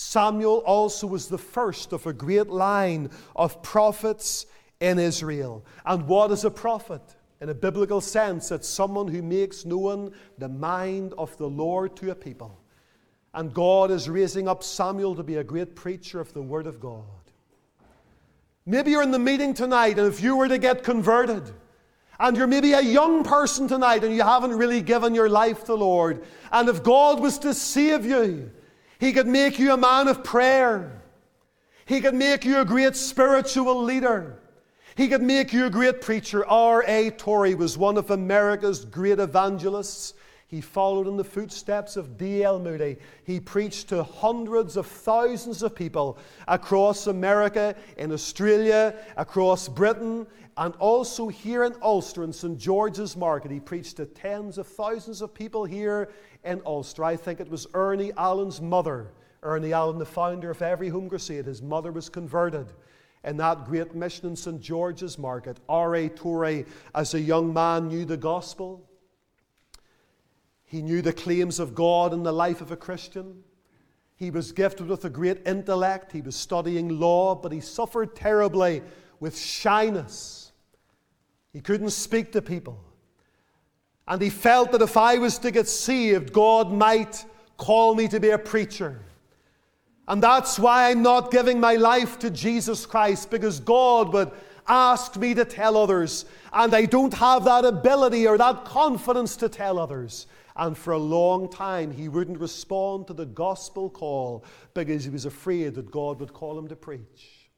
Samuel 0.00 0.62
also 0.64 1.06
was 1.06 1.28
the 1.28 1.36
first 1.36 1.92
of 1.92 2.06
a 2.06 2.12
great 2.14 2.48
line 2.48 3.10
of 3.36 3.62
prophets 3.62 4.46
in 4.80 4.98
Israel. 4.98 5.62
And 5.84 6.08
what 6.08 6.30
is 6.30 6.42
a 6.46 6.50
prophet? 6.50 7.02
In 7.42 7.50
a 7.50 7.54
biblical 7.54 8.00
sense, 8.00 8.50
it's 8.50 8.66
someone 8.66 9.08
who 9.08 9.20
makes 9.20 9.66
known 9.66 10.12
the 10.38 10.48
mind 10.48 11.12
of 11.18 11.36
the 11.36 11.48
Lord 11.48 11.96
to 11.96 12.10
a 12.10 12.14
people. 12.14 12.58
And 13.34 13.52
God 13.52 13.90
is 13.90 14.08
raising 14.08 14.48
up 14.48 14.64
Samuel 14.64 15.14
to 15.16 15.22
be 15.22 15.36
a 15.36 15.44
great 15.44 15.76
preacher 15.76 16.18
of 16.18 16.32
the 16.32 16.42
Word 16.42 16.66
of 16.66 16.80
God. 16.80 17.04
Maybe 18.64 18.92
you're 18.92 19.02
in 19.02 19.10
the 19.10 19.18
meeting 19.18 19.52
tonight, 19.52 19.98
and 19.98 20.08
if 20.08 20.22
you 20.22 20.34
were 20.34 20.48
to 20.48 20.58
get 20.58 20.82
converted, 20.82 21.52
and 22.18 22.38
you're 22.38 22.46
maybe 22.46 22.72
a 22.72 22.80
young 22.80 23.22
person 23.22 23.68
tonight 23.68 24.02
and 24.02 24.14
you 24.14 24.22
haven't 24.22 24.52
really 24.52 24.80
given 24.80 25.14
your 25.14 25.28
life 25.28 25.60
to 25.60 25.66
the 25.66 25.76
Lord, 25.76 26.24
and 26.50 26.70
if 26.70 26.82
God 26.82 27.20
was 27.20 27.38
to 27.40 27.52
save 27.52 28.06
you, 28.06 28.50
He 29.00 29.14
could 29.14 29.26
make 29.26 29.58
you 29.58 29.72
a 29.72 29.78
man 29.78 30.08
of 30.08 30.22
prayer. 30.22 31.00
He 31.86 32.02
could 32.02 32.14
make 32.14 32.44
you 32.44 32.60
a 32.60 32.64
great 32.66 32.94
spiritual 32.94 33.82
leader. 33.82 34.38
He 34.94 35.08
could 35.08 35.22
make 35.22 35.54
you 35.54 35.64
a 35.64 35.70
great 35.70 36.02
preacher. 36.02 36.46
R.A. 36.46 37.10
Torrey 37.12 37.54
was 37.54 37.78
one 37.78 37.96
of 37.96 38.10
America's 38.10 38.84
great 38.84 39.18
evangelists. 39.18 40.12
He 40.48 40.60
followed 40.60 41.06
in 41.06 41.16
the 41.16 41.24
footsteps 41.24 41.96
of 41.96 42.18
D.L. 42.18 42.58
Moody. 42.58 42.98
He 43.24 43.40
preached 43.40 43.88
to 43.88 44.02
hundreds 44.02 44.76
of 44.76 44.86
thousands 44.86 45.62
of 45.62 45.74
people 45.74 46.18
across 46.46 47.06
America, 47.06 47.74
in 47.96 48.12
Australia, 48.12 48.94
across 49.16 49.66
Britain, 49.66 50.26
and 50.58 50.74
also 50.74 51.28
here 51.28 51.64
in 51.64 51.74
Ulster 51.80 52.22
in 52.22 52.32
St. 52.32 52.58
George's 52.58 53.16
Market. 53.16 53.50
He 53.50 53.60
preached 53.60 53.96
to 53.96 54.06
tens 54.06 54.58
of 54.58 54.66
thousands 54.66 55.22
of 55.22 55.32
people 55.32 55.64
here 55.64 56.10
in 56.44 56.62
Ulster. 56.64 57.04
I 57.04 57.16
think 57.16 57.40
it 57.40 57.50
was 57.50 57.66
Ernie 57.74 58.12
Allen's 58.16 58.60
mother, 58.60 59.12
Ernie 59.42 59.72
Allen, 59.72 59.98
the 59.98 60.06
founder 60.06 60.50
of 60.50 60.62
Every 60.62 60.88
Home 60.88 61.08
Crusade. 61.08 61.46
His 61.46 61.62
mother 61.62 61.92
was 61.92 62.08
converted 62.08 62.72
in 63.24 63.36
that 63.36 63.66
great 63.66 63.94
mission 63.94 64.28
in 64.28 64.36
St. 64.36 64.60
George's 64.60 65.18
Market. 65.18 65.58
R.A. 65.68 66.08
Torrey, 66.08 66.64
as 66.94 67.14
a 67.14 67.20
young 67.20 67.52
man, 67.52 67.88
knew 67.88 68.04
the 68.04 68.16
gospel. 68.16 68.88
He 70.64 70.82
knew 70.82 71.02
the 71.02 71.12
claims 71.12 71.58
of 71.58 71.74
God 71.74 72.12
in 72.12 72.22
the 72.22 72.32
life 72.32 72.60
of 72.60 72.70
a 72.70 72.76
Christian. 72.76 73.42
He 74.16 74.30
was 74.30 74.52
gifted 74.52 74.86
with 74.86 75.04
a 75.04 75.10
great 75.10 75.46
intellect. 75.46 76.12
He 76.12 76.20
was 76.20 76.36
studying 76.36 77.00
law, 77.00 77.34
but 77.34 77.52
he 77.52 77.60
suffered 77.60 78.14
terribly 78.14 78.82
with 79.18 79.36
shyness. 79.36 80.52
He 81.52 81.60
couldn't 81.60 81.90
speak 81.90 82.32
to 82.32 82.42
people. 82.42 82.78
And 84.08 84.20
he 84.20 84.30
felt 84.30 84.72
that 84.72 84.82
if 84.82 84.96
I 84.96 85.18
was 85.18 85.38
to 85.38 85.50
get 85.50 85.68
saved, 85.68 86.32
God 86.32 86.72
might 86.72 87.24
call 87.56 87.94
me 87.94 88.08
to 88.08 88.18
be 88.18 88.30
a 88.30 88.38
preacher. 88.38 89.00
And 90.08 90.22
that's 90.22 90.58
why 90.58 90.90
I'm 90.90 91.02
not 91.02 91.30
giving 91.30 91.60
my 91.60 91.76
life 91.76 92.18
to 92.20 92.30
Jesus 92.30 92.86
Christ, 92.86 93.30
because 93.30 93.60
God 93.60 94.12
would 94.12 94.32
ask 94.66 95.16
me 95.16 95.34
to 95.34 95.44
tell 95.44 95.76
others, 95.76 96.24
and 96.52 96.74
I 96.74 96.86
don't 96.86 97.14
have 97.14 97.44
that 97.44 97.64
ability 97.64 98.26
or 98.26 98.36
that 98.38 98.64
confidence 98.64 99.36
to 99.36 99.48
tell 99.48 99.78
others. 99.78 100.26
And 100.56 100.76
for 100.76 100.92
a 100.92 100.98
long 100.98 101.48
time, 101.48 101.92
he 101.92 102.08
wouldn't 102.08 102.38
respond 102.38 103.06
to 103.06 103.14
the 103.14 103.26
gospel 103.26 103.88
call 103.88 104.44
because 104.74 105.04
he 105.04 105.10
was 105.10 105.26
afraid 105.26 105.74
that 105.76 105.90
God 105.90 106.18
would 106.20 106.32
call 106.32 106.58
him 106.58 106.68
to 106.68 106.76
preach. 106.76 107.50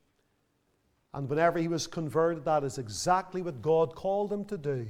And 1.15 1.29
whenever 1.29 1.59
he 1.59 1.69
was 1.69 1.87
converted, 1.87 2.45
that 2.45 2.65
is 2.65 2.79
exactly 2.79 3.43
what 3.43 3.61
God 3.63 3.95
called 3.95 4.33
him 4.33 4.45
to 4.47 4.59
do. 4.59 4.87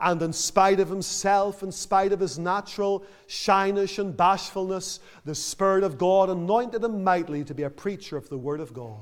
And 0.00 0.22
in 0.22 0.32
spite 0.32 0.80
of 0.80 0.88
himself, 0.88 1.62
in 1.62 1.70
spite 1.70 2.12
of 2.12 2.20
his 2.20 2.38
natural 2.38 3.04
shyness 3.26 3.98
and 3.98 4.16
bashfulness, 4.16 5.00
the 5.24 5.34
Spirit 5.34 5.84
of 5.84 5.98
God 5.98 6.30
anointed 6.30 6.82
him 6.82 7.04
mightily 7.04 7.44
to 7.44 7.54
be 7.54 7.64
a 7.64 7.70
preacher 7.70 8.16
of 8.16 8.28
the 8.30 8.38
Word 8.38 8.60
of 8.60 8.72
God. 8.72 8.96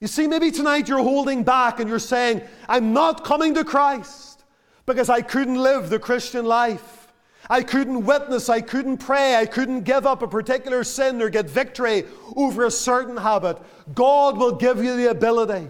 You 0.00 0.06
see, 0.06 0.26
maybe 0.26 0.50
tonight 0.50 0.88
you're 0.88 1.02
holding 1.02 1.42
back 1.42 1.80
and 1.80 1.88
you're 1.88 1.98
saying, 1.98 2.42
I'm 2.68 2.92
not 2.92 3.24
coming 3.24 3.54
to 3.54 3.64
Christ 3.64 4.44
because 4.86 5.08
I 5.08 5.22
couldn't 5.22 5.56
live 5.56 5.90
the 5.90 5.98
Christian 5.98 6.44
life. 6.44 7.08
I 7.50 7.62
couldn't 7.62 8.06
witness, 8.06 8.48
I 8.48 8.60
couldn't 8.60 8.98
pray, 8.98 9.36
I 9.36 9.44
couldn't 9.44 9.82
give 9.82 10.06
up 10.06 10.22
a 10.22 10.28
particular 10.28 10.82
sin 10.84 11.20
or 11.20 11.28
get 11.28 11.48
victory 11.48 12.04
over 12.36 12.64
a 12.64 12.70
certain 12.70 13.16
habit. 13.16 13.58
God 13.94 14.38
will 14.38 14.52
give 14.52 14.82
you 14.82 14.96
the 14.96 15.10
ability 15.10 15.68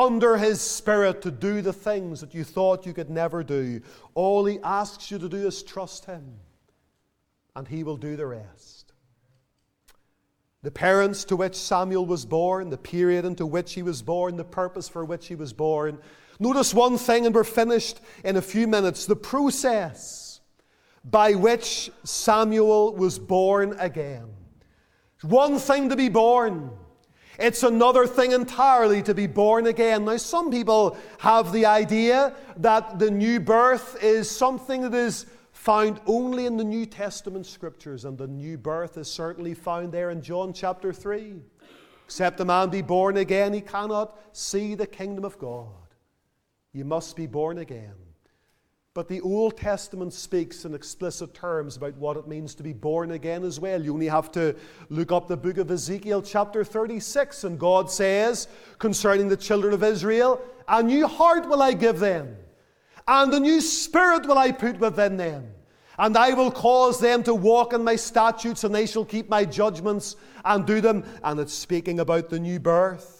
under 0.00 0.38
His 0.38 0.60
Spirit 0.60 1.20
to 1.22 1.30
do 1.30 1.60
the 1.60 1.72
things 1.72 2.20
that 2.20 2.34
you 2.34 2.42
thought 2.42 2.86
you 2.86 2.94
could 2.94 3.10
never 3.10 3.44
do. 3.44 3.80
All 4.14 4.44
He 4.46 4.58
asks 4.64 5.10
you 5.10 5.18
to 5.18 5.28
do 5.28 5.46
is 5.46 5.62
trust 5.62 6.06
Him, 6.06 6.24
and 7.54 7.68
He 7.68 7.84
will 7.84 7.96
do 7.96 8.16
the 8.16 8.26
rest. 8.26 8.92
The 10.62 10.70
parents 10.70 11.24
to 11.24 11.36
which 11.36 11.54
Samuel 11.54 12.04
was 12.04 12.26
born, 12.26 12.68
the 12.68 12.76
period 12.76 13.24
into 13.24 13.46
which 13.46 13.72
he 13.72 13.82
was 13.82 14.02
born, 14.02 14.36
the 14.36 14.44
purpose 14.44 14.88
for 14.88 15.06
which 15.06 15.28
he 15.28 15.34
was 15.34 15.54
born. 15.54 15.98
Notice 16.38 16.74
one 16.74 16.98
thing, 16.98 17.24
and 17.24 17.34
we're 17.34 17.44
finished 17.44 18.00
in 18.24 18.36
a 18.36 18.42
few 18.42 18.66
minutes 18.66 19.06
the 19.06 19.16
process 19.16 20.40
by 21.02 21.32
which 21.32 21.90
Samuel 22.04 22.94
was 22.94 23.18
born 23.18 23.74
again. 23.78 24.28
One 25.22 25.58
thing 25.58 25.88
to 25.88 25.96
be 25.96 26.10
born. 26.10 26.70
It's 27.40 27.62
another 27.62 28.06
thing 28.06 28.32
entirely 28.32 29.02
to 29.04 29.14
be 29.14 29.26
born 29.26 29.66
again. 29.66 30.04
Now, 30.04 30.18
some 30.18 30.50
people 30.50 30.98
have 31.18 31.52
the 31.52 31.64
idea 31.64 32.34
that 32.58 32.98
the 32.98 33.10
new 33.10 33.40
birth 33.40 33.96
is 34.02 34.30
something 34.30 34.82
that 34.82 34.94
is 34.94 35.24
found 35.52 36.00
only 36.06 36.44
in 36.44 36.58
the 36.58 36.64
New 36.64 36.84
Testament 36.84 37.46
scriptures, 37.46 38.04
and 38.04 38.18
the 38.18 38.26
new 38.26 38.58
birth 38.58 38.98
is 38.98 39.10
certainly 39.10 39.54
found 39.54 39.90
there 39.90 40.10
in 40.10 40.20
John 40.20 40.52
chapter 40.52 40.92
3. 40.92 41.40
Except 42.04 42.40
a 42.40 42.44
man 42.44 42.68
be 42.68 42.82
born 42.82 43.16
again, 43.16 43.54
he 43.54 43.60
cannot 43.60 44.18
see 44.32 44.74
the 44.74 44.86
kingdom 44.86 45.24
of 45.24 45.38
God. 45.38 45.68
You 46.72 46.84
must 46.84 47.16
be 47.16 47.26
born 47.26 47.58
again. 47.58 47.94
But 49.00 49.08
the 49.08 49.22
Old 49.22 49.56
Testament 49.56 50.12
speaks 50.12 50.66
in 50.66 50.74
explicit 50.74 51.32
terms 51.32 51.78
about 51.78 51.96
what 51.96 52.18
it 52.18 52.28
means 52.28 52.54
to 52.56 52.62
be 52.62 52.74
born 52.74 53.12
again 53.12 53.44
as 53.44 53.58
well. 53.58 53.82
You 53.82 53.94
only 53.94 54.08
have 54.08 54.30
to 54.32 54.54
look 54.90 55.10
up 55.10 55.26
the 55.26 55.38
book 55.38 55.56
of 55.56 55.70
Ezekiel, 55.70 56.20
chapter 56.20 56.64
36, 56.64 57.44
and 57.44 57.58
God 57.58 57.90
says 57.90 58.46
concerning 58.78 59.30
the 59.30 59.38
children 59.38 59.72
of 59.72 59.82
Israel, 59.82 60.38
A 60.68 60.82
new 60.82 61.06
heart 61.06 61.48
will 61.48 61.62
I 61.62 61.72
give 61.72 61.98
them, 61.98 62.36
and 63.08 63.32
a 63.32 63.40
new 63.40 63.62
spirit 63.62 64.26
will 64.26 64.36
I 64.36 64.52
put 64.52 64.78
within 64.78 65.16
them. 65.16 65.50
And 65.98 66.14
I 66.14 66.34
will 66.34 66.50
cause 66.50 67.00
them 67.00 67.22
to 67.22 67.34
walk 67.34 67.72
in 67.72 67.82
my 67.82 67.96
statutes, 67.96 68.64
and 68.64 68.74
they 68.74 68.84
shall 68.84 69.06
keep 69.06 69.30
my 69.30 69.46
judgments 69.46 70.16
and 70.44 70.66
do 70.66 70.82
them. 70.82 71.04
And 71.24 71.40
it's 71.40 71.54
speaking 71.54 72.00
about 72.00 72.28
the 72.28 72.38
new 72.38 72.60
birth. 72.60 73.19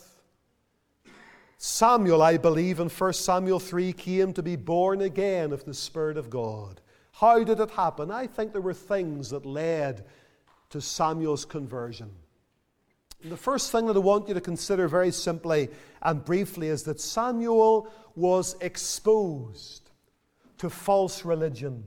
Samuel, 1.62 2.22
I 2.22 2.38
believe, 2.38 2.80
in 2.80 2.88
1 2.88 3.12
Samuel 3.12 3.60
3 3.60 3.92
came 3.92 4.32
to 4.32 4.42
be 4.42 4.56
born 4.56 5.02
again 5.02 5.52
of 5.52 5.62
the 5.66 5.74
Spirit 5.74 6.16
of 6.16 6.30
God. 6.30 6.80
How 7.12 7.44
did 7.44 7.60
it 7.60 7.70
happen? 7.72 8.10
I 8.10 8.28
think 8.28 8.52
there 8.52 8.62
were 8.62 8.72
things 8.72 9.28
that 9.28 9.44
led 9.44 10.06
to 10.70 10.80
Samuel's 10.80 11.44
conversion. 11.44 12.10
And 13.22 13.30
the 13.30 13.36
first 13.36 13.72
thing 13.72 13.84
that 13.88 13.96
I 13.96 13.98
want 13.98 14.26
you 14.26 14.32
to 14.32 14.40
consider 14.40 14.88
very 14.88 15.10
simply 15.10 15.68
and 16.00 16.24
briefly 16.24 16.68
is 16.68 16.84
that 16.84 16.98
Samuel 16.98 17.92
was 18.16 18.56
exposed 18.62 19.90
to 20.56 20.70
false 20.70 21.26
religion. 21.26 21.84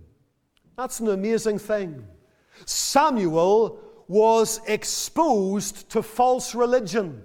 That's 0.78 1.00
an 1.00 1.08
amazing 1.08 1.58
thing. 1.58 2.06
Samuel 2.66 3.80
was 4.08 4.62
exposed 4.68 5.90
to 5.90 6.04
false 6.04 6.54
religion. 6.54 7.24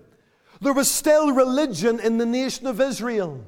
There 0.60 0.72
was 0.72 0.90
still 0.90 1.32
religion 1.32 2.00
in 2.00 2.18
the 2.18 2.26
nation 2.26 2.66
of 2.66 2.80
Israel. 2.80 3.44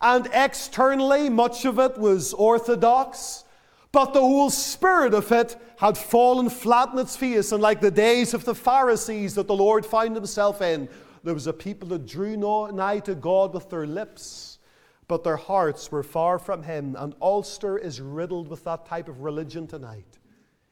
And 0.00 0.28
externally, 0.32 1.28
much 1.28 1.64
of 1.64 1.78
it 1.78 1.98
was 1.98 2.32
orthodox, 2.32 3.44
but 3.90 4.12
the 4.12 4.20
whole 4.20 4.50
spirit 4.50 5.14
of 5.14 5.30
it 5.32 5.56
had 5.78 5.98
fallen 5.98 6.50
flat 6.50 6.90
on 6.90 6.98
its 6.98 7.16
face. 7.16 7.52
And 7.52 7.62
like 7.62 7.80
the 7.80 7.90
days 7.90 8.34
of 8.34 8.44
the 8.44 8.54
Pharisees 8.54 9.34
that 9.34 9.46
the 9.46 9.56
Lord 9.56 9.84
found 9.84 10.14
himself 10.14 10.62
in, 10.62 10.88
there 11.24 11.34
was 11.34 11.46
a 11.46 11.52
people 11.52 11.88
that 11.88 12.06
drew 12.06 12.36
nigh 12.36 13.00
to 13.00 13.14
God 13.14 13.52
with 13.52 13.68
their 13.70 13.86
lips, 13.86 14.58
but 15.08 15.24
their 15.24 15.36
hearts 15.36 15.90
were 15.90 16.02
far 16.02 16.38
from 16.38 16.62
Him. 16.62 16.96
And 16.98 17.14
Ulster 17.20 17.76
is 17.76 18.00
riddled 18.00 18.48
with 18.48 18.64
that 18.64 18.86
type 18.86 19.08
of 19.08 19.20
religion 19.20 19.66
tonight. 19.66 20.18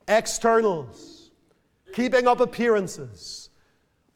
Externals, 0.09 1.31
keeping 1.93 2.29
up 2.29 2.41
appearances 2.41 3.45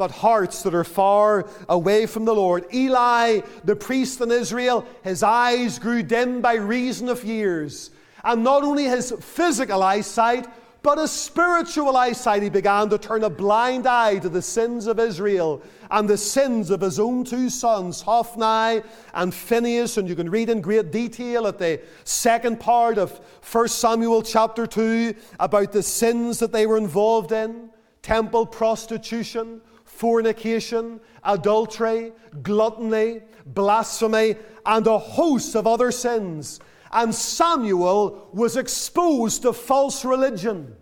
but 0.00 0.10
hearts 0.10 0.62
that 0.62 0.74
are 0.74 0.82
far 0.82 1.46
away 1.68 2.06
from 2.06 2.24
the 2.24 2.34
Lord. 2.34 2.64
Eli, 2.72 3.40
the 3.64 3.76
priest 3.76 4.22
in 4.22 4.32
Israel, 4.32 4.86
his 5.04 5.22
eyes 5.22 5.78
grew 5.78 6.02
dim 6.02 6.40
by 6.40 6.54
reason 6.54 7.10
of 7.10 7.22
years. 7.22 7.90
And 8.24 8.42
not 8.42 8.62
only 8.62 8.84
his 8.84 9.12
physical 9.20 9.82
eyesight, 9.82 10.46
but 10.82 10.96
his 10.96 11.10
spiritual 11.10 11.98
eyesight, 11.98 12.42
he 12.42 12.48
began 12.48 12.88
to 12.88 12.96
turn 12.96 13.24
a 13.24 13.28
blind 13.28 13.86
eye 13.86 14.20
to 14.20 14.30
the 14.30 14.40
sins 14.40 14.86
of 14.86 14.98
Israel 14.98 15.60
and 15.90 16.08
the 16.08 16.16
sins 16.16 16.70
of 16.70 16.80
his 16.80 16.98
own 16.98 17.22
two 17.22 17.50
sons, 17.50 18.00
Hophni 18.00 18.82
and 19.12 19.34
Phinehas. 19.34 19.98
And 19.98 20.08
you 20.08 20.16
can 20.16 20.30
read 20.30 20.48
in 20.48 20.62
great 20.62 20.90
detail 20.90 21.46
at 21.46 21.58
the 21.58 21.78
second 22.04 22.58
part 22.58 22.96
of 22.96 23.20
1 23.52 23.68
Samuel 23.68 24.22
chapter 24.22 24.66
2 24.66 25.14
about 25.38 25.72
the 25.72 25.82
sins 25.82 26.38
that 26.38 26.52
they 26.52 26.66
were 26.66 26.78
involved 26.78 27.32
in 27.32 27.68
temple 28.02 28.46
prostitution, 28.46 29.60
fornication, 30.00 30.98
adultery, 31.24 32.10
gluttony, 32.42 33.20
blasphemy, 33.44 34.34
and 34.64 34.86
a 34.86 34.96
host 34.98 35.54
of 35.54 35.66
other 35.66 35.90
sins. 35.92 36.58
And 36.90 37.14
Samuel 37.14 38.30
was 38.32 38.56
exposed 38.56 39.42
to 39.42 39.52
false 39.52 40.02
religion. 40.02 40.74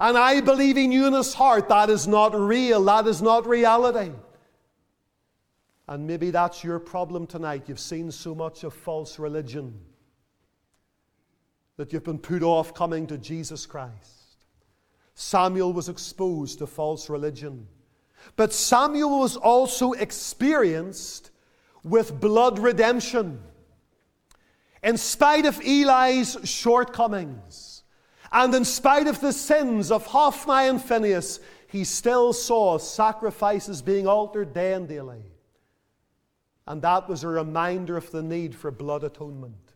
And 0.00 0.16
I 0.16 0.40
believe 0.40 0.76
he 0.76 0.86
knew 0.86 1.06
in 1.06 1.12
his 1.12 1.34
heart 1.34 1.68
that 1.68 1.90
is 1.90 2.08
not 2.08 2.34
real, 2.34 2.82
that 2.84 3.06
is 3.06 3.20
not 3.20 3.46
reality. 3.46 4.10
And 5.86 6.06
maybe 6.06 6.30
that's 6.30 6.64
your 6.64 6.78
problem 6.78 7.26
tonight. 7.26 7.64
You've 7.66 7.78
seen 7.78 8.10
so 8.10 8.34
much 8.34 8.64
of 8.64 8.72
false 8.72 9.18
religion 9.18 9.78
that 11.76 11.92
you've 11.92 12.04
been 12.04 12.18
put 12.18 12.42
off 12.42 12.72
coming 12.72 13.06
to 13.08 13.18
Jesus 13.18 13.66
Christ. 13.66 14.46
Samuel 15.14 15.74
was 15.74 15.90
exposed 15.90 16.58
to 16.60 16.66
false 16.66 17.10
religion. 17.10 17.68
But 18.34 18.52
Samuel 18.52 19.20
was 19.20 19.36
also 19.36 19.92
experienced 19.92 21.30
with 21.84 22.20
blood 22.20 22.58
redemption. 22.58 23.40
In 24.82 24.96
spite 24.96 25.46
of 25.46 25.60
Eli's 25.60 26.36
shortcomings, 26.44 27.84
and 28.32 28.54
in 28.54 28.64
spite 28.64 29.06
of 29.06 29.20
the 29.20 29.32
sins 29.32 29.90
of 29.90 30.06
Hophni 30.06 30.68
and 30.68 30.82
Phinehas, 30.82 31.40
he 31.68 31.84
still 31.84 32.32
saw 32.32 32.78
sacrifices 32.78 33.82
being 33.82 34.06
altered 34.06 34.52
day 34.52 34.74
and 34.74 34.88
daily. 34.88 35.22
And 36.66 36.82
that 36.82 37.08
was 37.08 37.22
a 37.22 37.28
reminder 37.28 37.96
of 37.96 38.10
the 38.10 38.22
need 38.22 38.54
for 38.54 38.70
blood 38.70 39.04
atonement. 39.04 39.74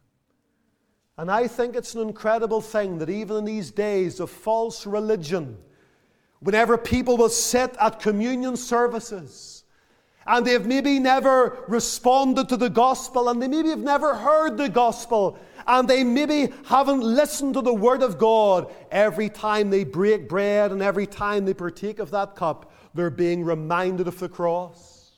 And 1.17 1.31
I 1.31 1.47
think 1.47 1.77
it's 1.77 1.95
an 1.95 2.01
incredible 2.01 2.61
thing 2.61 2.99
that 2.99 3.11
even 3.11 3.37
in 3.39 3.45
these 3.45 3.71
days 3.71 4.21
of 4.21 4.31
false 4.31 4.87
religion, 4.87 5.59
Whenever 6.41 6.79
people 6.79 7.17
will 7.17 7.29
sit 7.29 7.77
at 7.79 8.01
communion 8.01 8.57
services 8.57 9.61
And 10.27 10.47
they've 10.47 10.65
maybe 10.65 10.99
never 10.99 11.65
responded 11.67 12.49
to 12.51 12.57
the 12.57 12.71
gospel, 12.71 13.29
and 13.29 13.43
they 13.43 13.49
maybe 13.49 13.71
have 13.71 13.79
never 13.79 14.15
heard 14.15 14.59
the 14.59 14.69
gospel, 14.69 15.39
and 15.67 15.89
they 15.89 16.05
maybe 16.05 16.53
haven't 16.67 17.01
listened 17.01 17.55
to 17.55 17.63
the 17.63 17.75
word 17.75 18.03
of 18.03 18.19
God. 18.19 18.73
Every 18.91 19.29
time 19.29 19.71
they 19.71 19.85
break 19.85 20.29
bread 20.29 20.73
and 20.73 20.83
every 20.83 21.07
time 21.07 21.47
they 21.47 21.55
partake 21.55 21.99
of 21.99 22.11
that 22.11 22.37
cup, 22.37 22.71
they're 22.95 23.11
being 23.11 23.45
reminded 23.45 24.09
of 24.09 24.19
the 24.19 24.29
cross, 24.29 25.11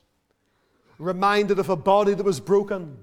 reminded 0.99 1.59
of 1.59 1.69
a 1.69 1.77
body 1.77 2.15
that 2.15 2.25
was 2.25 2.41
broken, 2.41 2.97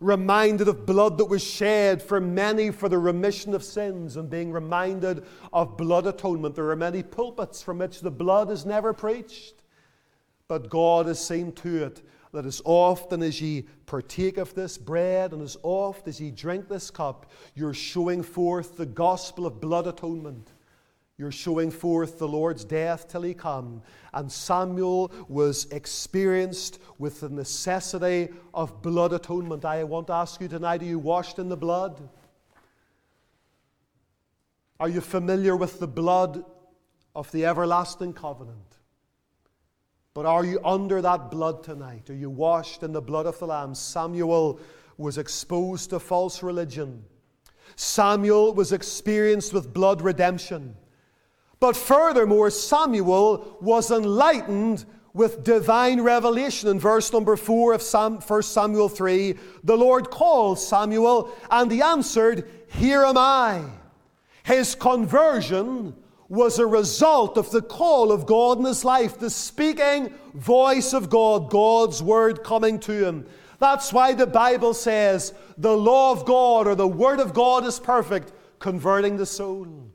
reminded 0.00 0.68
of 0.68 0.86
blood 0.86 1.18
that 1.18 1.24
was 1.24 1.42
shed 1.42 2.00
for 2.02 2.20
many 2.20 2.70
for 2.70 2.88
the 2.88 2.98
remission 2.98 3.54
of 3.54 3.64
sins, 3.64 4.16
and 4.16 4.30
being 4.30 4.52
reminded 4.52 5.24
of 5.52 5.76
blood 5.76 6.06
atonement. 6.06 6.54
There 6.54 6.70
are 6.70 6.76
many 6.76 7.02
pulpits 7.02 7.62
from 7.62 7.78
which 7.78 8.00
the 8.00 8.10
blood 8.10 8.50
is 8.50 8.64
never 8.64 8.92
preached, 8.92 9.62
but 10.46 10.70
God 10.70 11.06
has 11.06 11.24
seen 11.24 11.52
to 11.52 11.84
it 11.84 12.02
that 12.32 12.46
as 12.46 12.60
often 12.64 13.22
as 13.22 13.40
ye 13.40 13.66
partake 13.86 14.36
of 14.36 14.54
this 14.54 14.76
bread 14.76 15.32
and 15.32 15.42
as 15.42 15.56
oft 15.62 16.06
as 16.06 16.20
ye 16.20 16.30
drink 16.30 16.68
this 16.68 16.90
cup, 16.90 17.26
you're 17.54 17.74
showing 17.74 18.22
forth 18.22 18.76
the 18.76 18.86
gospel 18.86 19.46
of 19.46 19.60
blood 19.60 19.86
atonement. 19.86 20.52
You're 21.18 21.32
showing 21.32 21.72
forth 21.72 22.20
the 22.20 22.28
Lord's 22.28 22.64
death 22.64 23.08
till 23.08 23.22
he 23.22 23.34
come. 23.34 23.82
And 24.14 24.30
Samuel 24.30 25.12
was 25.26 25.66
experienced 25.72 26.80
with 26.98 27.20
the 27.20 27.28
necessity 27.28 28.28
of 28.54 28.80
blood 28.82 29.12
atonement. 29.12 29.64
I 29.64 29.82
want 29.82 30.06
to 30.06 30.12
ask 30.12 30.40
you 30.40 30.46
tonight 30.46 30.80
are 30.80 30.86
you 30.86 31.00
washed 31.00 31.40
in 31.40 31.48
the 31.48 31.56
blood? 31.56 32.08
Are 34.78 34.88
you 34.88 35.00
familiar 35.00 35.56
with 35.56 35.80
the 35.80 35.88
blood 35.88 36.44
of 37.16 37.30
the 37.32 37.46
everlasting 37.46 38.12
covenant? 38.12 38.76
But 40.14 40.24
are 40.24 40.44
you 40.44 40.60
under 40.64 41.02
that 41.02 41.32
blood 41.32 41.64
tonight? 41.64 42.10
Are 42.10 42.14
you 42.14 42.30
washed 42.30 42.84
in 42.84 42.92
the 42.92 43.02
blood 43.02 43.26
of 43.26 43.36
the 43.40 43.46
Lamb? 43.46 43.74
Samuel 43.74 44.60
was 44.96 45.18
exposed 45.18 45.90
to 45.90 45.98
false 45.98 46.44
religion. 46.44 47.04
Samuel 47.74 48.54
was 48.54 48.72
experienced 48.72 49.52
with 49.52 49.72
blood 49.72 50.00
redemption. 50.00 50.76
But 51.60 51.76
furthermore, 51.76 52.50
Samuel 52.50 53.58
was 53.60 53.90
enlightened 53.90 54.84
with 55.12 55.42
divine 55.42 56.00
revelation. 56.00 56.68
In 56.68 56.78
verse 56.78 57.12
number 57.12 57.36
4 57.36 57.74
of 57.74 57.82
Sam, 57.82 58.18
1 58.18 58.42
Samuel 58.42 58.88
3, 58.88 59.34
the 59.64 59.76
Lord 59.76 60.10
called 60.10 60.58
Samuel, 60.58 61.32
and 61.50 61.70
he 61.70 61.82
answered, 61.82 62.48
Here 62.68 63.04
am 63.04 63.18
I. 63.18 63.64
His 64.44 64.74
conversion 64.74 65.94
was 66.28 66.58
a 66.58 66.66
result 66.66 67.36
of 67.36 67.50
the 67.50 67.62
call 67.62 68.12
of 68.12 68.26
God 68.26 68.58
in 68.58 68.64
his 68.64 68.84
life, 68.84 69.18
the 69.18 69.30
speaking 69.30 70.12
voice 70.34 70.92
of 70.92 71.10
God, 71.10 71.50
God's 71.50 72.02
word 72.02 72.44
coming 72.44 72.78
to 72.80 73.04
him. 73.04 73.26
That's 73.58 73.92
why 73.92 74.12
the 74.12 74.26
Bible 74.26 74.74
says 74.74 75.34
the 75.56 75.76
law 75.76 76.12
of 76.12 76.24
God 76.24 76.66
or 76.66 76.74
the 76.74 76.86
word 76.86 77.18
of 77.18 77.34
God 77.34 77.64
is 77.64 77.80
perfect, 77.80 78.32
converting 78.60 79.16
the 79.16 79.26
soul. 79.26 79.87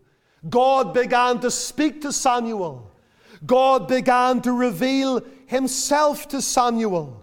God 0.49 0.93
began 0.93 1.39
to 1.39 1.51
speak 1.51 2.01
to 2.01 2.11
Samuel. 2.11 2.91
God 3.45 3.87
began 3.87 4.41
to 4.41 4.51
reveal 4.51 5.21
himself 5.45 6.27
to 6.29 6.41
Samuel. 6.41 7.21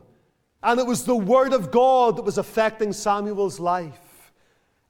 And 0.62 0.78
it 0.78 0.86
was 0.86 1.04
the 1.04 1.16
Word 1.16 1.52
of 1.52 1.70
God 1.70 2.16
that 2.16 2.24
was 2.24 2.38
affecting 2.38 2.92
Samuel's 2.92 3.58
life. 3.58 4.32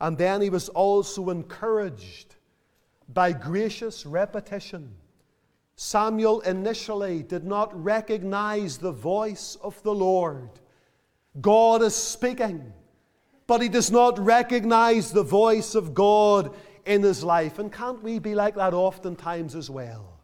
And 0.00 0.16
then 0.16 0.40
he 0.40 0.50
was 0.50 0.68
also 0.70 1.30
encouraged 1.30 2.34
by 3.08 3.32
gracious 3.32 4.06
repetition. 4.06 4.94
Samuel 5.76 6.40
initially 6.40 7.22
did 7.22 7.44
not 7.44 7.72
recognize 7.82 8.78
the 8.78 8.92
voice 8.92 9.56
of 9.62 9.82
the 9.82 9.94
Lord. 9.94 10.50
God 11.40 11.82
is 11.82 11.94
speaking, 11.94 12.72
but 13.46 13.62
he 13.62 13.68
does 13.68 13.90
not 13.90 14.18
recognize 14.18 15.12
the 15.12 15.22
voice 15.22 15.74
of 15.74 15.94
God 15.94 16.54
in 16.86 17.02
his 17.02 17.22
life. 17.22 17.58
And 17.58 17.72
can't 17.72 18.02
we 18.02 18.18
be 18.18 18.34
like 18.34 18.54
that 18.56 18.74
oftentimes 18.74 19.54
as 19.54 19.70
well? 19.70 20.20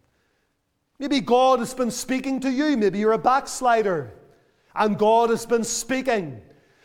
Maybe 0.98 1.20
God 1.20 1.59
has 1.59 1.74
been 1.74 1.90
speaking 1.90 2.40
to 2.40 2.50
you. 2.50 2.76
Maybe 2.76 2.98
you're 2.98 3.12
a 3.12 3.18
backslider 3.18 4.12
and 4.74 4.98
God 4.98 5.30
has 5.30 5.46
been 5.46 5.64
speaking 5.64 6.40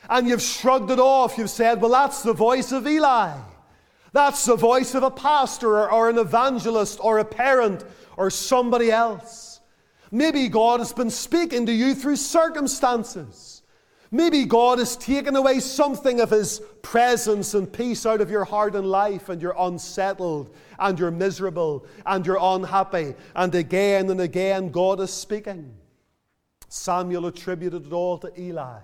and 0.10 0.28
you've 0.28 0.42
shrugged 0.42 0.92
it 0.92 1.00
off. 1.00 1.38
You've 1.38 1.50
said, 1.50 1.82
well, 1.82 1.92
that's 1.92 2.22
the 2.22 2.34
voice 2.34 2.72
of 2.72 2.88
Eli. 2.88 3.38
That's 4.14 4.44
the 4.46 4.58
voice 4.58 4.94
of 4.94 5.04
a 5.04 5.12
pastor 5.12 5.78
or, 5.78 5.92
or 5.92 6.10
an 6.10 6.18
evangelist 6.18 7.00
or 7.02 7.20
a 7.20 7.26
parent 7.26 7.86
or 8.18 8.30
somebody 8.30 8.92
else. 8.92 9.62
Maybe 10.12 10.50
God 10.50 10.82
has 10.82 10.92
been 10.92 11.10
speaking 11.10 11.66
to 11.68 11.72
you 11.72 11.96
through 11.96 12.18
circumstances. 12.18 13.61
Maybe 14.14 14.44
God 14.44 14.80
has 14.80 14.98
taken 14.98 15.38
away 15.38 15.62
something 15.62 16.20
of 16.20 16.32
His 16.32 16.62
presence 16.82 17.54
and 17.54 17.72
peace 17.72 18.06
out 18.06 18.20
of 18.20 18.30
your 18.30 18.44
heart 18.44 18.76
and 18.76 18.86
life, 18.86 19.30
and 19.30 19.42
you're 19.42 19.56
unsettled, 19.58 20.54
and 20.78 21.00
you're 21.00 21.12
miserable, 21.12 21.86
and 22.06 22.26
you're 22.26 22.38
unhappy. 22.40 23.16
And 23.36 23.56
again 23.56 24.10
and 24.10 24.20
again, 24.20 24.70
God 24.70 25.00
is 25.00 25.12
speaking. 25.12 25.74
Samuel 26.68 27.26
attributed 27.26 27.88
it 27.88 27.94
all 27.94 28.18
to 28.18 28.32
Eli. 28.40 28.80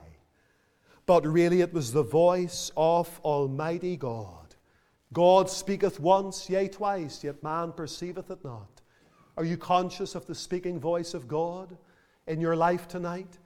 But 1.05 1.25
really, 1.25 1.59
it 1.61 1.73
was 1.73 1.91
the 1.91 2.03
voice 2.03 2.71
of 2.77 3.19
Almighty 3.23 3.97
God. 3.97 4.55
God 5.13 5.49
speaketh 5.49 5.99
once, 5.99 6.49
yea, 6.49 6.67
twice, 6.67 7.23
yet 7.23 7.43
man 7.43 7.73
perceiveth 7.73 8.29
it 8.29 8.43
not. 8.43 8.81
Are 9.37 9.45
you 9.45 9.57
conscious 9.57 10.15
of 10.15 10.25
the 10.25 10.35
speaking 10.35 10.79
voice 10.79 11.13
of 11.13 11.27
God 11.27 11.77
in 12.27 12.41
your 12.41 12.55
life 12.55 12.87
tonight? 12.87 13.37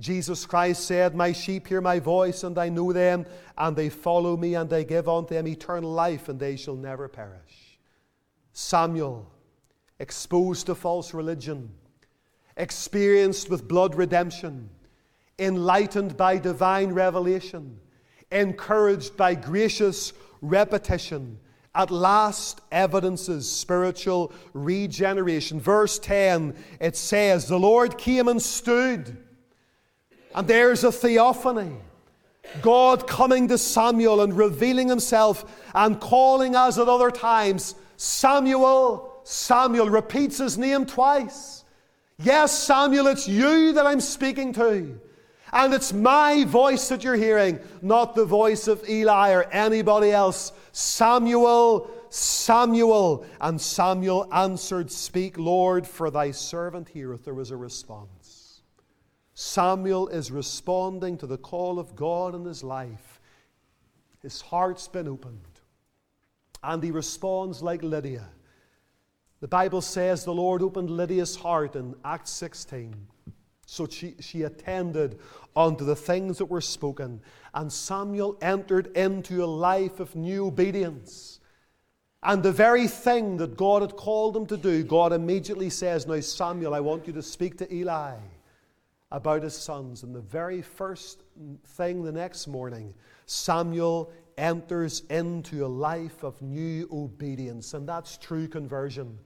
Jesus 0.00 0.46
Christ 0.46 0.84
said, 0.84 1.14
My 1.14 1.32
sheep 1.32 1.66
hear 1.66 1.80
my 1.80 1.98
voice, 1.98 2.44
and 2.44 2.56
I 2.56 2.68
know 2.68 2.92
them, 2.92 3.26
and 3.56 3.76
they 3.76 3.88
follow 3.88 4.36
me, 4.36 4.54
and 4.54 4.72
I 4.72 4.84
give 4.84 5.08
unto 5.08 5.34
them 5.34 5.48
eternal 5.48 5.90
life, 5.90 6.28
and 6.28 6.38
they 6.38 6.54
shall 6.56 6.76
never 6.76 7.08
perish. 7.08 7.78
Samuel, 8.52 9.28
exposed 9.98 10.66
to 10.66 10.76
false 10.76 11.12
religion, 11.12 11.70
experienced 12.56 13.50
with 13.50 13.66
blood 13.66 13.96
redemption, 13.96 14.70
enlightened 15.36 16.16
by 16.16 16.38
divine 16.38 16.92
revelation, 16.92 17.80
encouraged 18.30 19.16
by 19.16 19.34
gracious 19.34 20.12
repetition, 20.40 21.40
at 21.74 21.90
last 21.90 22.60
evidences 22.70 23.50
spiritual 23.50 24.32
regeneration. 24.52 25.60
Verse 25.60 25.98
10, 25.98 26.54
it 26.80 26.96
says, 26.96 27.46
The 27.46 27.58
Lord 27.58 27.98
came 27.98 28.28
and 28.28 28.40
stood 28.40 29.16
and 30.34 30.46
there's 30.46 30.84
a 30.84 30.92
theophany. 30.92 31.76
God 32.62 33.06
coming 33.06 33.48
to 33.48 33.58
Samuel 33.58 34.22
and 34.22 34.36
revealing 34.36 34.88
himself 34.88 35.44
and 35.74 36.00
calling 36.00 36.54
as 36.54 36.78
at 36.78 36.88
other 36.88 37.10
times 37.10 37.74
Samuel, 37.98 39.20
Samuel 39.24 39.90
repeats 39.90 40.38
his 40.38 40.56
name 40.56 40.86
twice. 40.86 41.64
Yes, 42.18 42.56
Samuel, 42.56 43.08
it's 43.08 43.28
you 43.28 43.72
that 43.72 43.86
I'm 43.86 44.00
speaking 44.00 44.52
to. 44.54 45.00
And 45.52 45.74
it's 45.74 45.92
my 45.92 46.44
voice 46.44 46.88
that 46.88 47.02
you're 47.02 47.16
hearing, 47.16 47.58
not 47.82 48.14
the 48.14 48.24
voice 48.24 48.68
of 48.68 48.88
Eli 48.88 49.32
or 49.32 49.44
anybody 49.44 50.10
else. 50.10 50.52
Samuel, 50.72 51.90
Samuel. 52.10 53.24
And 53.40 53.60
Samuel 53.60 54.28
answered, 54.32 54.90
Speak, 54.90 55.38
Lord, 55.38 55.86
for 55.86 56.10
thy 56.10 56.30
servant 56.30 56.88
heareth. 56.88 57.24
There 57.24 57.34
was 57.34 57.50
a 57.50 57.56
response. 57.56 58.17
Samuel 59.40 60.08
is 60.08 60.32
responding 60.32 61.16
to 61.18 61.26
the 61.28 61.38
call 61.38 61.78
of 61.78 61.94
God 61.94 62.34
in 62.34 62.44
his 62.44 62.64
life. 62.64 63.20
His 64.20 64.40
heart's 64.40 64.88
been 64.88 65.06
opened. 65.06 65.60
And 66.60 66.82
he 66.82 66.90
responds 66.90 67.62
like 67.62 67.84
Lydia. 67.84 68.26
The 69.40 69.46
Bible 69.46 69.80
says 69.80 70.24
the 70.24 70.34
Lord 70.34 70.60
opened 70.60 70.90
Lydia's 70.90 71.36
heart 71.36 71.76
in 71.76 71.94
Acts 72.04 72.32
16. 72.32 72.96
So 73.64 73.86
she, 73.86 74.16
she 74.18 74.42
attended 74.42 75.20
unto 75.54 75.84
the 75.84 75.94
things 75.94 76.38
that 76.38 76.46
were 76.46 76.60
spoken. 76.60 77.20
And 77.54 77.72
Samuel 77.72 78.36
entered 78.42 78.88
into 78.96 79.44
a 79.44 79.46
life 79.46 80.00
of 80.00 80.16
new 80.16 80.48
obedience. 80.48 81.38
And 82.24 82.42
the 82.42 82.50
very 82.50 82.88
thing 82.88 83.36
that 83.36 83.56
God 83.56 83.82
had 83.82 83.94
called 83.94 84.36
him 84.36 84.46
to 84.46 84.56
do, 84.56 84.82
God 84.82 85.12
immediately 85.12 85.70
says, 85.70 86.08
Now, 86.08 86.18
Samuel, 86.18 86.74
I 86.74 86.80
want 86.80 87.06
you 87.06 87.12
to 87.12 87.22
speak 87.22 87.56
to 87.58 87.72
Eli 87.72 88.16
about 89.10 89.42
his 89.42 89.54
sons. 89.54 90.02
And 90.02 90.14
the 90.14 90.20
very 90.20 90.62
first 90.62 91.22
thing 91.64 92.02
the 92.02 92.12
next 92.12 92.46
morning, 92.46 92.94
Samuel 93.26 94.12
enters 94.36 95.02
into 95.10 95.64
a 95.64 95.68
life 95.68 96.22
of 96.22 96.40
new 96.42 96.88
obedience, 96.92 97.74
and 97.74 97.88
that's 97.88 98.16
true 98.18 98.46
conversion. 98.46 99.18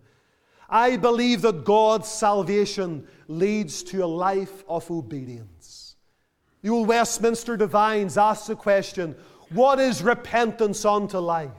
I 0.68 0.96
believe 0.96 1.42
that 1.42 1.64
God's 1.64 2.08
salvation 2.08 3.06
leads 3.28 3.82
to 3.84 4.04
a 4.04 4.06
life 4.06 4.64
of 4.68 4.90
obedience. 4.90 5.96
The 6.62 6.70
old 6.70 6.88
Westminster 6.88 7.56
Divines 7.56 8.16
ask 8.16 8.46
the 8.46 8.56
question 8.56 9.16
what 9.50 9.78
is 9.78 10.02
repentance 10.02 10.84
unto 10.86 11.18
life? 11.18 11.50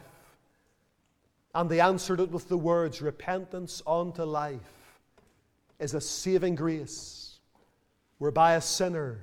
And 1.54 1.70
they 1.70 1.80
answered 1.80 2.20
it 2.20 2.32
with 2.32 2.50
the 2.50 2.58
words 2.58 3.04
repentance 3.04 3.84
unto 3.86 4.24
life 4.24 5.00
is 5.78 5.94
a 5.94 6.02
saving 6.02 6.56
grace 6.56 7.23
whereby 8.24 8.54
a 8.54 8.62
sinner, 8.62 9.20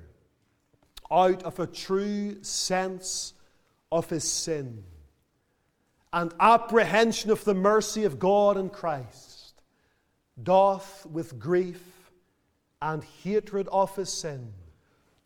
out 1.09 1.41
of 1.41 1.59
a 1.59 1.65
true 1.65 2.37
sense 2.43 3.33
of 3.91 4.07
his 4.11 4.23
sin 4.23 4.83
and 6.13 6.31
apprehension 6.39 7.31
of 7.31 7.43
the 7.43 7.55
mercy 7.55 8.03
of 8.03 8.19
God 8.19 8.57
in 8.57 8.69
Christ, 8.69 9.59
doth 10.43 11.03
with 11.07 11.39
grief 11.39 12.11
and 12.79 13.03
hatred 13.23 13.67
of 13.71 13.95
his 13.95 14.13
sin 14.13 14.53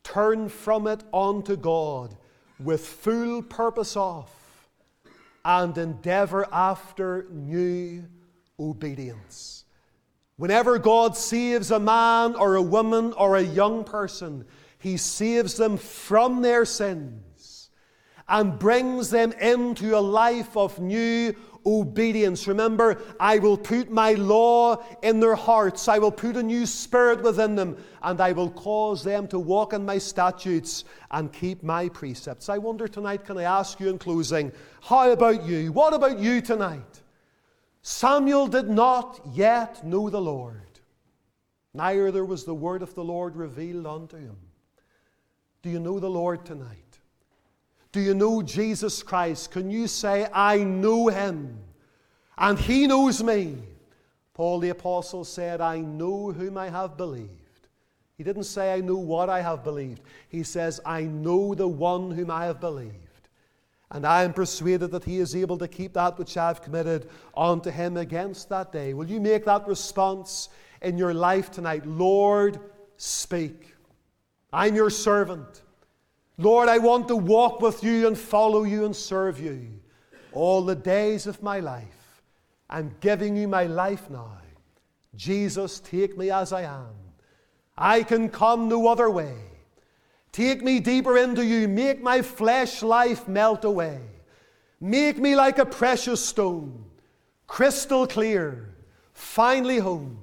turn 0.02 0.48
from 0.48 0.86
it 0.86 1.04
unto 1.12 1.54
God 1.54 2.16
with 2.58 2.80
full 2.80 3.42
purpose 3.42 3.94
of 3.94 4.30
and 5.44 5.76
endeavor 5.76 6.48
after 6.50 7.26
new 7.30 8.06
obedience. 8.58 9.65
Whenever 10.36 10.78
God 10.78 11.16
saves 11.16 11.70
a 11.70 11.80
man 11.80 12.34
or 12.34 12.56
a 12.56 12.62
woman 12.62 13.14
or 13.14 13.36
a 13.36 13.42
young 13.42 13.84
person, 13.84 14.44
He 14.78 14.98
saves 14.98 15.56
them 15.56 15.78
from 15.78 16.42
their 16.42 16.66
sins 16.66 17.70
and 18.28 18.58
brings 18.58 19.08
them 19.08 19.32
into 19.32 19.96
a 19.96 20.00
life 20.00 20.56
of 20.56 20.78
new 20.78 21.34
obedience. 21.64 22.46
Remember, 22.46 23.00
I 23.18 23.38
will 23.38 23.56
put 23.56 23.90
my 23.90 24.12
law 24.12 24.84
in 25.02 25.20
their 25.20 25.34
hearts, 25.34 25.88
I 25.88 25.98
will 25.98 26.12
put 26.12 26.36
a 26.36 26.42
new 26.42 26.66
spirit 26.66 27.22
within 27.22 27.54
them, 27.54 27.76
and 28.02 28.20
I 28.20 28.32
will 28.32 28.50
cause 28.50 29.02
them 29.02 29.26
to 29.28 29.38
walk 29.38 29.72
in 29.72 29.84
my 29.84 29.98
statutes 29.98 30.84
and 31.10 31.32
keep 31.32 31.62
my 31.62 31.88
precepts. 31.88 32.48
I 32.48 32.58
wonder 32.58 32.86
tonight, 32.86 33.24
can 33.24 33.38
I 33.38 33.44
ask 33.44 33.80
you 33.80 33.88
in 33.88 33.98
closing, 33.98 34.52
how 34.82 35.10
about 35.10 35.44
you? 35.44 35.72
What 35.72 35.94
about 35.94 36.18
you 36.18 36.40
tonight? 36.40 37.02
Samuel 37.88 38.48
did 38.48 38.68
not 38.68 39.20
yet 39.32 39.86
know 39.86 40.10
the 40.10 40.20
Lord, 40.20 40.80
neither 41.72 42.24
was 42.24 42.44
the 42.44 42.52
word 42.52 42.82
of 42.82 42.92
the 42.96 43.04
Lord 43.04 43.36
revealed 43.36 43.86
unto 43.86 44.16
him. 44.16 44.36
Do 45.62 45.70
you 45.70 45.78
know 45.78 46.00
the 46.00 46.10
Lord 46.10 46.44
tonight? 46.44 46.98
Do 47.92 48.00
you 48.00 48.12
know 48.12 48.42
Jesus 48.42 49.04
Christ? 49.04 49.52
Can 49.52 49.70
you 49.70 49.86
say, 49.86 50.26
I 50.32 50.64
know 50.64 51.06
him 51.06 51.60
and 52.36 52.58
he 52.58 52.88
knows 52.88 53.22
me? 53.22 53.56
Paul 54.34 54.58
the 54.58 54.70
Apostle 54.70 55.22
said, 55.22 55.60
I 55.60 55.78
know 55.78 56.32
whom 56.32 56.58
I 56.58 56.70
have 56.70 56.96
believed. 56.96 57.68
He 58.18 58.24
didn't 58.24 58.44
say, 58.44 58.74
I 58.74 58.80
know 58.80 58.96
what 58.96 59.30
I 59.30 59.42
have 59.42 59.62
believed. 59.62 60.00
He 60.28 60.42
says, 60.42 60.80
I 60.84 61.02
know 61.02 61.54
the 61.54 61.68
one 61.68 62.10
whom 62.10 62.32
I 62.32 62.46
have 62.46 62.58
believed. 62.58 63.05
And 63.90 64.04
I 64.04 64.24
am 64.24 64.32
persuaded 64.32 64.90
that 64.90 65.04
he 65.04 65.18
is 65.18 65.36
able 65.36 65.58
to 65.58 65.68
keep 65.68 65.92
that 65.92 66.18
which 66.18 66.36
I 66.36 66.48
have 66.48 66.62
committed 66.62 67.08
unto 67.36 67.70
him 67.70 67.96
against 67.96 68.48
that 68.48 68.72
day. 68.72 68.94
Will 68.94 69.08
you 69.08 69.20
make 69.20 69.44
that 69.44 69.66
response 69.68 70.48
in 70.82 70.98
your 70.98 71.14
life 71.14 71.50
tonight? 71.50 71.86
Lord, 71.86 72.58
speak. 72.96 73.74
I'm 74.52 74.74
your 74.74 74.90
servant. 74.90 75.62
Lord, 76.38 76.68
I 76.68 76.78
want 76.78 77.08
to 77.08 77.16
walk 77.16 77.60
with 77.60 77.84
you 77.84 78.06
and 78.06 78.18
follow 78.18 78.64
you 78.64 78.84
and 78.84 78.94
serve 78.94 79.40
you 79.40 79.68
all 80.32 80.62
the 80.62 80.74
days 80.74 81.26
of 81.26 81.42
my 81.42 81.60
life. 81.60 82.22
I'm 82.68 82.94
giving 83.00 83.36
you 83.36 83.48
my 83.48 83.64
life 83.64 84.10
now. 84.10 84.38
Jesus, 85.14 85.80
take 85.80 86.18
me 86.18 86.30
as 86.30 86.52
I 86.52 86.62
am. 86.62 86.94
I 87.78 88.02
can 88.02 88.28
come 88.28 88.68
no 88.68 88.88
other 88.88 89.08
way. 89.08 89.34
Take 90.36 90.62
me 90.62 90.80
deeper 90.80 91.16
into 91.16 91.42
you. 91.42 91.66
Make 91.66 92.02
my 92.02 92.20
flesh 92.20 92.82
life 92.82 93.26
melt 93.26 93.64
away. 93.64 94.02
Make 94.82 95.16
me 95.16 95.34
like 95.34 95.56
a 95.56 95.64
precious 95.64 96.22
stone, 96.22 96.84
crystal 97.46 98.06
clear, 98.06 98.74
finely 99.14 99.78
honed. 99.78 100.18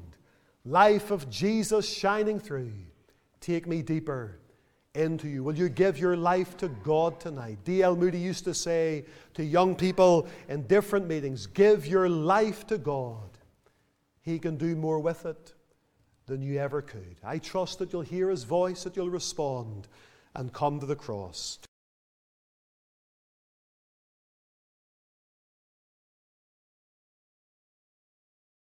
Life 0.66 1.10
of 1.10 1.32
Jesus 1.32 1.90
shining 1.90 2.40
through. 2.40 2.74
Take 3.42 3.66
me 3.66 3.82
deeper 3.82 4.38
into 4.94 5.28
you. 5.28 5.44
Will 5.44 5.58
you 5.58 5.68
give 5.68 5.98
your 5.98 6.16
life 6.16 6.56
to 6.58 6.68
God 6.68 7.20
tonight? 7.20 7.58
D.L. 7.64 7.96
Moody 7.96 8.20
used 8.20 8.44
to 8.44 8.54
say 8.54 9.06
to 9.34 9.44
young 9.44 9.76
people 9.76 10.28
in 10.48 10.68
different 10.68 11.08
meetings 11.08 11.48
give 11.48 11.88
your 11.88 12.08
life 12.08 12.68
to 12.68 12.78
God. 12.78 13.32
He 14.22 14.38
can 14.38 14.58
do 14.58 14.76
more 14.76 15.00
with 15.00 15.26
it 15.26 15.56
than 16.26 16.42
you 16.42 16.60
ever 16.60 16.82
could. 16.82 17.18
I 17.24 17.38
trust 17.38 17.80
that 17.80 17.94
you'll 17.94 18.02
hear 18.02 18.30
His 18.30 18.44
voice, 18.44 18.84
that 18.84 18.96
you'll 18.96 19.10
respond 19.10 19.88
and 20.36 20.54
come 20.54 20.80
to 20.80 20.86
the 20.86 20.96
cross. 20.96 21.60